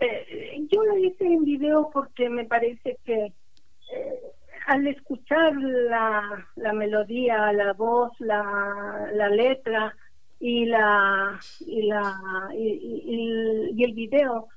Eh, 0.00 0.66
yo 0.70 0.84
lo 0.84 0.98
hice 0.98 1.24
en 1.24 1.44
video 1.44 1.90
porque 1.92 2.28
me 2.28 2.44
parece 2.44 2.98
que 3.04 3.32
eh, 3.92 4.25
al 4.66 4.86
escuchar 4.88 5.54
la, 5.56 6.44
la 6.56 6.72
melodía, 6.72 7.52
la 7.52 7.72
voz, 7.72 8.12
la, 8.18 9.08
la 9.12 9.28
letra 9.28 9.94
y 10.40 10.66
la 10.66 11.38
y 11.60 11.82
la 11.82 12.50
y, 12.54 13.82
el 13.82 13.92
video 13.94 14.48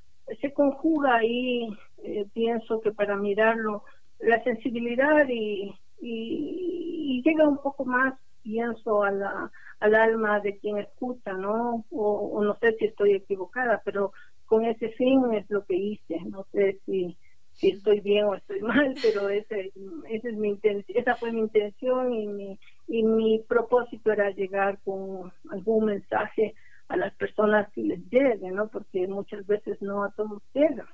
se 0.41 0.51
conjuga 0.51 1.16
ahí 1.16 1.70
eh, 2.03 2.26
pienso 2.34 2.82
que 2.82 2.91
para 2.91 3.16
mirarlo 3.16 3.84
la 4.20 4.43
sensibilidad 4.43 5.26
y, 5.30 5.74
y, 6.01 7.22
llega 7.24 7.47
un 7.47 7.62
poco 7.62 7.86
más 7.86 8.16
pienso 8.41 9.03
a 9.03 9.12
la, 9.12 9.51
al 9.80 9.95
alma 9.95 10.39
de 10.41 10.57
quien 10.57 10.80
escucha 10.80 11.34
no 11.34 11.86
o 11.91 12.43
no 12.43 12.55
sé 12.55 12.76
si 12.78 12.86
estoy 12.86 13.14
equivocada 13.14 13.82
pero 13.86 14.12
con 14.45 14.66
ese 14.66 14.89
fin 14.89 15.34
es 15.34 15.49
lo 15.49 15.66
que 15.66 15.76
hice 15.76 16.20
no 16.26 16.45
sé 16.51 16.80
si 16.86 17.16
si 17.60 17.70
estoy 17.70 17.99
bien 17.99 18.26
o 18.26 18.36
estoy 18.36 18.62
mal, 18.62 18.95
pero 19.01 19.30
ese, 19.30 19.72
ese 20.10 20.30
es 20.30 20.36
mi 20.36 20.57
esa 20.88 21.16
fue 21.16 21.32
mi 21.32 21.41
intención 21.41 22.14
y 22.14 22.28
mi, 22.28 22.60
y 22.88 23.03
mi 23.03 23.39
propósito 23.47 24.12
era 24.12 24.30
llegar 24.32 24.80
con 24.84 25.32
algún 25.51 25.86
mensaje 25.86 26.55
a 26.88 26.97
las 26.97 27.14
personas 27.16 27.72
que 27.74 27.82
les 27.82 27.99
llegue, 28.10 28.49
¿no? 28.51 28.70
Porque 28.70 29.07
muchas 29.07 29.45
veces 29.45 29.80
no 29.82 30.03
a 30.03 30.12
todos 30.12 30.41
llega. 30.53 30.88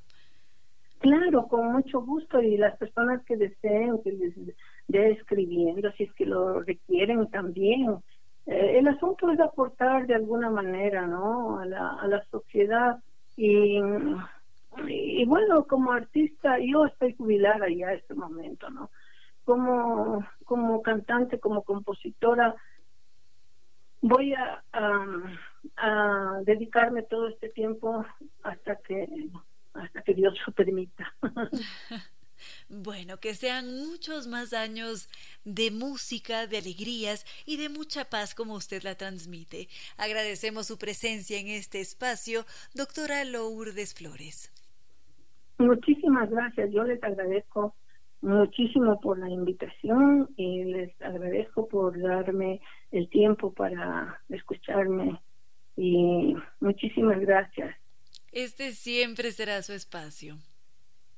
Claro, 1.01 1.47
con 1.47 1.73
mucho 1.73 2.01
gusto 2.01 2.41
y 2.41 2.57
las 2.57 2.77
personas 2.79 3.23
que 3.25 3.37
deseen 3.37 4.03
que 4.03 4.13
les 4.13 4.35
dé 4.89 5.11
escribiendo, 5.13 5.93
si 5.93 6.05
es 6.05 6.13
que 6.15 6.27
lo 6.27 6.61
requieren 6.63 7.29
también. 7.31 7.99
Eh, 8.47 8.79
el 8.79 8.89
asunto 8.89 9.31
es 9.31 9.39
aportar 9.39 10.07
de 10.07 10.15
alguna 10.15 10.51
manera, 10.51 11.07
¿no? 11.07 11.61
A 11.61 11.67
la, 11.67 11.91
a 12.01 12.09
la 12.09 12.25
sociedad 12.31 12.99
y, 13.37 13.79
y 14.89 15.25
bueno, 15.27 15.67
como 15.67 15.93
artista, 15.93 16.59
yo 16.59 16.87
estoy 16.87 17.15
jubilada 17.15 17.69
ya 17.69 17.89
a 17.89 17.95
este 17.95 18.15
momento, 18.15 18.71
¿no? 18.71 18.91
Como, 19.45 20.27
como 20.45 20.83
cantante, 20.83 21.39
como 21.39 21.63
compositora, 21.63 22.57
voy 24.01 24.35
a, 24.35 24.63
a, 24.73 26.41
dedicarme 26.45 27.03
todo 27.03 27.29
este 27.29 27.49
tiempo 27.51 28.05
hasta 28.43 28.77
que 28.77 29.29
hasta 29.75 30.03
que 30.03 30.15
Dios 30.15 30.35
lo 30.47 30.53
permita. 30.53 31.15
Bueno, 32.69 33.19
que 33.19 33.35
sean 33.35 33.67
muchos 33.67 34.27
más 34.29 34.53
años 34.53 35.09
de 35.45 35.71
música, 35.71 36.47
de 36.47 36.59
alegrías 36.59 37.25
y 37.47 37.57
de 37.57 37.69
mucha 37.69 38.05
paz 38.05 38.35
como 38.35 38.55
usted 38.55 38.83
la 38.83 38.95
transmite. 38.95 39.69
Agradecemos 39.97 40.67
su 40.67 40.79
presencia 40.79 41.41
en 41.41 41.49
este 41.49 41.81
espacio, 41.81 42.45
doctora 42.75 43.25
Lourdes 43.25 43.95
Flores. 43.95 44.53
Muchísimas 45.59 46.31
gracias, 46.31 46.71
yo 46.71 46.85
les 46.85 47.03
agradezco 47.03 47.75
muchísimo 48.21 49.01
por 49.01 49.19
la 49.19 49.29
invitación 49.29 50.29
y 50.37 50.65
les 50.65 51.03
agradezco 51.03 51.69
por 51.69 52.01
darme 52.01 52.61
el 52.91 53.09
tiempo 53.09 53.53
para 53.53 54.21
escucharme 54.29 55.21
y 55.77 56.35
muchísimas 56.61 57.21
gracias. 57.21 57.77
Este 58.33 58.73
siempre 58.73 59.33
será 59.33 59.63
su 59.63 59.73
espacio. 59.73 60.39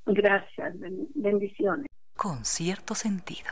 Gracias, 0.05 0.75
bendiciones. 1.15 1.87
Con 2.15 2.45
cierto 2.45 2.95
sentido. 2.95 3.49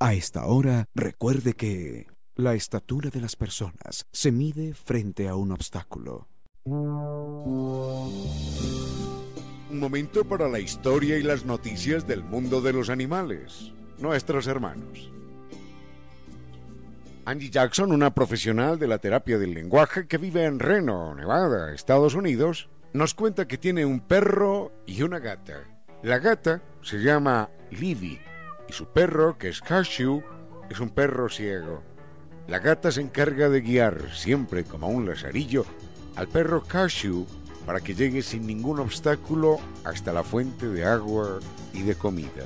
A 0.00 0.14
esta 0.14 0.46
hora, 0.46 0.86
recuerde 0.94 1.54
que 1.54 2.06
la 2.36 2.54
estatura 2.54 3.10
de 3.10 3.20
las 3.20 3.36
personas 3.36 4.06
se 4.12 4.32
mide 4.32 4.74
frente 4.74 5.28
a 5.28 5.36
un 5.36 5.52
obstáculo. 5.52 6.26
Un 6.64 8.10
momento 9.70 10.24
para 10.24 10.48
la 10.48 10.58
historia 10.60 11.16
y 11.18 11.22
las 11.22 11.44
noticias 11.44 12.06
del 12.06 12.24
mundo 12.24 12.60
de 12.60 12.72
los 12.72 12.90
animales, 12.90 13.72
nuestros 13.98 14.46
hermanos. 14.46 15.12
Angie 17.26 17.48
Jackson, 17.48 17.90
una 17.90 18.14
profesional 18.14 18.78
de 18.78 18.86
la 18.86 18.98
terapia 18.98 19.38
del 19.38 19.54
lenguaje 19.54 20.06
que 20.06 20.18
vive 20.18 20.44
en 20.44 20.58
Reno, 20.58 21.14
Nevada, 21.14 21.72
Estados 21.72 22.14
Unidos, 22.14 22.68
nos 22.92 23.14
cuenta 23.14 23.48
que 23.48 23.56
tiene 23.56 23.86
un 23.86 24.00
perro 24.00 24.72
y 24.84 25.02
una 25.02 25.20
gata. 25.20 25.64
La 26.02 26.18
gata 26.18 26.60
se 26.82 26.98
llama 26.98 27.48
Livy 27.70 28.20
y 28.68 28.72
su 28.74 28.92
perro, 28.92 29.38
que 29.38 29.48
es 29.48 29.62
Cashew, 29.62 30.22
es 30.68 30.80
un 30.80 30.90
perro 30.90 31.30
ciego. 31.30 31.82
La 32.46 32.58
gata 32.58 32.92
se 32.92 33.00
encarga 33.00 33.48
de 33.48 33.62
guiar, 33.62 34.14
siempre 34.14 34.64
como 34.64 34.88
un 34.88 35.06
lazarillo, 35.06 35.64
al 36.16 36.28
perro 36.28 36.62
Cashew 36.62 37.26
para 37.64 37.80
que 37.80 37.94
llegue 37.94 38.20
sin 38.20 38.46
ningún 38.46 38.80
obstáculo 38.80 39.56
hasta 39.84 40.12
la 40.12 40.24
fuente 40.24 40.66
de 40.66 40.84
agua 40.84 41.38
y 41.72 41.84
de 41.84 41.94
comida. 41.94 42.44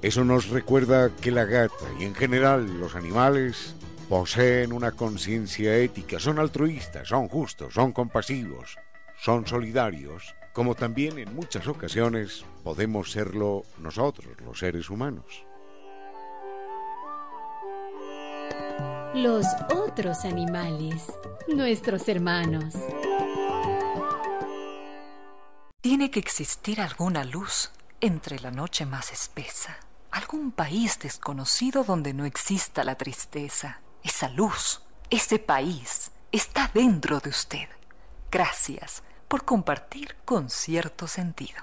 Eso 0.00 0.22
nos 0.22 0.48
recuerda 0.48 1.10
que 1.20 1.32
la 1.32 1.44
gata 1.44 1.86
y 1.98 2.04
en 2.04 2.14
general 2.14 2.78
los 2.78 2.94
animales 2.94 3.74
poseen 4.12 4.74
una 4.74 4.92
conciencia 4.92 5.74
ética, 5.74 6.20
son 6.20 6.38
altruistas, 6.38 7.08
son 7.08 7.28
justos, 7.28 7.72
son 7.72 7.92
compasivos, 7.92 8.76
son 9.18 9.46
solidarios, 9.46 10.34
como 10.52 10.74
también 10.74 11.18
en 11.18 11.34
muchas 11.34 11.66
ocasiones 11.66 12.44
podemos 12.62 13.10
serlo 13.10 13.64
nosotros, 13.78 14.38
los 14.44 14.58
seres 14.58 14.90
humanos. 14.90 15.46
Los 19.14 19.46
otros 19.74 20.26
animales, 20.26 21.10
nuestros 21.48 22.06
hermanos. 22.06 22.74
Tiene 25.80 26.10
que 26.10 26.20
existir 26.20 26.82
alguna 26.82 27.24
luz 27.24 27.70
entre 28.02 28.38
la 28.40 28.50
noche 28.50 28.84
más 28.84 29.10
espesa, 29.10 29.78
algún 30.10 30.52
país 30.52 30.98
desconocido 30.98 31.82
donde 31.82 32.12
no 32.12 32.26
exista 32.26 32.84
la 32.84 32.96
tristeza. 32.96 33.80
Esa 34.02 34.28
luz, 34.30 34.82
ese 35.10 35.38
país, 35.38 36.10
está 36.32 36.70
dentro 36.74 37.20
de 37.20 37.30
usted. 37.30 37.68
Gracias 38.30 39.04
por 39.28 39.44
compartir 39.44 40.16
con 40.24 40.50
cierto 40.50 41.06
sentido. 41.06 41.62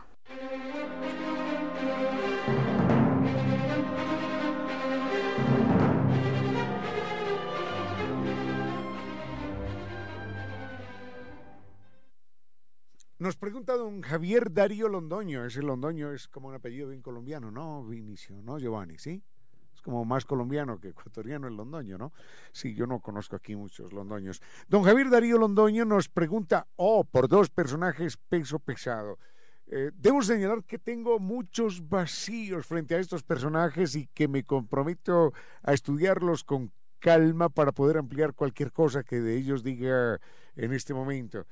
Nos 13.17 13.35
pregunta 13.35 13.75
don 13.75 14.01
Javier 14.01 14.53
Darío 14.53 14.87
Londoño. 14.87 15.43
Ese 15.43 15.61
Londoño 15.61 16.13
es 16.13 16.29
como 16.29 16.47
un 16.47 16.55
apellido 16.55 16.87
bien 16.87 17.01
colombiano, 17.01 17.51
¿no, 17.51 17.85
Vinicio? 17.85 18.41
¿No, 18.41 18.57
Giovanni? 18.57 18.97
¿Sí? 18.97 19.21
Es 19.79 19.83
como 19.83 20.03
más 20.03 20.25
colombiano 20.25 20.77
que 20.77 20.89
ecuatoriano 20.89 21.47
el 21.47 21.55
Londoño, 21.55 21.97
¿no? 21.97 22.11
Sí, 22.51 22.75
yo 22.75 22.85
no 22.85 22.99
conozco 22.99 23.37
aquí 23.37 23.55
muchos 23.55 23.93
londoños. 23.93 24.41
Don 24.67 24.83
Javier 24.83 25.09
Darío 25.09 25.37
Londoño 25.37 25.85
nos 25.85 26.09
pregunta, 26.09 26.67
oh, 26.75 27.05
por 27.05 27.29
dos 27.29 27.49
personajes 27.49 28.17
peso 28.17 28.59
pesado. 28.59 29.17
Eh, 29.67 29.91
debo 29.95 30.21
señalar 30.21 30.65
que 30.65 30.79
tengo 30.79 31.17
muchos 31.17 31.87
vacíos 31.87 32.65
frente 32.65 32.95
a 32.95 32.99
estos 32.99 33.23
personajes 33.23 33.95
y 33.95 34.07
que 34.07 34.27
me 34.27 34.43
comprometo 34.43 35.31
a 35.63 35.71
estudiarlos 35.73 36.43
con 36.43 36.73
calma 36.99 37.47
para 37.47 37.71
poder 37.71 37.99
ampliar 37.99 38.33
cualquier 38.33 38.73
cosa 38.73 39.05
que 39.05 39.21
de 39.21 39.37
ellos 39.37 39.63
diga 39.63 40.19
en 40.57 40.73
este 40.73 40.93
momento. 40.93 41.45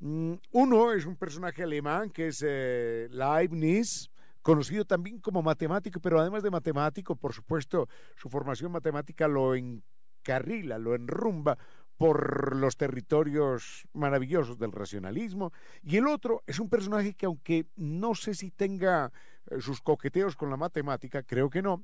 Mm, 0.00 0.36
uno 0.52 0.92
es 0.94 1.04
un 1.04 1.16
personaje 1.16 1.62
alemán 1.62 2.08
que 2.08 2.28
es 2.28 2.42
eh, 2.46 3.08
Leibniz, 3.10 4.10
conocido 4.44 4.84
también 4.84 5.20
como 5.20 5.42
matemático, 5.42 6.00
pero 6.00 6.20
además 6.20 6.42
de 6.42 6.50
matemático, 6.50 7.16
por 7.16 7.32
supuesto, 7.32 7.88
su 8.14 8.28
formación 8.28 8.70
matemática 8.70 9.26
lo 9.26 9.54
encarrila, 9.54 10.78
lo 10.78 10.94
enrumba 10.94 11.56
por 11.96 12.54
los 12.54 12.76
territorios 12.76 13.88
maravillosos 13.94 14.58
del 14.58 14.70
racionalismo. 14.70 15.50
Y 15.82 15.96
el 15.96 16.06
otro 16.06 16.42
es 16.46 16.58
un 16.58 16.68
personaje 16.68 17.14
que 17.14 17.24
aunque 17.24 17.66
no 17.76 18.14
sé 18.14 18.34
si 18.34 18.50
tenga 18.50 19.10
eh, 19.46 19.62
sus 19.62 19.80
coqueteos 19.80 20.36
con 20.36 20.50
la 20.50 20.58
matemática, 20.58 21.22
creo 21.22 21.48
que 21.48 21.62
no, 21.62 21.82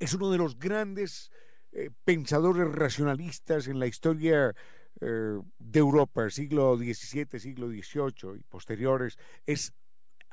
es 0.00 0.14
uno 0.14 0.32
de 0.32 0.38
los 0.38 0.58
grandes 0.58 1.30
eh, 1.70 1.90
pensadores 2.04 2.72
racionalistas 2.72 3.68
en 3.68 3.78
la 3.78 3.86
historia 3.86 4.52
eh, 5.00 5.40
de 5.60 5.78
Europa, 5.78 6.28
siglo 6.28 6.76
XVII, 6.76 7.38
siglo 7.38 7.68
XVIII 7.68 8.36
y 8.36 8.42
posteriores, 8.42 9.16
es 9.44 9.72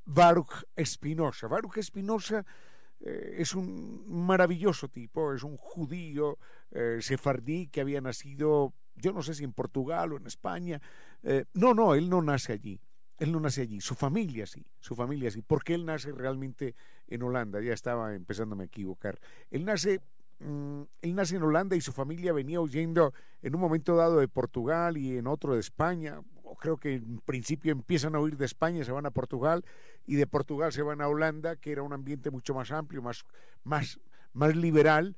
Baruch 0.05 0.65
Spinoza. 0.83 1.47
Baruch 1.47 1.81
Spinoza 1.81 2.45
eh, 2.99 3.35
es 3.37 3.55
un 3.55 4.03
maravilloso 4.07 4.87
tipo, 4.89 5.33
es 5.33 5.43
un 5.43 5.57
judío 5.57 6.37
eh, 6.71 6.99
sefardí 7.01 7.67
que 7.67 7.81
había 7.81 8.01
nacido, 8.01 8.73
yo 8.95 9.13
no 9.13 9.21
sé 9.21 9.33
si 9.33 9.43
en 9.43 9.53
Portugal 9.53 10.13
o 10.13 10.17
en 10.17 10.27
España. 10.27 10.81
no, 11.53 11.73
no, 11.73 11.95
él 11.95 12.09
no 12.09 12.21
nace 12.21 12.53
allí. 12.53 12.79
Él 13.19 13.31
no 13.31 13.39
nace 13.39 13.61
allí, 13.61 13.79
su 13.79 13.93
familia 13.93 14.45
sí, 14.47 14.65
su 14.79 14.95
familia 14.95 15.29
sí, 15.29 15.43
porque 15.43 15.75
él 15.75 15.85
nace 15.85 16.11
realmente 16.11 16.75
en 17.07 17.21
Holanda, 17.21 17.61
ya 17.61 17.71
estaba 17.71 18.15
empezándome 18.15 18.63
a 18.63 18.65
equivocar. 18.65 19.19
Él 19.51 19.65
nace 19.65 20.01
Mm, 20.43 20.83
él 21.01 21.15
nace 21.15 21.37
en 21.37 21.43
Holanda 21.43 21.75
y 21.75 21.81
su 21.81 21.93
familia 21.93 22.33
venía 22.33 22.59
huyendo 22.59 23.13
en 23.41 23.55
un 23.55 23.61
momento 23.61 23.95
dado 23.95 24.19
de 24.19 24.27
Portugal 24.27 24.97
y 24.97 25.17
en 25.17 25.27
otro 25.27 25.53
de 25.53 25.61
España. 25.61 26.21
Creo 26.55 26.77
que 26.77 26.95
en 26.95 27.19
principio 27.19 27.71
empiezan 27.71 28.15
a 28.15 28.19
huir 28.19 28.37
de 28.37 28.45
España, 28.45 28.83
se 28.83 28.91
van 28.91 29.05
a 29.05 29.11
Portugal 29.11 29.63
y 30.05 30.15
de 30.15 30.27
Portugal 30.27 30.71
se 30.71 30.81
van 30.81 31.01
a 31.01 31.07
Holanda, 31.07 31.55
que 31.55 31.71
era 31.71 31.83
un 31.83 31.93
ambiente 31.93 32.31
mucho 32.31 32.53
más 32.53 32.71
amplio, 32.71 33.01
más, 33.01 33.23
más, 33.63 33.99
más 34.33 34.55
liberal, 34.55 35.15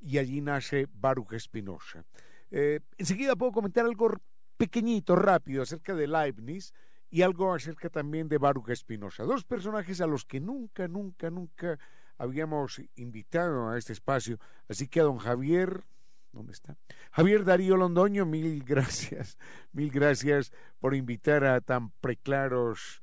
y 0.00 0.18
allí 0.18 0.40
nace 0.40 0.88
Baruch 0.92 1.38
Spinoza. 1.38 2.04
Eh, 2.50 2.80
enseguida 2.98 3.36
puedo 3.36 3.52
comentar 3.52 3.86
algo 3.86 4.10
pequeñito, 4.56 5.16
rápido, 5.16 5.62
acerca 5.62 5.94
de 5.94 6.06
Leibniz 6.06 6.72
y 7.10 7.22
algo 7.22 7.54
acerca 7.54 7.88
también 7.88 8.28
de 8.28 8.38
Baruch 8.38 8.74
Spinoza. 8.74 9.24
Dos 9.24 9.44
personajes 9.44 10.00
a 10.00 10.06
los 10.06 10.24
que 10.24 10.40
nunca, 10.40 10.88
nunca, 10.88 11.30
nunca 11.30 11.78
habíamos 12.18 12.80
invitado 12.96 13.68
a 13.68 13.78
este 13.78 13.92
espacio. 13.92 14.38
Así 14.68 14.88
que 14.88 15.00
a 15.00 15.04
don 15.04 15.18
Javier, 15.18 15.84
¿dónde 16.32 16.52
está? 16.52 16.76
Javier 17.12 17.44
Darío 17.44 17.76
Londoño, 17.76 18.26
mil 18.26 18.64
gracias, 18.66 19.38
mil 19.72 19.90
gracias 19.90 20.52
por 20.80 20.94
invitar 20.94 21.44
a 21.44 21.60
tan 21.60 21.90
preclaros 22.00 23.02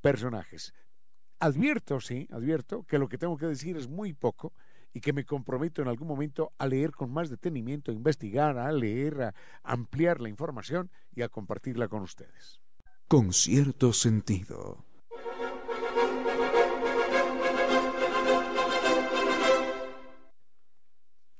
personajes. 0.00 0.72
Advierto, 1.40 2.00
sí, 2.00 2.26
advierto 2.32 2.84
que 2.84 2.98
lo 2.98 3.08
que 3.08 3.18
tengo 3.18 3.36
que 3.36 3.46
decir 3.46 3.76
es 3.76 3.88
muy 3.88 4.12
poco 4.12 4.52
y 4.92 5.00
que 5.00 5.12
me 5.12 5.24
comprometo 5.24 5.82
en 5.82 5.88
algún 5.88 6.08
momento 6.08 6.52
a 6.58 6.66
leer 6.66 6.92
con 6.92 7.12
más 7.12 7.30
detenimiento, 7.30 7.90
a 7.90 7.94
investigar, 7.94 8.58
a 8.58 8.72
leer, 8.72 9.22
a 9.22 9.34
ampliar 9.62 10.20
la 10.20 10.28
información 10.28 10.90
y 11.14 11.22
a 11.22 11.28
compartirla 11.28 11.88
con 11.88 12.02
ustedes. 12.02 12.60
Con 13.06 13.32
cierto 13.32 13.92
sentido. 13.92 14.84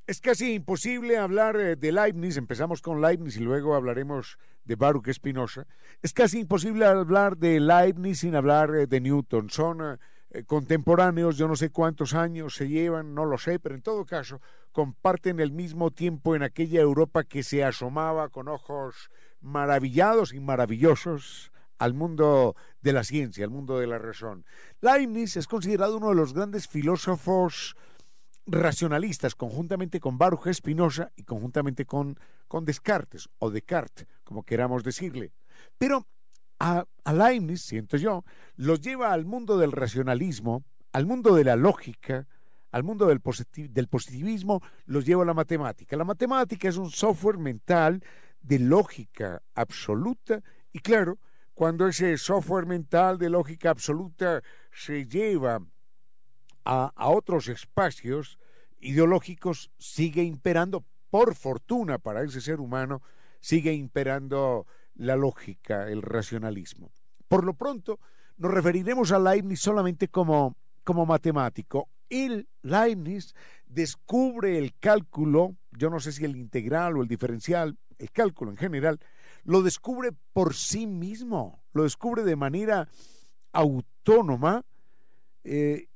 Es 0.09 0.23
casi 0.23 0.55
imposible 0.55 1.19
hablar 1.19 1.61
eh, 1.61 1.77
de 1.77 1.93
Leibniz, 1.93 2.39
empezamos 2.39 2.81
con 2.81 3.03
Leibniz 3.03 3.37
y 3.37 3.41
luego 3.41 3.75
hablaremos 3.75 4.39
de 4.65 4.75
Baruch 4.75 5.13
Spinoza. 5.13 5.67
Es 6.01 6.15
casi 6.15 6.41
imposible 6.41 6.87
hablar 6.87 7.37
de 7.37 7.61
Leibniz 7.61 8.21
sin 8.21 8.35
hablar 8.35 8.75
eh, 8.75 8.87
de 8.87 9.03
Newton. 9.03 9.51
Son 9.51 9.99
eh, 10.31 10.45
contemporáneos, 10.45 11.37
yo 11.37 11.47
no 11.47 11.57
sé 11.57 11.69
cuántos 11.69 12.15
años 12.15 12.55
se 12.55 12.69
llevan, 12.69 13.13
no 13.13 13.27
lo 13.27 13.37
sé, 13.37 13.59
pero 13.59 13.75
en 13.75 13.83
todo 13.83 14.07
caso 14.07 14.41
comparten 14.73 15.41
el 15.41 15.53
mismo 15.53 15.91
tiempo 15.91 16.35
en 16.35 16.43
aquella 16.43 16.81
Europa 16.81 17.25
que 17.25 17.43
se 17.43 17.63
asomaba 17.63 18.31
con 18.31 18.49
ojos 18.49 19.11
maravillados 19.43 20.33
y 20.33 20.41
maravillosos 20.41 21.53
al 21.77 21.93
mundo 21.93 22.57
de 22.81 22.95
la 22.95 23.05
ciencia, 23.05 23.45
al 23.45 23.51
mundo 23.51 23.79
de 23.79 23.87
la 23.87 23.99
razón. 23.99 24.47
Leibniz 24.81 25.37
es 25.37 25.47
considerado 25.47 25.99
uno 25.99 26.09
de 26.09 26.15
los 26.15 26.33
grandes 26.33 26.67
filósofos 26.67 27.77
racionalistas 28.49 29.35
conjuntamente 29.35 30.01
con 30.01 30.19
Baruch 30.19 30.53
Spinoza 30.53 31.13
y 31.17 31.25
conjuntamente 31.25 31.85
con, 31.85 32.19
con 32.49 32.65
Descartes 32.65 33.29
o 33.39 33.51
Descartes, 33.51 34.07
como 34.25 34.43
queramos 34.43 34.83
decirle. 34.83 35.33
Pero 35.77 36.07
a, 36.59 36.87
Leibniz, 37.13 37.63
siento 37.63 37.97
yo, 37.97 38.25
los 38.57 38.81
lleva 38.81 39.13
al 39.13 39.25
mundo 39.25 39.59
del 39.59 39.73
racionalismo, 39.73 40.65
al 40.93 41.07
mundo 41.07 41.35
de 41.35 41.45
la 41.45 41.57
lógica, 41.57 42.27
al 42.71 42.83
mundo 42.83 43.07
del, 43.07 43.21
del 43.71 43.89
positivismo, 43.89 44.63
los 44.87 45.05
lleva 45.05 45.23
a 45.23 45.27
la 45.27 45.35
matemática. 45.35 45.97
La 45.97 46.05
matemática 46.05 46.69
es 46.69 46.77
un 46.77 46.91
software 46.91 47.39
mental 47.39 48.03
de 48.41 48.59
lógica 48.59 49.43
absoluta 49.55 50.43
y 50.73 50.81
claro, 50.81 51.19
cuando 51.55 51.87
ese 51.87 52.17
software 52.19 52.67
mental 52.67 53.19
de 53.19 53.31
lógica 53.31 53.71
absoluta 53.71 54.43
se 54.73 55.07
lleva 55.07 55.61
a, 56.65 56.93
otros 57.09 57.49
espacios 57.49 58.39
ideológicos, 58.81 59.71
sigue 59.79 60.23
imperando, 60.23 60.85
por 61.11 61.35
fortuna 61.35 61.99
para 61.99 62.23
ese 62.23 62.41
ser 62.41 62.61
humano, 62.61 63.03
sigue 63.41 63.73
imperando 63.73 64.67
la 64.95 65.17
lógica, 65.17 65.89
el 65.89 66.03
racionalismo. 66.03 66.91
Por 67.29 67.45
lo 67.45 67.55
pronto, 67.55 67.99
nos 68.37 68.53
referiremos 68.53 69.13
a 69.13 69.19
Leibniz 69.19 69.61
solamente 69.61 70.09
como, 70.09 70.57
como 70.85 71.07
matemático. 71.07 71.89
El 72.11 72.49
Leibniz 72.63 73.35
descubre 73.67 74.59
el 74.59 74.75
cálculo, 74.79 75.57
yo 75.73 75.91
no 75.91 76.01
sé 76.01 76.13
si 76.13 76.25
el 76.25 76.37
integral 76.37 76.97
o 76.97 77.03
el 77.03 77.09
diferencial, 77.09 77.79
el 77.99 78.11
cálculo 78.11 78.51
en 78.51 78.57
general, 78.57 79.01
lo 79.45 79.63
descubre 79.63 80.13
por 80.33 80.55
sí 80.55 80.87
mismo, 80.87 81.63
lo 81.73 81.85
descubre 81.85 82.23
de 82.23 82.37
manera 82.37 82.89
autónoma 83.53 84.65
eh, 85.45 85.89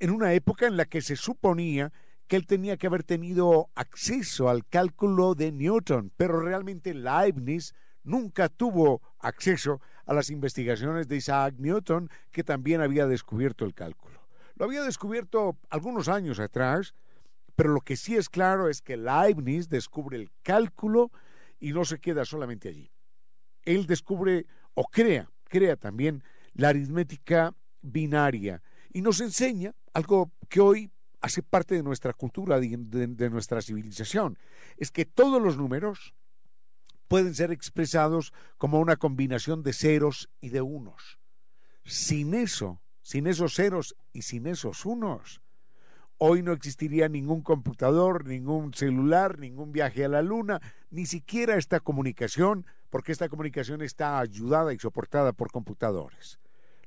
en 0.00 0.10
una 0.10 0.32
época 0.32 0.66
en 0.66 0.76
la 0.76 0.86
que 0.86 1.02
se 1.02 1.14
suponía 1.14 1.92
que 2.26 2.36
él 2.36 2.46
tenía 2.46 2.76
que 2.76 2.86
haber 2.86 3.04
tenido 3.04 3.70
acceso 3.74 4.48
al 4.48 4.66
cálculo 4.66 5.34
de 5.34 5.52
Newton, 5.52 6.12
pero 6.16 6.40
realmente 6.40 6.94
Leibniz 6.94 7.74
nunca 8.02 8.48
tuvo 8.48 9.02
acceso 9.18 9.80
a 10.06 10.14
las 10.14 10.30
investigaciones 10.30 11.06
de 11.06 11.16
Isaac 11.16 11.56
Newton, 11.58 12.08
que 12.30 12.42
también 12.42 12.80
había 12.80 13.06
descubierto 13.06 13.64
el 13.64 13.74
cálculo. 13.74 14.20
Lo 14.54 14.64
había 14.64 14.82
descubierto 14.82 15.58
algunos 15.68 16.08
años 16.08 16.40
atrás, 16.40 16.94
pero 17.54 17.70
lo 17.70 17.80
que 17.80 17.96
sí 17.96 18.16
es 18.16 18.28
claro 18.28 18.68
es 18.68 18.80
que 18.80 18.96
Leibniz 18.96 19.68
descubre 19.68 20.16
el 20.16 20.30
cálculo 20.42 21.10
y 21.58 21.72
no 21.72 21.84
se 21.84 21.98
queda 21.98 22.24
solamente 22.24 22.68
allí. 22.68 22.90
Él 23.64 23.86
descubre 23.86 24.46
o 24.74 24.84
crea, 24.84 25.28
crea 25.44 25.76
también 25.76 26.22
la 26.54 26.70
aritmética 26.70 27.54
binaria 27.82 28.62
y 28.92 29.02
nos 29.02 29.20
enseña 29.20 29.74
algo 29.92 30.32
que 30.48 30.60
hoy 30.60 30.90
hace 31.20 31.42
parte 31.42 31.74
de 31.74 31.82
nuestra 31.82 32.12
cultura, 32.12 32.58
de, 32.58 33.30
nuestra 33.30 33.60
civilización, 33.60 34.38
es 34.76 34.90
que 34.90 35.04
todos 35.04 35.40
los 35.40 35.56
números 35.56 36.14
pueden 37.08 37.34
ser 37.34 37.50
expresados 37.50 38.32
como 38.56 38.80
una 38.80 38.96
combinación 38.96 39.62
de 39.62 39.72
ceros 39.72 40.30
y 40.40 40.50
de 40.50 40.62
unos. 40.62 41.18
Sin 41.84 42.34
eso, 42.34 42.80
sin 43.02 43.26
esos 43.26 43.54
ceros 43.54 43.96
y 44.12 44.22
sin 44.22 44.46
esos 44.46 44.86
unos, 44.86 45.42
hoy 46.18 46.42
no 46.42 46.52
existiría 46.52 47.08
ningún 47.08 47.42
computador, 47.42 48.26
ningún 48.26 48.72
celular, 48.74 49.38
ningún 49.38 49.72
viaje 49.72 50.04
a 50.04 50.08
la 50.08 50.22
luna, 50.22 50.60
ni 50.90 51.06
siquiera 51.06 51.56
esta 51.56 51.80
comunicación, 51.80 52.66
porque 52.90 53.12
esta 53.12 53.28
comunicación 53.28 53.82
está 53.82 54.18
ayudada 54.18 54.72
y 54.72 54.78
soportada 54.78 55.32
por 55.32 55.50
computadores. 55.50 56.38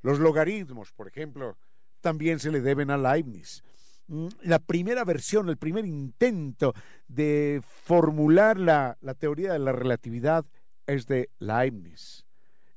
Los 0.01 0.19
logaritmos, 0.19 0.91
por 0.91 1.07
ejemplo, 1.07 1.57
también 2.03 2.37
se 2.37 2.51
le 2.51 2.59
deben 2.59 2.91
a 2.91 2.97
Leibniz. 2.97 3.63
Mm, 4.07 4.27
la 4.41 4.59
primera 4.59 5.05
versión, 5.05 5.47
el 5.47 5.57
primer 5.57 5.85
intento 5.85 6.73
de 7.07 7.61
formular 7.63 8.59
la, 8.59 8.97
teoría 9.17 9.53
de 9.53 9.59
la 9.59 9.71
relatividad 9.71 10.45
es 10.85 11.07
de 11.07 11.29
Leibniz. 11.39 12.25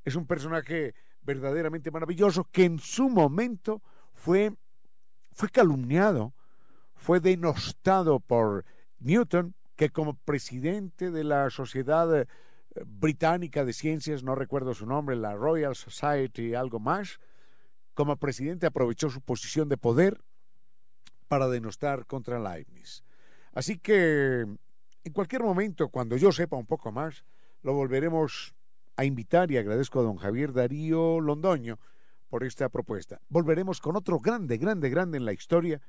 Es 0.05 0.15
un 0.15 0.27
personaje 0.27 0.95
verdaderamente 1.23 1.91
maravilloso 1.91 2.45
que 2.45 2.65
en 2.65 2.79
su 2.79 3.11
momento 3.11 3.83
fue, 4.15 4.53
fue 5.33 5.49
calumniado, 5.49 6.33
fue 6.95 7.19
denostado 7.19 8.21
por 8.21 8.65
Newton, 9.01 9.57
que 9.75 9.91
como 9.91 10.15
presidente 10.15 11.11
de 11.11 11.25
la 11.25 11.51
Sociedad 11.51 12.21
eh, 12.21 12.29
Británica 12.87 13.65
de 13.65 13.73
Ciencias, 13.73 14.23
no 14.23 14.37
recuerdo 14.37 14.73
su 14.73 14.87
nombre, 14.87 15.17
la 15.17 15.35
Royal 15.35 15.75
Society, 15.75 16.55
algo 16.55 16.79
más, 16.79 17.19
como 17.97 18.17
presidente 18.19 18.67
aprovechó 18.67 19.09
su 19.09 19.23
posición 19.23 19.71
de 19.71 19.79
poder 19.79 20.21
para 21.29 21.49
denostar 21.49 22.07
contra 22.07 22.39
Leibniz. 22.39 23.03
Así 23.53 23.79
que 23.79 24.41
en 24.43 25.13
cualquier 25.13 25.43
momento, 25.43 25.89
cuando 25.89 26.17
yo 26.19 26.31
sepa 26.31 26.57
un 26.57 26.67
poco 26.67 26.93
más, 26.93 27.25
lo 27.63 27.73
volveremos 27.73 28.55
a 28.97 29.07
invitar 29.07 29.51
y 29.51 29.57
agradezco 29.57 30.01
a 30.01 30.03
don 30.03 30.17
Javier 30.17 30.53
Darío 30.53 31.21
Londoño 31.21 31.79
por 32.29 32.45
esta 32.45 32.69
propuesta. 32.69 33.19
Volveremos 33.31 33.81
con 33.81 33.97
otro 33.97 34.21
grande, 34.21 34.59
grande, 34.59 34.91
grande 34.91 35.17
en 35.17 35.25
la 35.25 35.33
historia, 35.33 35.81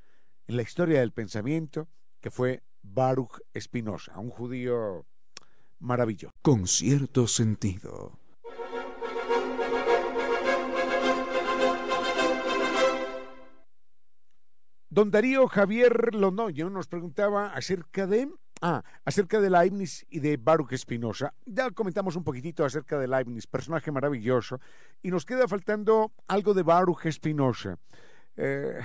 en 0.46 0.56
la 0.56 0.62
historia 0.62 1.00
del 1.00 1.12
pensamiento, 1.12 1.88
que 2.20 2.30
fue 2.30 2.62
Baruch 2.82 3.42
Spinoza, 3.54 4.18
un 4.18 4.30
judío 4.30 5.04
maravilloso. 5.78 6.32
Con 6.40 6.66
cierto 6.66 7.26
sentido. 7.26 8.18
Don 14.90 15.10
Darío 15.10 15.48
Javier 15.48 16.14
Londoño 16.14 16.70
nos 16.70 16.88
preguntaba 16.88 17.52
acerca 17.52 18.06
de 18.06 18.28
Ah, 18.60 18.82
acerca 19.04 19.40
de 19.40 19.50
Leibniz 19.50 20.04
y 20.10 20.18
de 20.18 20.36
Baruch 20.36 20.74
Spinoza. 20.76 21.32
Ya 21.46 21.70
comentamos 21.70 22.16
un 22.16 22.24
poquitito 22.24 22.64
acerca 22.64 22.98
de 22.98 23.06
Leibniz, 23.06 23.46
personaje 23.46 23.92
maravilloso, 23.92 24.58
y 25.00 25.12
nos 25.12 25.24
queda 25.24 25.46
faltando 25.46 26.12
algo 26.26 26.54
de 26.54 26.64
Baruch 26.64 27.08
Spinoza. 27.08 27.78
Eh, 28.36 28.80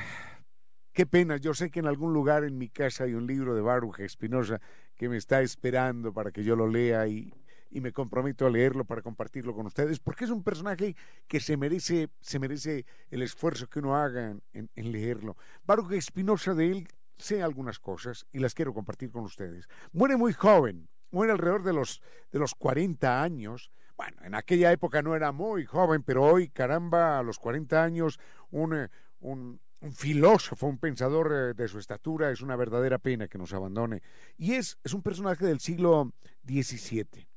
qué 0.92 1.08
pena, 1.08 1.38
yo 1.38 1.56
sé 1.56 1.72
que 1.72 1.80
en 1.80 1.88
algún 1.88 2.14
lugar 2.14 2.44
en 2.44 2.58
mi 2.58 2.70
casa 2.70 3.06
hay 3.06 3.16
un 3.16 3.26
libro 3.26 3.56
de 3.56 3.62
Baruch 3.62 4.00
Spinoza 4.08 4.62
que 4.96 5.10
me 5.10 5.18
está 5.18 5.42
esperando 5.42 6.14
para 6.14 6.32
que 6.32 6.44
yo 6.44 6.56
lo 6.56 6.68
lea 6.68 7.08
y 7.08 7.34
y 7.74 7.82
me 7.82 7.92
comprometo 7.92 8.46
a 8.46 8.52
leerlo 8.52 8.86
para 8.86 9.02
compartirlo 9.02 9.56
con 9.56 9.66
ustedes, 9.66 10.00
porque 10.00 10.26
es 10.26 10.30
un 10.30 10.44
personaje 10.44 10.96
que 11.28 11.40
se 11.40 11.58
merece, 11.58 12.10
se 12.22 12.38
merece 12.38 12.86
el 13.10 13.24
esfuerzo 13.24 13.68
que 13.68 13.80
uno 13.80 13.96
haga 13.96 14.38
en, 14.54 14.70
leerlo. 14.76 15.36
Baruch 15.66 15.92
Espinosa 15.94 16.54
de 16.54 16.72
él 16.72 16.88
sé 17.18 17.42
algunas 17.42 17.80
cosas 17.80 18.28
y 18.32 18.40
las 18.40 18.54
quiero 18.54 18.76
compartir 18.76 19.10
con 19.12 19.24
ustedes. 19.24 19.68
Muere 19.92 20.18
muy 20.18 20.34
joven, 20.34 20.88
muere 21.10 21.32
alrededor 21.32 21.64
de 21.64 21.74
los, 21.74 22.02
de 22.32 22.38
los 22.38 22.54
40 22.54 23.24
años. 23.24 23.72
Bueno, 23.98 24.18
en 24.24 24.36
aquella 24.36 24.72
época 24.72 25.02
no 25.02 25.16
era 25.16 25.32
muy 25.32 25.66
joven, 25.66 26.04
pero 26.04 26.24
hoy, 26.24 26.50
caramba, 26.50 27.18
a 27.18 27.24
los 27.24 27.40
40 27.40 27.84
años, 27.84 28.20
un, 28.52 28.88
un, 29.20 29.60
un 29.82 29.94
filósofo, 29.94 30.68
un 30.68 30.78
pensador 30.78 31.32
eh, 31.34 31.54
de 31.56 31.68
su 31.68 31.80
estatura, 31.80 32.30
es 32.30 32.42
una 32.42 32.56
verdadera 32.56 33.00
pena 33.00 33.28
que 33.28 33.40
nos 33.40 33.52
abandone. 33.52 34.04
Y 34.38 34.54
es, 34.54 34.78
es 34.84 34.94
un 34.94 35.02
personaje 35.02 35.44
del 35.46 35.60
siglo 35.60 36.14
XVII. 36.46 37.33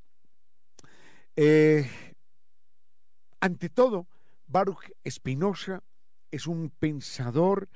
Eh, 1.39 1.87
ante 3.39 3.69
todo, 3.69 4.07
Baruch 4.47 4.91
Spinoza 5.07 5.83
es 6.31 6.47
un 6.47 6.71
pensador 6.71 7.69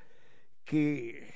que, 0.64 1.32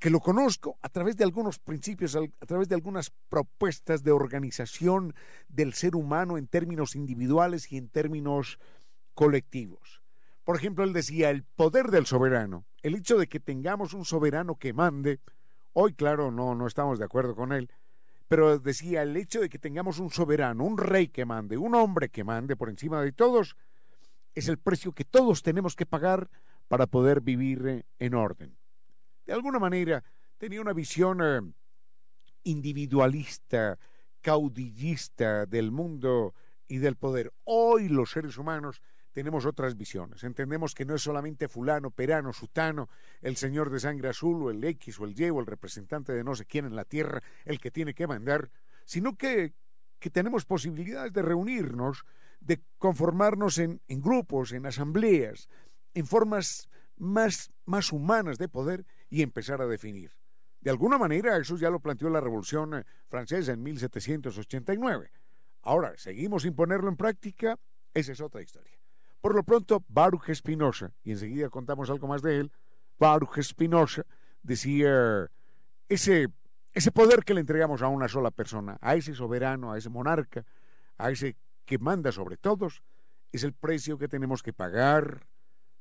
que 0.00 0.10
lo 0.10 0.18
conozco 0.18 0.76
a 0.82 0.88
través 0.88 1.16
de 1.16 1.22
algunos 1.22 1.60
principios, 1.60 2.16
a 2.16 2.46
través 2.46 2.68
de 2.68 2.74
algunas 2.74 3.12
propuestas 3.28 4.02
de 4.02 4.10
organización 4.10 5.14
del 5.48 5.72
ser 5.74 5.94
humano 5.94 6.36
en 6.36 6.48
términos 6.48 6.96
individuales 6.96 7.70
y 7.70 7.76
en 7.76 7.88
términos 7.88 8.58
colectivos. 9.14 10.02
Por 10.42 10.56
ejemplo, 10.56 10.82
él 10.82 10.92
decía, 10.92 11.30
el 11.30 11.44
poder 11.44 11.92
del 11.92 12.06
soberano, 12.06 12.64
el 12.82 12.96
hecho 12.96 13.16
de 13.16 13.28
que 13.28 13.38
tengamos 13.38 13.94
un 13.94 14.04
soberano 14.04 14.56
que 14.56 14.72
mande, 14.72 15.20
hoy 15.74 15.94
claro, 15.94 16.32
no, 16.32 16.56
no 16.56 16.66
estamos 16.66 16.98
de 16.98 17.04
acuerdo 17.04 17.36
con 17.36 17.52
él, 17.52 17.70
pero 18.32 18.58
decía, 18.58 19.02
el 19.02 19.14
hecho 19.18 19.42
de 19.42 19.50
que 19.50 19.58
tengamos 19.58 19.98
un 19.98 20.10
soberano, 20.10 20.64
un 20.64 20.78
rey 20.78 21.08
que 21.08 21.26
mande, 21.26 21.58
un 21.58 21.74
hombre 21.74 22.08
que 22.08 22.24
mande 22.24 22.56
por 22.56 22.70
encima 22.70 23.02
de 23.02 23.12
todos, 23.12 23.58
es 24.34 24.48
el 24.48 24.56
precio 24.56 24.92
que 24.92 25.04
todos 25.04 25.42
tenemos 25.42 25.76
que 25.76 25.84
pagar 25.84 26.30
para 26.66 26.86
poder 26.86 27.20
vivir 27.20 27.66
eh, 27.66 27.84
en 27.98 28.14
orden. 28.14 28.56
De 29.26 29.34
alguna 29.34 29.58
manera, 29.58 30.02
tenía 30.38 30.62
una 30.62 30.72
visión 30.72 31.18
eh, 31.22 31.42
individualista, 32.44 33.78
caudillista 34.22 35.44
del 35.44 35.70
mundo 35.70 36.32
y 36.66 36.78
del 36.78 36.96
poder. 36.96 37.34
Hoy 37.44 37.90
los 37.90 38.12
seres 38.12 38.38
humanos 38.38 38.80
tenemos 39.12 39.46
otras 39.46 39.76
visiones. 39.76 40.24
Entendemos 40.24 40.74
que 40.74 40.84
no 40.84 40.94
es 40.94 41.02
solamente 41.02 41.48
fulano, 41.48 41.90
perano, 41.90 42.32
sutano, 42.32 42.88
el 43.20 43.36
señor 43.36 43.70
de 43.70 43.80
sangre 43.80 44.08
azul 44.08 44.42
o 44.42 44.50
el 44.50 44.62
X 44.64 44.98
o 45.00 45.04
el 45.04 45.18
Y 45.18 45.30
o 45.30 45.40
el 45.40 45.46
representante 45.46 46.12
de 46.12 46.24
no 46.24 46.34
sé 46.34 46.46
quién 46.46 46.64
en 46.64 46.76
la 46.76 46.84
tierra 46.84 47.22
el 47.44 47.60
que 47.60 47.70
tiene 47.70 47.94
que 47.94 48.06
mandar, 48.06 48.50
sino 48.84 49.16
que, 49.16 49.54
que 49.98 50.10
tenemos 50.10 50.44
posibilidades 50.44 51.12
de 51.12 51.22
reunirnos, 51.22 52.04
de 52.40 52.60
conformarnos 52.78 53.58
en, 53.58 53.80
en 53.86 54.00
grupos, 54.00 54.52
en 54.52 54.66
asambleas, 54.66 55.48
en 55.94 56.06
formas 56.06 56.68
más, 56.96 57.52
más 57.64 57.92
humanas 57.92 58.38
de 58.38 58.48
poder 58.48 58.84
y 59.10 59.22
empezar 59.22 59.60
a 59.60 59.66
definir. 59.66 60.12
De 60.60 60.70
alguna 60.70 60.96
manera 60.96 61.36
eso 61.36 61.56
ya 61.56 61.70
lo 61.70 61.80
planteó 61.80 62.08
la 62.08 62.20
Revolución 62.20 62.74
eh, 62.74 62.84
Francesa 63.08 63.52
en 63.52 63.62
1789. 63.62 65.10
Ahora, 65.62 65.94
¿seguimos 65.96 66.42
sin 66.42 66.54
ponerlo 66.54 66.88
en 66.88 66.96
práctica? 66.96 67.58
Esa 67.92 68.12
es 68.12 68.20
otra 68.20 68.42
historia. 68.42 68.81
Por 69.22 69.36
lo 69.36 69.44
pronto, 69.44 69.84
Baruch 69.88 70.34
Spinoza, 70.34 70.90
y 71.04 71.12
enseguida 71.12 71.48
contamos 71.48 71.88
algo 71.90 72.08
más 72.08 72.22
de 72.22 72.40
él, 72.40 72.52
Baruch 72.98 73.40
Spinoza 73.40 74.02
decía 74.42 75.30
ese, 75.88 76.26
ese 76.74 76.90
poder 76.90 77.24
que 77.24 77.32
le 77.32 77.40
entregamos 77.40 77.82
a 77.82 77.88
una 77.88 78.08
sola 78.08 78.32
persona, 78.32 78.78
a 78.80 78.96
ese 78.96 79.14
soberano, 79.14 79.72
a 79.72 79.78
ese 79.78 79.90
monarca, 79.90 80.44
a 80.98 81.12
ese 81.12 81.36
que 81.64 81.78
manda 81.78 82.10
sobre 82.10 82.36
todos, 82.36 82.82
es 83.30 83.44
el 83.44 83.52
precio 83.52 83.96
que 83.96 84.08
tenemos 84.08 84.42
que 84.42 84.52
pagar 84.52 85.24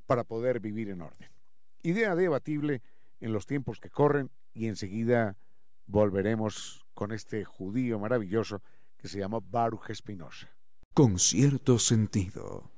para 0.05 0.23
poder 0.23 0.59
vivir 0.59 0.89
en 0.89 1.01
orden. 1.01 1.31
Idea 1.81 2.15
debatible 2.15 2.83
en 3.19 3.33
los 3.33 3.47
tiempos 3.47 3.79
que 3.79 3.89
corren 3.89 4.29
y 4.53 4.67
enseguida 4.67 5.35
volveremos 5.87 6.85
con 6.93 7.11
este 7.11 7.43
judío 7.43 7.97
maravilloso 7.97 8.61
que 8.97 9.07
se 9.07 9.17
llama 9.17 9.39
Baruch 9.41 9.91
Spinoza. 9.91 10.47
Con 10.93 11.17
cierto 11.17 11.79
sentido. 11.79 12.69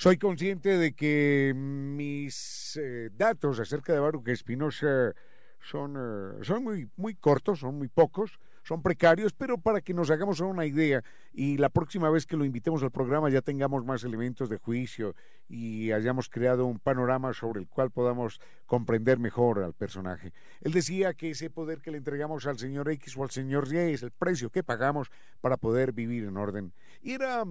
Soy 0.00 0.16
consciente 0.16 0.78
de 0.78 0.94
que 0.94 1.52
mis 1.54 2.74
eh, 2.80 3.10
datos 3.18 3.60
acerca 3.60 3.92
de 3.92 3.98
Baruch 3.98 4.26
Espinosa 4.28 5.14
son, 5.60 5.94
eh, 5.98 6.38
son 6.42 6.64
muy, 6.64 6.88
muy 6.96 7.14
cortos, 7.14 7.58
son 7.58 7.76
muy 7.76 7.88
pocos, 7.88 8.40
son 8.62 8.80
precarios, 8.80 9.34
pero 9.34 9.58
para 9.58 9.82
que 9.82 9.92
nos 9.92 10.10
hagamos 10.10 10.40
una 10.40 10.64
idea 10.64 11.04
y 11.34 11.58
la 11.58 11.68
próxima 11.68 12.08
vez 12.08 12.24
que 12.24 12.38
lo 12.38 12.46
invitemos 12.46 12.82
al 12.82 12.90
programa 12.90 13.28
ya 13.28 13.42
tengamos 13.42 13.84
más 13.84 14.02
elementos 14.02 14.48
de 14.48 14.56
juicio 14.56 15.14
y 15.50 15.92
hayamos 15.92 16.30
creado 16.30 16.64
un 16.64 16.78
panorama 16.78 17.34
sobre 17.34 17.60
el 17.60 17.68
cual 17.68 17.90
podamos 17.90 18.40
comprender 18.64 19.18
mejor 19.18 19.62
al 19.62 19.74
personaje. 19.74 20.32
Él 20.62 20.72
decía 20.72 21.12
que 21.12 21.32
ese 21.32 21.50
poder 21.50 21.82
que 21.82 21.90
le 21.90 21.98
entregamos 21.98 22.46
al 22.46 22.58
señor 22.58 22.90
X 22.90 23.18
o 23.18 23.22
al 23.22 23.30
señor 23.30 23.68
Y 23.70 23.76
es 23.76 24.02
el 24.02 24.12
precio 24.12 24.48
que 24.48 24.62
pagamos 24.62 25.10
para 25.42 25.58
poder 25.58 25.92
vivir 25.92 26.24
en 26.24 26.38
orden. 26.38 26.72
Y 27.02 27.12
era 27.12 27.44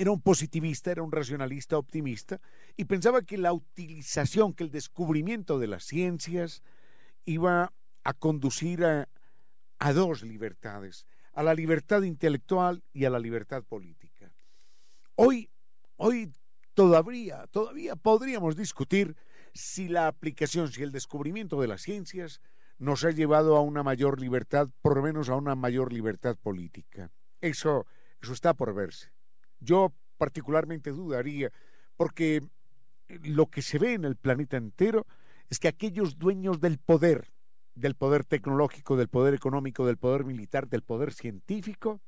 era 0.00 0.12
un 0.12 0.22
positivista, 0.22 0.90
era 0.90 1.02
un 1.02 1.12
racionalista 1.12 1.76
optimista 1.76 2.40
y 2.74 2.86
pensaba 2.86 3.20
que 3.20 3.36
la 3.36 3.52
utilización, 3.52 4.54
que 4.54 4.64
el 4.64 4.70
descubrimiento 4.70 5.58
de 5.58 5.66
las 5.66 5.84
ciencias 5.84 6.62
iba 7.26 7.74
a 8.02 8.14
conducir 8.14 8.82
a, 8.82 9.92
dos 9.92 10.22
libertades, 10.22 11.06
a 11.34 11.42
la 11.42 11.52
libertad 11.52 12.00
intelectual 12.00 12.82
y 12.94 13.04
a 13.04 13.10
la 13.10 13.18
libertad 13.18 13.62
política. 13.62 14.32
Hoy, 15.16 15.50
hoy 15.96 16.32
todavía, 16.72 17.46
todavía 17.48 17.94
podríamos 17.94 18.56
discutir 18.56 19.16
si 19.52 19.88
la 19.88 20.06
aplicación, 20.06 20.72
si 20.72 20.82
el 20.82 20.92
descubrimiento 20.92 21.60
de 21.60 21.68
las 21.68 21.82
ciencias 21.82 22.40
nos 22.78 23.04
ha 23.04 23.10
llevado 23.10 23.54
a 23.54 23.60
una 23.60 23.82
mayor 23.82 24.18
libertad, 24.18 24.70
por 24.80 24.96
lo 24.96 25.02
menos 25.02 25.28
a 25.28 25.36
una 25.36 25.54
mayor 25.56 25.92
libertad 25.92 26.38
política. 26.38 27.10
Eso, 27.42 27.84
eso 28.22 28.32
está 28.32 28.54
por 28.54 28.72
verse. 28.74 29.12
Yo 29.60 29.92
particularmente 30.18 30.90
dudaría, 30.90 31.50
porque 31.96 32.42
lo 33.08 33.46
que 33.46 33.62
se 33.62 33.78
ve 33.78 33.94
en 33.94 34.04
el 34.04 34.16
planeta 34.16 34.56
entero 34.56 35.06
es 35.48 35.58
que 35.58 35.68
aquellos 35.68 36.18
dueños 36.18 36.60
del 36.60 36.78
poder, 36.78 37.32
del 37.74 37.94
poder 37.94 38.24
tecnológico, 38.24 38.96
del 38.96 39.08
poder 39.08 39.34
económico, 39.34 39.86
del 39.86 39.96
poder 39.96 40.24
militar, 40.24 40.68
del 40.68 40.82
poder 40.82 41.12
científico, 41.12 42.00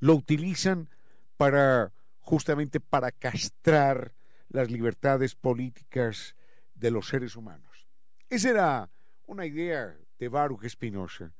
lo 0.00 0.14
utilizan 0.14 0.90
para 1.36 1.92
justamente 2.18 2.80
para 2.80 3.12
castrar 3.12 4.14
las 4.48 4.70
libertades 4.70 5.34
políticas 5.34 6.34
de 6.74 6.90
los 6.90 7.08
seres 7.08 7.36
humanos. 7.36 7.86
Esa 8.28 8.50
era 8.50 8.90
una 9.26 9.46
idea 9.46 9.96
de 10.18 10.28
Baruch 10.28 10.66
Spinoza. 10.68 11.32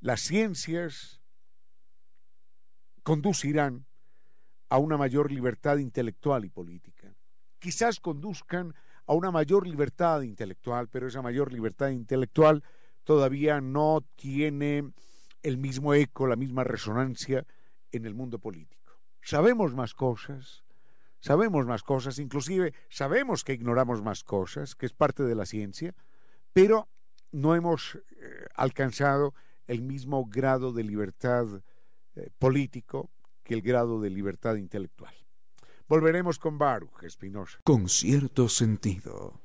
Las 0.00 0.20
ciencias 0.20 1.20
conducirán 3.02 3.86
a 4.68 4.78
una 4.78 4.96
mayor 4.96 5.32
libertad 5.32 5.78
intelectual 5.78 6.44
y 6.44 6.50
política. 6.50 7.14
Quizás 7.58 8.00
conduzcan 8.00 8.74
a 9.06 9.14
una 9.14 9.30
mayor 9.30 9.66
libertad 9.66 10.22
intelectual, 10.22 10.88
pero 10.88 11.08
esa 11.08 11.22
mayor 11.22 11.52
libertad 11.52 11.88
intelectual 11.88 12.62
todavía 13.04 13.60
no 13.60 14.04
tiene 14.16 14.92
el 15.42 15.56
mismo 15.56 15.94
eco, 15.94 16.26
la 16.26 16.36
misma 16.36 16.64
resonancia 16.64 17.46
en 17.90 18.04
el 18.04 18.14
mundo 18.14 18.38
político. 18.38 19.00
Sabemos 19.22 19.74
más 19.74 19.94
cosas, 19.94 20.64
sabemos 21.20 21.66
más 21.66 21.82
cosas, 21.82 22.18
inclusive 22.18 22.74
sabemos 22.90 23.44
que 23.44 23.54
ignoramos 23.54 24.02
más 24.02 24.24
cosas, 24.24 24.74
que 24.74 24.86
es 24.86 24.92
parte 24.92 25.22
de 25.22 25.34
la 25.34 25.46
ciencia, 25.46 25.94
pero 26.52 26.88
no 27.32 27.54
hemos 27.54 27.94
eh, 27.94 28.00
alcanzado 28.54 29.34
el 29.66 29.82
mismo 29.82 30.26
grado 30.26 30.72
de 30.72 30.84
libertad 30.84 31.46
eh, 32.14 32.30
político 32.38 33.10
que 33.48 33.54
el 33.54 33.62
grado 33.62 33.98
de 34.00 34.10
libertad 34.10 34.56
intelectual. 34.56 35.14
Volveremos 35.88 36.38
con 36.38 36.58
Baruch 36.58 37.02
Espinosa. 37.02 37.58
Con 37.64 37.88
cierto 37.88 38.46
sentido. 38.50 39.40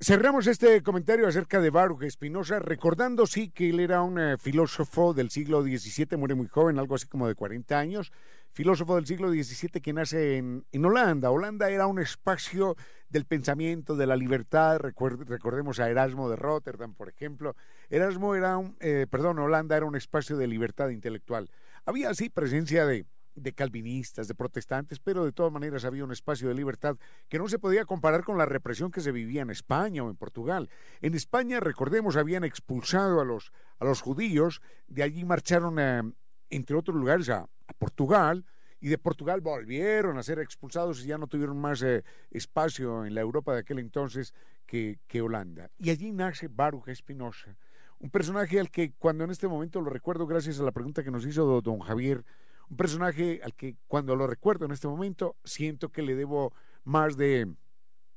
Cerramos 0.00 0.46
este 0.46 0.82
comentario 0.82 1.28
acerca 1.28 1.60
de 1.60 1.68
Baruch 1.68 2.04
Espinosa, 2.04 2.58
recordando 2.60 3.26
sí 3.26 3.50
que 3.50 3.68
él 3.68 3.80
era 3.80 4.00
un 4.00 4.18
eh, 4.18 4.38
filósofo 4.38 5.12
del 5.12 5.28
siglo 5.28 5.62
XVII, 5.62 6.16
muere 6.16 6.34
muy 6.34 6.46
joven, 6.46 6.78
algo 6.78 6.94
así 6.94 7.06
como 7.06 7.28
de 7.28 7.34
40 7.34 7.78
años, 7.78 8.12
filósofo 8.52 8.94
del 8.96 9.06
siglo 9.06 9.28
XVII 9.28 9.82
que 9.82 9.92
nace 9.92 10.38
en, 10.38 10.64
en 10.72 10.84
Holanda. 10.86 11.30
Holanda 11.30 11.68
era 11.68 11.86
un 11.86 11.98
espacio 11.98 12.76
del 13.08 13.24
pensamiento, 13.24 13.96
de 13.96 14.06
la 14.06 14.16
libertad. 14.16 14.78
recordemos 14.80 15.80
a 15.80 15.88
Erasmo 15.88 16.28
de 16.28 16.36
Rotterdam, 16.36 16.94
por 16.94 17.08
ejemplo. 17.08 17.56
Erasmo 17.88 18.34
era 18.34 18.56
un, 18.58 18.76
eh, 18.80 19.06
perdón, 19.10 19.38
Holanda 19.38 19.76
era 19.76 19.86
un 19.86 19.96
espacio 19.96 20.36
de 20.36 20.46
libertad 20.46 20.90
intelectual. 20.90 21.50
Había 21.84 22.10
así 22.10 22.28
presencia 22.28 22.84
de, 22.84 23.06
calvinistas, 23.54 24.28
de 24.28 24.34
protestantes, 24.34 24.98
pero 24.98 25.24
de 25.24 25.32
todas 25.32 25.52
maneras 25.52 25.84
había 25.84 26.04
un 26.04 26.12
espacio 26.12 26.48
de 26.48 26.54
libertad 26.54 26.96
que 27.28 27.38
no 27.38 27.48
se 27.48 27.58
podía 27.58 27.84
comparar 27.84 28.24
con 28.24 28.36
la 28.36 28.46
represión 28.46 28.90
que 28.90 29.00
se 29.00 29.12
vivía 29.12 29.42
en 29.42 29.50
España 29.50 30.02
o 30.02 30.10
en 30.10 30.16
Portugal. 30.16 30.68
En 31.00 31.14
España, 31.14 31.60
recordemos, 31.60 32.16
habían 32.16 32.44
expulsado 32.44 33.20
a 33.20 33.24
los, 33.24 33.52
a 33.78 33.84
los 33.84 34.02
judíos, 34.02 34.60
de 34.88 35.04
allí 35.04 35.24
marcharon, 35.24 35.78
a, 35.78 36.02
entre 36.50 36.76
otros 36.76 36.96
lugares, 36.96 37.30
a 37.30 37.48
Portugal, 37.78 38.44
y 38.80 38.88
de 38.88 38.98
Portugal 38.98 39.40
volvieron 39.40 40.18
a 40.18 40.22
ser 40.22 40.38
expulsados 40.38 41.04
y 41.04 41.08
ya 41.08 41.18
no 41.18 41.26
tuvieron 41.26 41.58
más 41.58 41.82
eh, 41.82 42.04
espacio 42.30 43.04
en 43.04 43.14
la 43.14 43.20
Europa 43.20 43.52
de 43.52 43.60
aquel 43.60 43.78
entonces 43.78 44.34
que, 44.66 44.98
que 45.06 45.20
Holanda. 45.20 45.70
Y 45.78 45.90
allí 45.90 46.12
nace 46.12 46.48
Baruch 46.48 46.88
Espinosa, 46.88 47.56
un 47.98 48.10
personaje 48.10 48.60
al 48.60 48.70
que 48.70 48.92
cuando 48.92 49.24
en 49.24 49.30
este 49.30 49.48
momento 49.48 49.80
lo 49.80 49.90
recuerdo 49.90 50.26
gracias 50.26 50.60
a 50.60 50.62
la 50.62 50.72
pregunta 50.72 51.02
que 51.02 51.10
nos 51.10 51.26
hizo 51.26 51.60
don 51.60 51.80
Javier, 51.80 52.24
un 52.70 52.76
personaje 52.76 53.40
al 53.42 53.54
que 53.54 53.76
cuando 53.86 54.14
lo 54.14 54.26
recuerdo 54.26 54.66
en 54.66 54.72
este 54.72 54.88
momento 54.88 55.36
siento 55.44 55.88
que 55.88 56.02
le 56.02 56.14
debo 56.14 56.52
más 56.84 57.16
de 57.16 57.48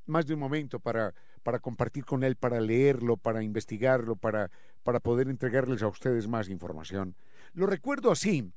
más 0.05 0.26
de 0.26 0.34
un 0.34 0.39
momento 0.39 0.80
para, 0.80 1.14
para 1.43 1.59
compartir 1.59 2.05
con 2.05 2.24
él, 2.24 2.36
para 2.36 2.59
leerlo, 2.59 3.18
para 3.18 3.43
investigarlo, 3.43 4.16
para, 4.16 4.51
para 4.84 4.99
poder 4.99 5.30
entregarles 5.30 5.82
a 5.84 5.88
ustedes 5.88 6.28
más 6.28 6.49
información. 6.49 7.16
Lo 7.53 7.66
recuerdo 7.66 8.12
así, 8.12 8.51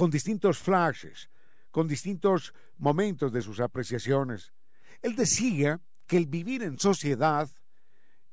con 0.00 0.08
distintos 0.10 0.58
flashes, 0.58 1.28
con 1.70 1.86
distintos 1.86 2.54
momentos 2.78 3.34
de 3.34 3.42
sus 3.42 3.60
apreciaciones. 3.60 4.54
Él 5.02 5.14
decía 5.14 5.82
que 6.06 6.16
el 6.16 6.24
vivir 6.24 6.62
en 6.62 6.78
sociedad 6.78 7.50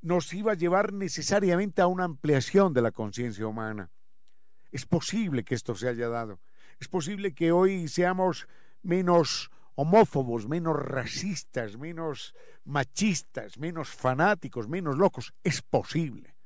nos 0.01 0.33
iba 0.33 0.53
a 0.53 0.55
llevar 0.55 0.93
necesariamente 0.93 1.81
a 1.81 1.87
una 1.87 2.05
ampliación 2.05 2.71
de 2.71 2.81
la 2.81 2.93
conciencia 2.93 3.45
humana. 3.45 3.91
Es 4.71 4.85
posible 4.85 5.43
que 5.43 5.55
esto 5.55 5.75
se 5.75 5.89
haya 5.89 6.07
dado. 6.07 6.39
Es 6.79 6.87
posible 6.87 7.33
que 7.33 7.51
hoy 7.51 7.89
seamos 7.89 8.47
menos 8.81 9.51
homófobos, 9.75 10.47
menos 10.47 10.73
racistas, 10.73 11.75
menos 11.75 12.33
machistas, 12.63 13.57
menos 13.57 13.89
fanáticos, 13.89 14.69
menos 14.69 14.97
locos. 14.97 15.33
Es 15.43 15.61
posible. 15.61 16.37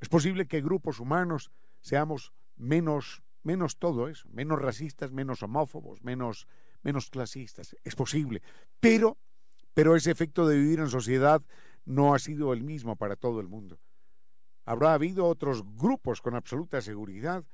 Es 0.00 0.08
posible 0.08 0.48
que 0.48 0.60
grupos 0.60 0.98
humanos 0.98 1.52
seamos 1.80 2.32
menos 2.56 3.22
menos 3.42 3.76
todo 3.78 4.08
eso, 4.08 4.28
menos 4.30 4.60
racistas, 4.60 5.12
menos 5.12 5.42
homófobos, 5.42 6.02
menos, 6.02 6.46
menos 6.82 7.10
clasistas. 7.10 7.76
Es 7.84 7.94
posible. 7.94 8.42
Pero, 8.80 9.18
pero 9.74 9.96
ese 9.96 10.10
efecto 10.10 10.46
de 10.46 10.56
vivir 10.58 10.80
en 10.80 10.88
sociedad 10.88 11.42
no 11.84 12.14
ha 12.14 12.18
sido 12.18 12.52
el 12.52 12.62
mismo 12.62 12.96
para 12.96 13.16
todo 13.16 13.40
el 13.40 13.48
mundo. 13.48 13.80
Habrá 14.64 14.94
habido 14.94 15.26
otros 15.26 15.64
grupos 15.76 16.20
con 16.20 16.34
absoluta 16.34 16.80
seguridad 16.80 17.44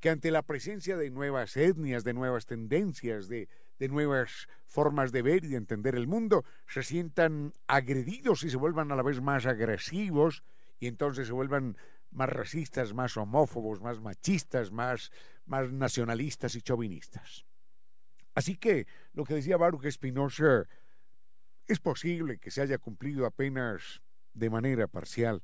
que 0.00 0.10
ante 0.10 0.30
la 0.30 0.42
presencia 0.42 0.96
de 0.96 1.10
nuevas 1.10 1.56
etnias, 1.56 2.04
de 2.04 2.12
nuevas 2.12 2.44
tendencias, 2.44 3.28
de, 3.28 3.48
de 3.78 3.88
nuevas 3.88 4.46
formas 4.66 5.10
de 5.12 5.22
ver 5.22 5.44
y 5.44 5.48
de 5.48 5.56
entender 5.56 5.94
el 5.94 6.06
mundo, 6.06 6.44
se 6.66 6.82
sientan 6.82 7.52
agredidos 7.66 8.42
y 8.42 8.50
se 8.50 8.56
vuelvan 8.56 8.92
a 8.92 8.96
la 8.96 9.02
vez 9.02 9.22
más 9.22 9.46
agresivos 9.46 10.42
y 10.78 10.86
entonces 10.86 11.28
se 11.28 11.32
vuelvan 11.32 11.76
más 12.10 12.28
racistas, 12.28 12.94
más 12.94 13.16
homófobos, 13.16 13.80
más 13.80 14.00
machistas, 14.00 14.70
más, 14.70 15.10
más 15.46 15.72
nacionalistas 15.72 16.54
y 16.54 16.62
chauvinistas. 16.62 17.46
Así 18.34 18.56
que 18.56 18.86
lo 19.14 19.24
que 19.24 19.34
decía 19.34 19.56
Baruch 19.56 19.90
Spinoza 19.90 20.64
es 21.66 21.80
posible 21.80 22.38
que 22.38 22.50
se 22.50 22.60
haya 22.60 22.78
cumplido 22.78 23.26
apenas 23.26 24.02
de 24.34 24.50
manera 24.50 24.86
parcial. 24.86 25.42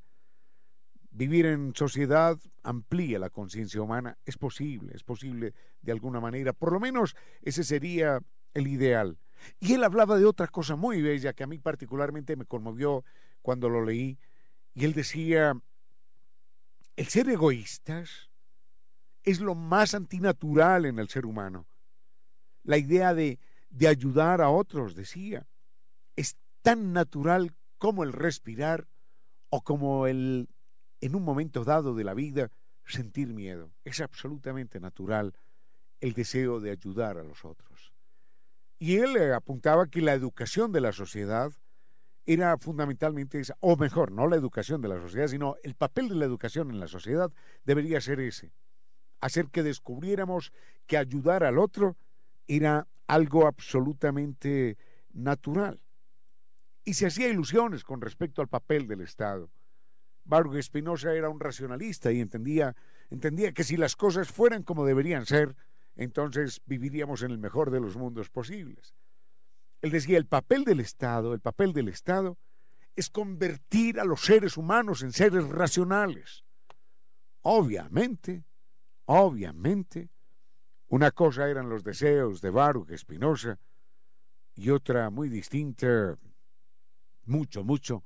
Vivir 1.10 1.46
en 1.46 1.74
sociedad 1.74 2.38
amplía 2.62 3.18
la 3.18 3.30
conciencia 3.30 3.82
humana, 3.82 4.18
es 4.24 4.36
posible, 4.36 4.92
es 4.94 5.04
posible 5.04 5.54
de 5.80 5.92
alguna 5.92 6.20
manera, 6.20 6.52
por 6.52 6.72
lo 6.72 6.80
menos 6.80 7.16
ese 7.42 7.64
sería 7.64 8.20
el 8.54 8.66
ideal. 8.66 9.18
Y 9.58 9.74
él 9.74 9.84
hablaba 9.84 10.16
de 10.18 10.24
otra 10.24 10.46
cosa 10.48 10.76
muy 10.76 11.02
bella 11.02 11.32
que 11.32 11.44
a 11.44 11.46
mí 11.46 11.58
particularmente 11.58 12.36
me 12.36 12.46
conmovió 12.46 13.04
cuando 13.42 13.68
lo 13.68 13.84
leí, 13.84 14.18
y 14.74 14.84
él 14.84 14.94
decía, 14.94 15.54
el 16.96 17.06
ser 17.08 17.28
egoístas 17.28 18.30
es 19.24 19.40
lo 19.40 19.54
más 19.54 19.94
antinatural 19.94 20.86
en 20.86 20.98
el 20.98 21.08
ser 21.08 21.26
humano. 21.26 21.66
La 22.62 22.78
idea 22.78 23.14
de, 23.14 23.38
de 23.70 23.88
ayudar 23.88 24.40
a 24.40 24.50
otros, 24.50 24.94
decía, 24.94 25.46
es 26.16 26.36
tan 26.62 26.92
natural 26.92 27.54
como 27.78 28.04
el 28.04 28.12
respirar 28.12 28.86
o 29.50 29.62
como 29.62 30.06
el, 30.06 30.48
en 31.00 31.14
un 31.14 31.24
momento 31.24 31.64
dado 31.64 31.94
de 31.94 32.04
la 32.04 32.14
vida, 32.14 32.50
sentir 32.86 33.28
miedo. 33.28 33.72
Es 33.84 34.00
absolutamente 34.00 34.80
natural 34.80 35.34
el 36.00 36.14
deseo 36.14 36.60
de 36.60 36.70
ayudar 36.70 37.18
a 37.18 37.24
los 37.24 37.44
otros. 37.44 37.92
Y 38.78 38.96
él 38.96 39.16
eh, 39.16 39.32
apuntaba 39.32 39.86
que 39.86 40.00
la 40.00 40.12
educación 40.12 40.72
de 40.72 40.80
la 40.80 40.92
sociedad 40.92 41.52
era 42.26 42.56
fundamentalmente 42.58 43.40
esa, 43.40 43.56
o 43.60 43.76
mejor, 43.76 44.12
no 44.12 44.26
la 44.26 44.36
educación 44.36 44.80
de 44.80 44.88
la 44.88 45.00
sociedad, 45.00 45.28
sino 45.28 45.56
el 45.62 45.74
papel 45.74 46.08
de 46.08 46.16
la 46.16 46.24
educación 46.24 46.70
en 46.70 46.80
la 46.80 46.88
sociedad 46.88 47.32
debería 47.64 48.00
ser 48.00 48.20
ese, 48.20 48.52
hacer 49.22 49.46
que 49.48 49.62
descubriéramos 49.62 50.52
que 50.86 50.98
ayudar 50.98 51.44
al 51.44 51.58
otro 51.58 51.96
era 52.46 52.86
algo 53.06 53.46
absolutamente 53.46 54.76
natural. 55.12 55.80
Y 56.84 56.94
se 56.94 57.06
hacía 57.06 57.28
ilusiones 57.28 57.84
con 57.84 58.00
respecto 58.00 58.42
al 58.42 58.48
papel 58.48 58.88
del 58.88 59.00
Estado. 59.00 59.50
Baruch 60.24 60.56
Espinosa 60.56 61.14
era 61.14 61.28
un 61.28 61.40
racionalista 61.40 62.10
y 62.12 62.20
entendía, 62.20 62.74
entendía 63.10 63.52
que 63.52 63.64
si 63.64 63.76
las 63.76 63.96
cosas 63.96 64.28
fueran 64.28 64.64
como 64.64 64.84
deberían 64.84 65.24
ser, 65.24 65.56
entonces 65.94 66.60
viviríamos 66.66 67.22
en 67.22 67.30
el 67.30 67.38
mejor 67.38 67.70
de 67.70 67.80
los 67.80 67.96
mundos 67.96 68.28
posibles. 68.28 68.94
Él 69.82 69.90
decía, 69.90 70.18
el 70.18 70.26
papel 70.26 70.64
del 70.64 70.80
Estado, 70.80 71.32
el 71.32 71.40
papel 71.40 71.72
del 71.72 71.88
Estado 71.88 72.38
es 72.96 73.08
convertir 73.08 74.00
a 74.00 74.04
los 74.04 74.22
seres 74.22 74.56
humanos 74.56 75.02
en 75.02 75.12
seres 75.12 75.48
racionales. 75.48 76.44
Obviamente, 77.42 78.44
obviamente, 79.06 80.10
una 80.88 81.10
cosa 81.10 81.48
eran 81.48 81.68
los 81.68 81.84
deseos 81.84 82.40
de 82.40 82.50
Baruch 82.50 82.90
Espinosa 82.90 83.58
y 84.54 84.70
otra 84.70 85.10
muy 85.10 85.28
distinta, 85.28 86.18
mucho, 87.24 87.64
mucho, 87.64 88.02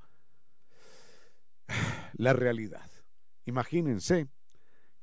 la 2.14 2.32
realidad. 2.32 2.90
Imagínense 3.44 4.28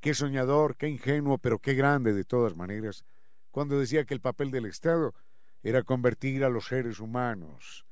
Qué 0.03 0.13
soñador, 0.13 0.75
qué 0.75 0.89
ingenuo, 0.89 1.37
pero 1.37 1.59
qué 1.59 1.75
grande 1.75 2.11
de 2.11 2.25
todas 2.25 2.57
maneras, 2.57 3.05
cuando 3.51 3.79
decía 3.79 4.03
que 4.03 4.13
el 4.13 4.19
papel 4.19 4.51
del 4.51 4.65
Estado 4.65 5.13
era 5.61 5.83
convertir 5.83 6.43
a 6.43 6.49
los 6.49 6.65
seres 6.65 6.99
humanos 6.99 7.85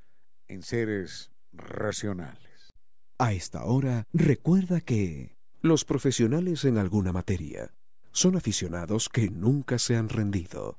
en 0.50 0.62
seres 0.62 1.32
racionales. 1.54 2.70
A 3.18 3.32
esta 3.32 3.64
hora, 3.64 4.08
recuerda 4.12 4.82
que 4.82 5.38
los 5.62 5.86
profesionales 5.86 6.66
en 6.66 6.78
alguna 6.78 7.14
materia 7.14 7.72
son 8.12 8.36
aficionados 8.36 9.10
que 9.10 9.30
nunca 9.30 9.78
se 9.78 9.96
han 9.96 10.10
rendido. 10.10 10.78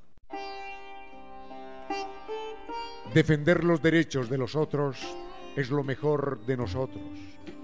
Defender 3.14 3.64
los 3.64 3.82
derechos 3.82 4.30
de 4.30 4.38
los 4.38 4.56
otros 4.56 4.98
es 5.56 5.70
lo 5.70 5.84
mejor 5.84 6.44
de 6.46 6.56
nosotros, 6.56 7.02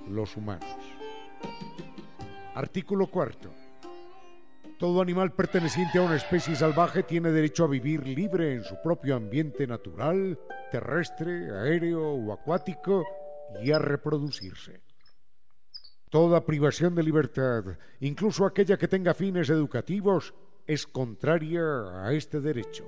los 0.08 0.36
humanos. 0.36 0.68
Artículo 2.54 3.06
cuarto. 3.06 3.50
Todo 4.78 5.00
animal 5.00 5.32
perteneciente 5.32 5.98
a 5.98 6.02
una 6.02 6.16
especie 6.16 6.54
salvaje 6.54 7.02
tiene 7.02 7.30
derecho 7.30 7.64
a 7.64 7.68
vivir 7.68 8.06
libre 8.06 8.54
en 8.54 8.62
su 8.62 8.76
propio 8.82 9.16
ambiente 9.16 9.66
natural, 9.66 10.38
terrestre, 10.70 11.50
aéreo 11.50 12.12
o 12.12 12.32
acuático 12.32 13.04
y 13.62 13.72
a 13.72 13.78
reproducirse. 13.78 14.87
Toda 16.10 16.46
privación 16.46 16.94
de 16.94 17.02
libertad, 17.02 17.64
incluso 18.00 18.46
aquella 18.46 18.78
que 18.78 18.88
tenga 18.88 19.12
fines 19.12 19.50
educativos, 19.50 20.32
es 20.66 20.86
contraria 20.86 21.62
a 22.04 22.12
este 22.12 22.40
derecho. 22.40 22.84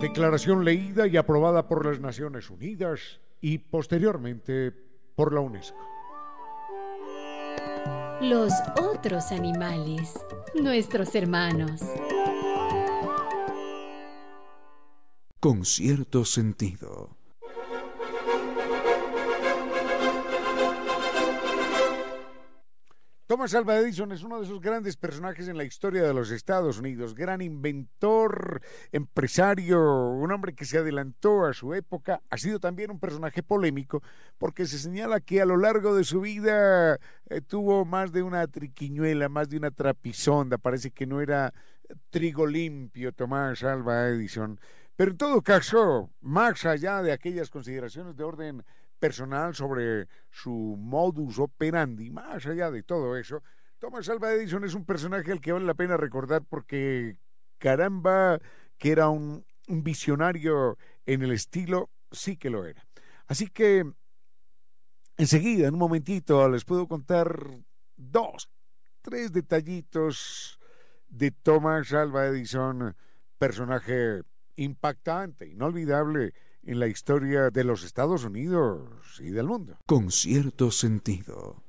Declaración 0.00 0.64
leída 0.64 1.06
y 1.06 1.16
aprobada 1.16 1.68
por 1.68 1.86
las 1.86 2.00
Naciones 2.00 2.50
Unidas 2.50 3.20
y 3.40 3.58
posteriormente 3.58 4.72
por 5.14 5.32
la 5.32 5.40
UNESCO. 5.40 5.78
Los 8.20 8.52
otros 8.80 9.30
animales, 9.30 10.14
nuestros 10.54 11.14
hermanos. 11.14 11.82
Con 15.38 15.64
cierto 15.64 16.24
sentido. 16.24 17.21
Thomas 23.32 23.54
Alva 23.54 23.78
Edison 23.78 24.12
es 24.12 24.22
uno 24.24 24.36
de 24.36 24.44
esos 24.44 24.60
grandes 24.60 24.98
personajes 24.98 25.48
en 25.48 25.56
la 25.56 25.64
historia 25.64 26.02
de 26.02 26.12
los 26.12 26.30
Estados 26.30 26.78
Unidos, 26.78 27.14
gran 27.14 27.40
inventor, 27.40 28.60
empresario, 28.92 29.80
un 30.10 30.30
hombre 30.30 30.54
que 30.54 30.66
se 30.66 30.76
adelantó 30.76 31.46
a 31.46 31.54
su 31.54 31.72
época, 31.72 32.20
ha 32.28 32.36
sido 32.36 32.60
también 32.60 32.90
un 32.90 33.00
personaje 33.00 33.42
polémico 33.42 34.02
porque 34.36 34.66
se 34.66 34.78
señala 34.78 35.20
que 35.20 35.40
a 35.40 35.46
lo 35.46 35.56
largo 35.56 35.96
de 35.96 36.04
su 36.04 36.20
vida 36.20 36.96
eh, 37.30 37.40
tuvo 37.40 37.86
más 37.86 38.12
de 38.12 38.22
una 38.22 38.46
triquiñuela, 38.48 39.30
más 39.30 39.48
de 39.48 39.56
una 39.56 39.70
trapisonda, 39.70 40.58
parece 40.58 40.90
que 40.90 41.06
no 41.06 41.22
era 41.22 41.54
trigo 42.10 42.46
limpio 42.46 43.12
Thomas 43.12 43.62
Alva 43.62 44.08
Edison. 44.08 44.60
Pero 44.94 45.12
en 45.12 45.16
todo 45.16 45.40
caso, 45.40 46.10
más 46.20 46.66
allá 46.66 47.00
de 47.00 47.12
aquellas 47.12 47.48
consideraciones 47.48 48.14
de 48.14 48.24
orden 48.24 48.62
personal 49.02 49.52
sobre 49.52 50.06
su 50.30 50.76
modus 50.78 51.40
operandi. 51.40 52.08
Más 52.08 52.46
allá 52.46 52.70
de 52.70 52.84
todo 52.84 53.16
eso, 53.16 53.42
Thomas 53.80 54.08
Alva 54.08 54.32
Edison 54.32 54.62
es 54.62 54.74
un 54.74 54.84
personaje 54.84 55.32
al 55.32 55.40
que 55.40 55.50
vale 55.50 55.66
la 55.66 55.74
pena 55.74 55.96
recordar 55.96 56.44
porque, 56.48 57.16
caramba, 57.58 58.38
que 58.78 58.92
era 58.92 59.08
un, 59.08 59.44
un 59.66 59.82
visionario 59.82 60.78
en 61.04 61.22
el 61.22 61.32
estilo, 61.32 61.90
sí 62.12 62.36
que 62.36 62.48
lo 62.48 62.64
era. 62.64 62.86
Así 63.26 63.48
que, 63.48 63.92
enseguida, 65.16 65.66
en 65.66 65.74
un 65.74 65.80
momentito, 65.80 66.48
les 66.48 66.64
puedo 66.64 66.86
contar 66.86 67.44
dos, 67.96 68.48
tres 69.00 69.32
detallitos 69.32 70.60
de 71.08 71.32
Thomas 71.32 71.92
Alva 71.92 72.26
Edison, 72.26 72.94
personaje 73.36 74.22
impactante, 74.54 75.48
inolvidable 75.48 76.34
en 76.64 76.78
la 76.78 76.86
historia 76.86 77.50
de 77.50 77.64
los 77.64 77.84
Estados 77.84 78.24
Unidos 78.24 79.20
y 79.20 79.30
del 79.30 79.46
mundo. 79.46 79.76
Con 79.86 80.10
cierto 80.10 80.70
sentido. 80.70 81.62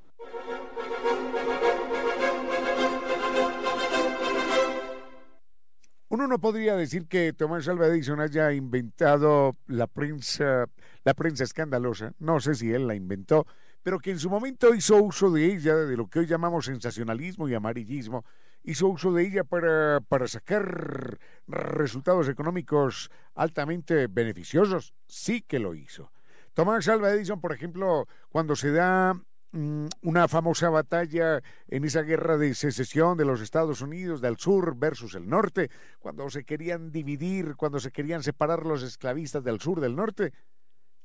Uno 6.08 6.28
no 6.28 6.38
podría 6.38 6.76
decir 6.76 7.08
que 7.08 7.32
Thomas 7.32 7.66
Alva 7.66 7.88
Edison 7.88 8.20
haya 8.20 8.52
inventado 8.52 9.50
la 9.66 9.88
prensa, 9.88 10.66
la 11.02 11.14
prensa 11.14 11.42
escandalosa. 11.42 12.12
No 12.20 12.38
sé 12.38 12.54
si 12.54 12.70
él 12.70 12.86
la 12.86 12.94
inventó, 12.94 13.46
pero 13.82 13.98
que 13.98 14.12
en 14.12 14.20
su 14.20 14.30
momento 14.30 14.74
hizo 14.74 15.02
uso 15.02 15.30
de 15.32 15.52
ella, 15.52 15.74
de 15.74 15.96
lo 15.96 16.06
que 16.06 16.20
hoy 16.20 16.26
llamamos 16.26 16.66
sensacionalismo 16.66 17.48
y 17.48 17.54
amarillismo, 17.54 18.24
hizo 18.64 18.88
uso 18.88 19.12
de 19.12 19.26
ella 19.26 19.44
para, 19.44 20.00
para 20.00 20.26
sacar 20.26 21.18
resultados 21.46 22.28
económicos 22.28 23.10
altamente 23.34 24.06
beneficiosos. 24.08 24.94
Sí 25.06 25.42
que 25.42 25.58
lo 25.58 25.74
hizo. 25.74 26.10
Thomas 26.54 26.88
Alva 26.88 27.12
Edison, 27.12 27.40
por 27.40 27.52
ejemplo, 27.52 28.08
cuando 28.30 28.56
se 28.56 28.72
da 28.72 29.14
mm, 29.52 29.86
una 30.02 30.28
famosa 30.28 30.70
batalla 30.70 31.42
en 31.68 31.84
esa 31.84 32.02
guerra 32.02 32.38
de 32.38 32.54
secesión 32.54 33.18
de 33.18 33.26
los 33.26 33.40
Estados 33.40 33.82
Unidos 33.82 34.20
del 34.20 34.38
sur 34.38 34.74
versus 34.76 35.14
el 35.14 35.28
norte, 35.28 35.70
cuando 35.98 36.30
se 36.30 36.44
querían 36.44 36.90
dividir, 36.90 37.56
cuando 37.56 37.80
se 37.80 37.90
querían 37.90 38.22
separar 38.22 38.64
los 38.64 38.82
esclavistas 38.82 39.44
del 39.44 39.60
sur 39.60 39.80
del 39.80 39.94
norte, 39.94 40.32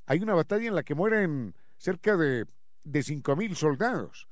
hay 0.06 0.22
una 0.22 0.34
batalla 0.34 0.68
en 0.68 0.76
la 0.76 0.84
que 0.84 0.96
mueren 0.96 1.56
cerca 1.78 2.16
de, 2.16 2.46
de 2.84 3.00
5.000 3.00 3.56
soldados. 3.56 4.29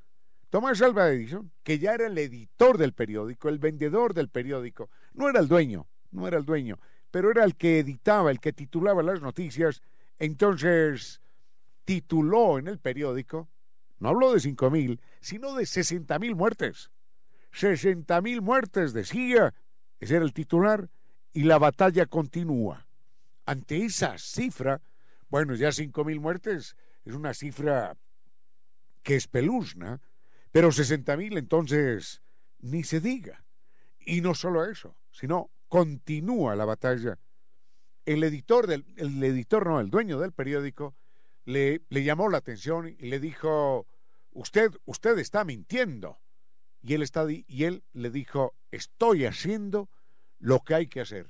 Tomás 0.50 0.82
Alva 0.82 1.10
Edison, 1.10 1.52
que 1.64 1.78
ya 1.78 1.93
era 1.93 2.08
el 2.08 2.18
editor 2.18 2.78
del 2.78 2.93
periódico, 2.93 3.50
el 3.50 3.60
vendedor 3.60 4.14
del 4.14 4.30
periódico, 4.30 4.89
no 5.14 5.30
era 5.30 5.41
el 5.41 5.48
dueño, 5.48 5.88
no 6.12 6.28
era 6.28 6.38
el 6.38 6.45
dueño, 6.45 6.80
pero 7.12 7.32
era 7.32 7.43
el 7.43 7.56
que 7.56 7.80
editaba, 7.80 8.32
el 8.32 8.39
que 8.39 8.54
titulaba 8.54 9.04
las 9.04 9.22
noticias, 9.22 9.82
entonces 10.20 11.22
tituló 11.84 12.60
en 12.60 12.68
el 12.68 12.80
periódico, 12.80 13.50
no 14.00 14.10
habló 14.10 14.34
de 14.34 14.39
cinco 14.39 14.70
mil, 14.70 15.02
sino 15.20 15.54
de 15.54 15.66
sesenta 15.66 16.18
mil 16.20 16.36
muertes. 16.36 16.91
Sesenta 17.52 18.22
mil 18.22 18.41
muertes, 18.41 18.93
decía, 18.93 19.54
ese 20.00 20.16
era 20.16 20.26
el 20.26 20.34
titular, 20.34 20.89
y 21.34 21.43
la 21.43 21.58
batalla 21.58 22.06
continúa. 22.06 22.88
Ante 23.45 23.84
esa 23.84 24.18
cifra, 24.18 24.82
bueno, 25.30 25.56
ya 25.56 25.72
cinco 25.72 26.06
mil 26.06 26.20
muertes 26.20 26.78
es 27.04 27.14
una 27.14 27.34
cifra 27.34 27.98
que 29.04 29.16
espeluzna, 29.16 30.02
pero 30.52 30.72
60 30.72 31.18
mil 31.18 31.38
entonces 31.38 32.22
ni 32.60 32.84
se 32.84 33.00
diga. 33.00 33.43
Y 34.00 34.22
no 34.22 34.34
solo 34.34 34.66
eso, 34.66 34.95
sino 35.12 35.50
continúa 35.68 36.56
la 36.56 36.66
batalla. 36.66 37.20
El 38.06 38.24
editor, 38.24 38.68
del, 38.68 38.86
el 38.95 39.22
editor 39.24 39.68
no, 39.68 39.80
el 39.80 39.89
dueño 39.89 40.20
del 40.20 40.32
periódico, 40.32 40.95
le, 41.45 41.82
le 41.89 42.04
llamó 42.04 42.30
la 42.30 42.38
atención 42.38 42.88
y 42.88 43.10
le 43.10 43.20
dijo, 43.20 43.86
usted, 44.32 44.72
usted 44.86 45.18
está 45.20 45.43
mintiendo. 45.43 46.20
Y 46.82 46.93
él, 46.93 47.02
está, 47.02 47.26
y 47.30 47.64
él 47.66 47.84
le 47.93 48.10
dijo, 48.10 48.54
estoy 48.72 49.26
haciendo 49.26 49.89
lo 50.39 50.62
que 50.62 50.76
hay 50.76 50.88
que 50.88 51.02
hacer. 51.02 51.28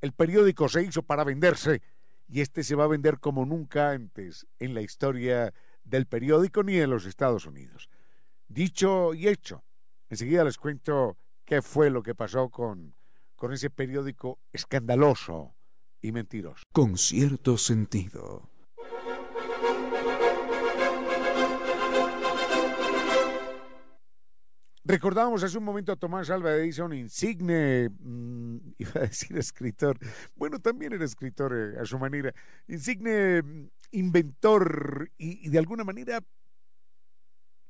El 0.00 0.12
periódico 0.12 0.68
se 0.68 0.82
hizo 0.82 1.02
para 1.02 1.24
venderse 1.24 1.82
y 2.28 2.40
este 2.40 2.62
se 2.62 2.74
va 2.74 2.84
a 2.84 2.88
vender 2.88 3.18
como 3.18 3.44
nunca 3.46 3.90
antes 3.90 4.46
en 4.58 4.74
la 4.74 4.82
historia 4.82 5.52
del 5.84 6.06
periódico 6.06 6.62
ni 6.62 6.74
de 6.74 6.86
los 6.86 7.06
Estados 7.06 7.46
Unidos. 7.46 7.88
Dicho 8.48 9.14
y 9.14 9.28
hecho, 9.28 9.64
enseguida 10.08 10.44
les 10.44 10.58
cuento 10.58 11.16
qué 11.44 11.62
fue 11.62 11.90
lo 11.90 12.02
que 12.02 12.14
pasó 12.14 12.50
con, 12.50 12.94
con 13.34 13.52
ese 13.52 13.70
periódico 13.70 14.38
escandaloso 14.52 15.54
y 16.00 16.12
mentiroso. 16.12 16.62
Con 16.72 16.98
cierto 16.98 17.56
sentido. 17.56 18.50
Recordábamos 24.86 25.42
hace 25.42 25.56
un 25.56 25.64
momento 25.64 25.92
a 25.92 25.96
Tomás 25.96 26.28
Alva 26.28 26.54
Edison, 26.56 26.92
insigne, 26.92 27.88
mm, 27.88 28.56
iba 28.78 28.92
a 28.96 29.00
decir 29.00 29.36
escritor, 29.38 29.98
bueno, 30.34 30.58
también 30.58 30.92
era 30.92 31.06
escritor 31.06 31.54
eh, 31.56 31.80
a 31.80 31.86
su 31.86 31.98
manera, 31.98 32.34
insigne 32.68 33.42
mm, 33.42 33.68
inventor 33.92 35.10
y, 35.16 35.46
y 35.46 35.48
de 35.48 35.58
alguna 35.58 35.84
manera 35.84 36.20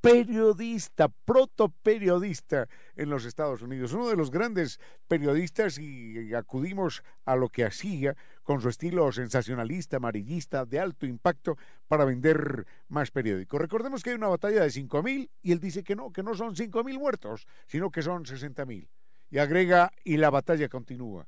periodista, 0.04 1.08
protoperiodista 1.08 2.68
en 2.94 3.10
los 3.10 3.24
Estados 3.24 3.62
Unidos, 3.62 3.92
uno 3.92 4.08
de 4.08 4.16
los 4.16 4.30
grandes 4.30 4.78
periodistas 5.08 5.78
y 5.78 6.34
acudimos 6.34 7.02
a 7.24 7.36
lo 7.36 7.48
que 7.48 7.64
hacía 7.64 8.14
con 8.42 8.60
su 8.60 8.68
estilo 8.68 9.10
sensacionalista, 9.10 9.96
amarillista, 9.96 10.66
de 10.66 10.78
alto 10.78 11.06
impacto 11.06 11.56
para 11.88 12.04
vender 12.04 12.66
más 12.88 13.10
periódicos. 13.10 13.60
Recordemos 13.60 14.02
que 14.02 14.10
hay 14.10 14.16
una 14.16 14.28
batalla 14.28 14.62
de 14.62 14.68
5.000 14.68 15.30
y 15.42 15.52
él 15.52 15.60
dice 15.60 15.82
que 15.82 15.96
no, 15.96 16.12
que 16.12 16.22
no 16.22 16.34
son 16.34 16.54
5.000 16.54 16.98
muertos, 16.98 17.46
sino 17.66 17.90
que 17.90 18.02
son 18.02 18.24
60.000. 18.24 18.88
Y 19.30 19.38
agrega, 19.38 19.90
y 20.04 20.18
la 20.18 20.30
batalla 20.30 20.68
continúa. 20.68 21.26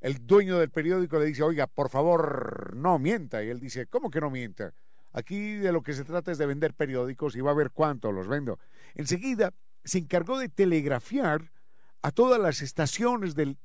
El 0.00 0.26
dueño 0.26 0.58
del 0.58 0.70
periódico 0.70 1.18
le 1.18 1.26
dice, 1.26 1.42
oiga, 1.42 1.66
por 1.66 1.90
favor, 1.90 2.74
no 2.74 2.98
mienta. 2.98 3.44
Y 3.44 3.50
él 3.50 3.60
dice, 3.60 3.86
¿cómo 3.86 4.10
que 4.10 4.20
no 4.20 4.30
mienta? 4.30 4.72
Aquí 5.12 5.54
de 5.54 5.72
lo 5.72 5.82
que 5.82 5.92
se 5.92 6.04
trata 6.04 6.32
es 6.32 6.38
de 6.38 6.46
vender 6.46 6.74
periódicos 6.74 7.36
y 7.36 7.40
va 7.40 7.50
a 7.50 7.54
ver 7.54 7.70
cuánto 7.70 8.12
los 8.12 8.28
vendo. 8.28 8.58
Enseguida 8.94 9.52
se 9.84 9.98
encargó 9.98 10.38
de 10.38 10.48
telegrafiar 10.48 11.52
a 12.02 12.10
todas 12.10 12.40
las 12.40 12.62
estaciones 12.62 13.34
del, 13.34 13.58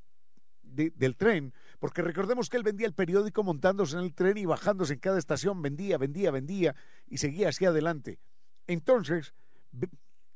del 0.62 1.16
tren, 1.16 1.54
porque 1.80 2.02
recordemos 2.02 2.50
que 2.50 2.58
él 2.58 2.64
vendía 2.64 2.88
el 2.88 2.94
periódico 2.94 3.44
montándose 3.44 3.98
en 3.98 4.04
el 4.04 4.14
tren 4.14 4.38
y 4.38 4.46
bajándose 4.46 4.94
en 4.94 5.00
cada 5.00 5.18
estación, 5.18 5.62
vendía, 5.62 5.98
vendía, 5.98 6.32
vendía 6.32 6.76
y 7.08 7.18
seguía 7.18 7.50
hacia 7.50 7.70
adelante. 7.70 8.20
Entonces, 8.68 9.34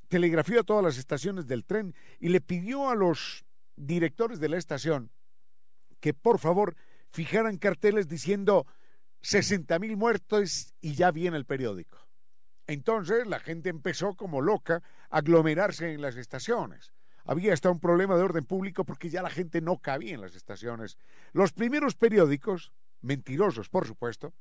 telegrafió 0.08 0.62
a 0.62 0.64
todas 0.64 0.84
las 0.84 0.98
estaciones 0.98 1.48
del 1.48 1.66
tren 1.66 1.94
y 2.20 2.30
le 2.30 2.42
pidió 2.42 2.90
a 2.90 2.96
los 2.96 3.46
directores 3.76 4.40
de 4.40 4.50
la 4.50 4.58
estación 4.58 5.12
que 6.00 6.14
por 6.14 6.40
favor 6.40 6.76
fijaran 7.12 7.58
carteles 7.58 8.08
diciendo 8.08 8.66
60 9.22 9.78
mil 9.80 9.98
muertos 9.98 10.74
y 10.82 10.96
ya 10.96 11.12
viene 11.12 11.38
el 11.38 11.46
periódico. 11.46 11.98
Entonces 12.68 13.28
la 13.28 13.40
gente 13.40 13.70
empezó 13.70 14.16
como 14.16 14.42
loca 14.42 14.82
a 15.10 15.18
aglomerarse 15.18 15.94
en 15.94 16.02
las 16.02 16.16
estaciones. 16.16 16.94
Había 17.26 17.54
hasta 17.54 17.70
un 17.70 17.80
problema 17.80 18.16
de 18.16 18.24
orden 18.24 18.46
público 18.46 18.84
porque 18.84 19.10
ya 19.10 19.22
la 19.22 19.30
gente 19.30 19.62
no 19.62 19.78
cabía 19.78 20.16
en 20.16 20.22
las 20.22 20.36
estaciones. 20.36 20.98
Los 21.34 21.54
primeros 21.54 21.96
periódicos, 21.96 22.72
mentirosos 23.02 23.70
por 23.70 23.86
supuesto, 23.86 24.34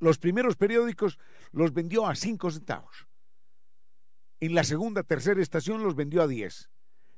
los 0.00 0.18
primeros 0.18 0.56
periódicos 0.56 1.18
los 1.52 1.72
vendió 1.72 2.06
a 2.06 2.16
5 2.16 2.50
centavos. 2.50 3.06
En 4.40 4.54
la 4.54 4.64
segunda, 4.64 5.04
tercera 5.04 5.40
estación 5.40 5.82
los 5.82 5.94
vendió 5.94 6.22
a 6.22 6.26
10. 6.26 6.70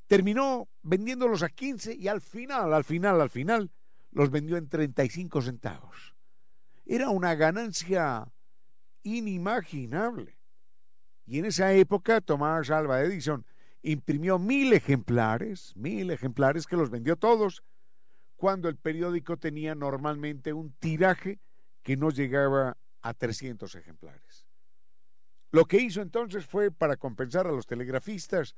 Terminó 0.07 0.69
vendiéndolos 0.83 1.43
a 1.43 1.49
15 1.49 1.95
y 1.95 2.09
al 2.09 2.21
final, 2.21 2.75
al 2.75 2.85
final, 2.85 3.21
al 3.21 3.31
final, 3.31 3.73
los 4.11 4.31
vendió 4.31 4.57
en 4.57 4.69
35 4.69 5.43
centavos 5.43 6.16
era 6.87 7.11
una 7.11 7.35
ganancia 7.35 8.33
inimaginable. 9.03 10.39
Y 11.27 11.39
en 11.41 11.45
esa 11.47 11.73
época 11.73 12.21
Tomás 12.21 12.71
Alva 12.71 13.03
Edison 13.03 13.45
imprimió 13.83 14.39
mil 14.39 14.73
ejemplares, 14.73 15.75
mil 15.77 16.11
ejemplares 16.11 16.67
que 16.67 16.77
los 16.77 16.91
vendió 16.91 17.17
todos, 17.17 17.63
cuando 18.37 18.69
el 18.69 18.77
periódico 18.77 19.37
tenía 19.37 19.75
normalmente 19.75 20.53
un 20.53 20.73
tiraje 20.79 21.41
que 21.83 21.97
no 21.97 22.11
llegaba 22.11 22.77
a 23.03 23.15
300 23.15 23.75
ejemplares. 23.75 24.47
Lo 25.53 25.65
que 25.65 25.79
hizo 25.79 26.03
entonces 26.03 26.45
fue, 26.45 26.71
para 26.71 26.97
compensar 26.97 27.47
a 27.47 27.53
los 27.53 27.67
telegrafistas, 27.67 28.57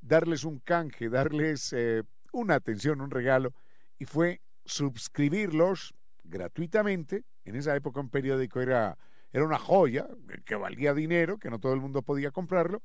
darles 0.00 0.44
un 0.44 0.58
canje, 0.58 1.08
darles 1.08 1.72
eh, 1.72 2.02
una 2.32 2.54
atención, 2.54 3.00
un 3.00 3.10
regalo, 3.10 3.52
y 3.98 4.06
fue 4.06 4.40
suscribirlos 4.64 5.94
gratuitamente. 6.24 7.24
En 7.50 7.56
esa 7.56 7.74
época 7.74 7.98
un 7.98 8.10
periódico 8.10 8.60
era, 8.60 8.96
era 9.32 9.44
una 9.44 9.58
joya 9.58 10.06
que 10.44 10.54
valía 10.54 10.94
dinero, 10.94 11.36
que 11.36 11.50
no 11.50 11.58
todo 11.58 11.74
el 11.74 11.80
mundo 11.80 12.00
podía 12.00 12.30
comprarlo. 12.30 12.80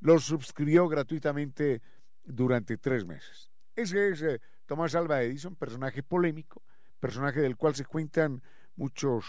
Lo 0.00 0.18
suscribió 0.18 0.86
gratuitamente 0.86 1.80
durante 2.22 2.76
tres 2.76 3.06
meses. 3.06 3.50
Ese 3.74 4.10
es 4.10 4.20
eh, 4.20 4.38
Tomás 4.66 4.94
Alba 4.94 5.22
Edison, 5.22 5.56
personaje 5.56 6.02
polémico, 6.02 6.62
personaje 7.00 7.40
del 7.40 7.56
cual 7.56 7.74
se 7.74 7.86
cuentan 7.86 8.42
muchos, 8.76 9.24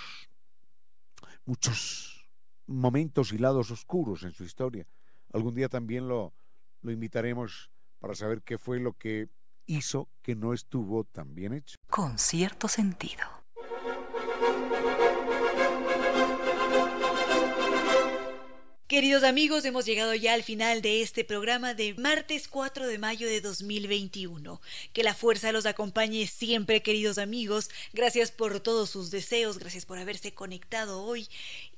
muchos 1.46 2.30
momentos 2.68 3.32
y 3.32 3.38
lados 3.38 3.72
oscuros 3.72 4.24
en 4.24 4.34
su 4.34 4.44
historia. 4.44 4.86
Algún 5.32 5.56
día 5.56 5.70
también 5.70 6.10
lo, 6.10 6.34
lo 6.82 6.92
invitaremos 6.92 7.72
para 8.00 8.16
saber 8.16 8.42
qué 8.42 8.58
fue 8.58 8.82
lo 8.82 8.98
que 8.98 9.30
hizo 9.66 10.10
que 10.22 10.36
no 10.36 10.52
estuvo 10.52 11.06
tan 11.06 11.34
bien 11.34 11.54
hecho. 11.54 11.78
Con 11.90 12.20
cierto 12.20 12.68
sentido. 12.68 13.43
Queridos 18.94 19.24
amigos, 19.24 19.66
hemos 19.66 19.86
llegado 19.86 20.14
ya 20.14 20.36
al 20.36 20.44
final 20.44 20.84
de 20.84 21.02
este 21.02 21.24
programa 21.24 21.74
de 21.74 21.96
martes 21.96 22.48
4 22.48 22.86
de 22.86 23.00
mayo 23.00 23.28
de 23.28 23.42
2021. 23.42 24.62
Que 24.94 25.02
la 25.02 25.16
fuerza 25.16 25.52
los 25.52 25.66
acompañe 25.66 26.28
siempre, 26.28 26.84
queridos 26.84 27.18
amigos. 27.18 27.72
Gracias 27.94 28.30
por 28.30 28.60
todos 28.60 28.92
sus 28.92 29.10
deseos, 29.10 29.58
gracias 29.58 29.88
por 29.88 29.98
haberse 29.98 30.36
conectado 30.36 31.02
hoy 31.02 31.28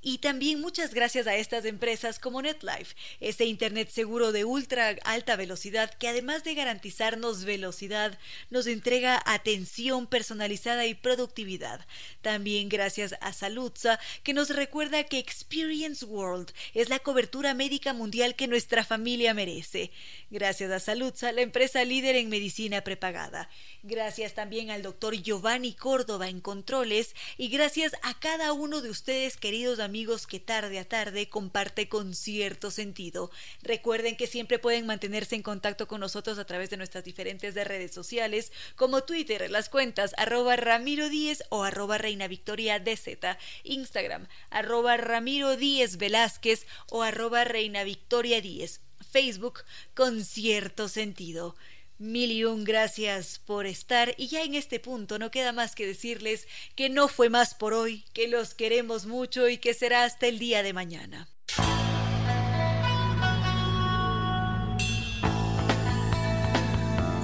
y 0.08 0.20
también 0.20 0.62
muchas 0.62 0.94
gracias 0.94 1.26
a 1.26 1.36
estas 1.36 1.66
empresas 1.66 2.20
como 2.20 2.40
NetLife, 2.40 2.96
ese 3.22 3.46
Internet 3.46 3.90
seguro 3.90 4.32
de 4.32 4.46
ultra 4.46 4.96
alta 5.04 5.36
velocidad 5.36 5.92
que 5.96 6.08
además 6.08 6.44
de 6.44 6.54
garantizarnos 6.54 7.44
velocidad, 7.44 8.20
nos 8.52 8.68
entrega 8.68 9.20
atención 9.26 10.06
personalizada 10.06 10.86
y 10.86 10.94
productividad. 10.94 11.88
También 12.22 12.70
gracias 12.70 13.16
a 13.20 13.34
Saludza, 13.34 14.00
que 14.22 14.34
nos 14.34 14.52
recuerda 14.52 15.06
que 15.06 15.18
Experience 15.18 16.06
World 16.06 16.52
es 16.76 16.90
la 16.90 17.00
cobertura 17.00 17.56
médica 17.56 17.94
mundial 17.94 18.36
que 18.36 18.48
nuestra 18.48 18.86
familia 18.86 19.34
merece. 19.34 19.90
Gracias 20.30 20.70
a 20.70 20.80
Saludza, 20.80 21.32
la 21.32 21.42
empresa 21.42 21.84
líder 21.84 22.16
en 22.16 22.30
medicina 22.30 22.82
prepagada. 22.82 23.50
Gracias 23.82 24.36
también 24.36 24.70
al 24.70 24.84
doctor 24.84 25.16
Giovanni 25.16 25.74
Córdoba 25.74 26.30
en 26.30 26.42
controles 26.42 27.16
y 27.38 27.48
gracias 27.48 27.94
a 28.04 28.20
cada 28.20 28.54
uno 28.54 28.82
de 28.82 28.92
ustedes, 28.92 29.36
queridos 29.38 29.80
amigos, 29.80 29.95
que 30.28 30.42
tarde 30.42 30.78
a 30.78 30.84
tarde 30.84 31.30
comparte 31.30 31.88
con 31.88 32.16
cierto 32.16 32.70
sentido. 32.70 33.32
Recuerden 33.62 34.18
que 34.18 34.28
siempre 34.28 34.60
pueden 34.60 34.86
mantenerse 34.86 35.36
en 35.36 35.42
contacto 35.42 35.88
con 35.88 36.02
nosotros 36.02 36.38
a 36.38 36.44
través 36.44 36.70
de 36.70 36.76
nuestras 36.76 37.06
diferentes 37.06 37.56
redes 37.56 37.94
sociales, 37.94 38.52
como 38.76 39.06
Twitter, 39.06 39.50
las 39.50 39.70
cuentas 39.70 40.14
arroba 40.18 40.58
Ramiro 40.58 41.08
Díez 41.08 41.44
o 41.50 41.64
arroba 41.64 41.98
Reina 41.98 42.28
Victoria 42.28 42.78
DZ, 42.78 43.38
Instagram 43.64 44.28
arroba 44.50 44.98
Ramiro 44.98 45.56
Díez 45.56 45.96
Velázquez 45.96 46.68
o 46.92 47.02
arroba 47.02 47.46
Reina 47.46 47.86
Victoria 47.86 48.42
Díez, 48.42 48.82
Facebook 49.14 49.62
con 49.94 50.26
cierto 50.26 50.90
sentido. 50.90 51.56
Mil 51.98 52.30
y 52.34 52.44
un 52.44 52.66
gracias 52.66 53.40
por 53.46 53.66
estar 53.66 54.14
y 54.18 54.28
ya 54.28 54.44
en 54.44 54.54
este 54.54 54.82
punto 54.82 55.18
no 55.18 55.32
queda 55.32 55.54
más 55.54 55.76
que 55.76 55.88
decirles 55.88 56.46
que 56.76 56.90
no 56.90 57.08
fue 57.08 57.30
más 57.30 57.56
por 57.56 57.74
hoy, 57.74 58.04
que 58.12 58.28
los 58.28 58.54
queremos 58.54 59.06
mucho 59.06 59.48
y 59.48 59.60
que 59.60 59.74
será 59.74 60.04
hasta 60.04 60.28
el 60.28 60.38
día 60.38 60.62
de 60.62 60.74
mañana. 60.74 61.30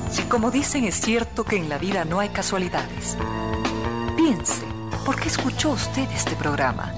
Si 0.10 0.24
como 0.30 0.52
dicen 0.52 0.86
es 0.86 0.96
cierto 0.96 1.44
que 1.44 1.58
en 1.58 1.68
la 1.68 1.78
vida 1.78 2.06
no 2.06 2.22
hay 2.22 2.30
casualidades, 2.30 3.18
piense, 4.16 4.66
¿por 5.06 5.20
qué 5.20 5.28
escuchó 5.28 5.72
usted 5.72 6.10
este 6.12 6.38
programa? 6.38 6.94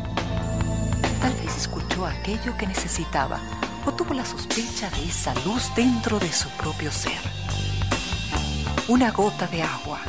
Tal 1.19 1.33
vez 1.43 1.57
escuchó 1.57 2.05
aquello 2.05 2.55
que 2.55 2.67
necesitaba 2.67 3.41
o 3.85 3.91
tuvo 3.93 4.13
la 4.13 4.25
sospecha 4.25 4.89
de 4.91 5.05
esa 5.05 5.33
luz 5.45 5.71
dentro 5.75 6.19
de 6.19 6.31
su 6.31 6.49
propio 6.49 6.91
ser 6.91 7.19
una 8.87 9.11
gota 9.11 9.47
de 9.47 9.63
agua, 9.63 10.01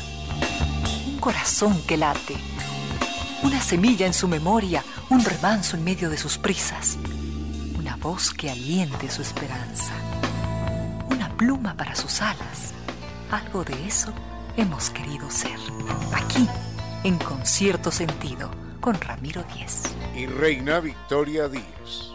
un 1.07 1.19
corazón 1.19 1.81
que 1.87 1.97
late, 1.97 2.37
una 3.43 3.61
semilla 3.61 4.07
en 4.07 4.13
su 4.13 4.27
memoria, 4.27 4.83
un 5.11 5.25
remanso 5.25 5.77
en 5.77 5.85
medio 5.85 6.11
de 6.11 6.17
sus 6.17 6.39
prisas, 6.39 6.99
una 7.79 7.97
voz 7.97 8.33
que 8.33 8.51
aliente 8.51 9.09
su 9.11 9.23
esperanza, 9.23 9.93
una 11.09 11.29
pluma 11.37 11.77
para 11.77 11.95
sus 11.95 12.21
alas. 12.21 12.73
Algo 13.31 13.65
de 13.65 13.87
eso 13.87 14.13
hemos 14.57 14.91
querido 14.91 15.31
ser. 15.31 15.59
Aquí, 16.13 16.49
en 17.05 17.17
concierto 17.19 17.93
sentido, 17.93 18.51
con 18.81 19.01
Ramiro 19.01 19.45
Díez. 19.55 19.83
Y 20.17 20.27
Reina 20.27 20.81
Victoria 20.81 21.49
Díez. 21.49 22.14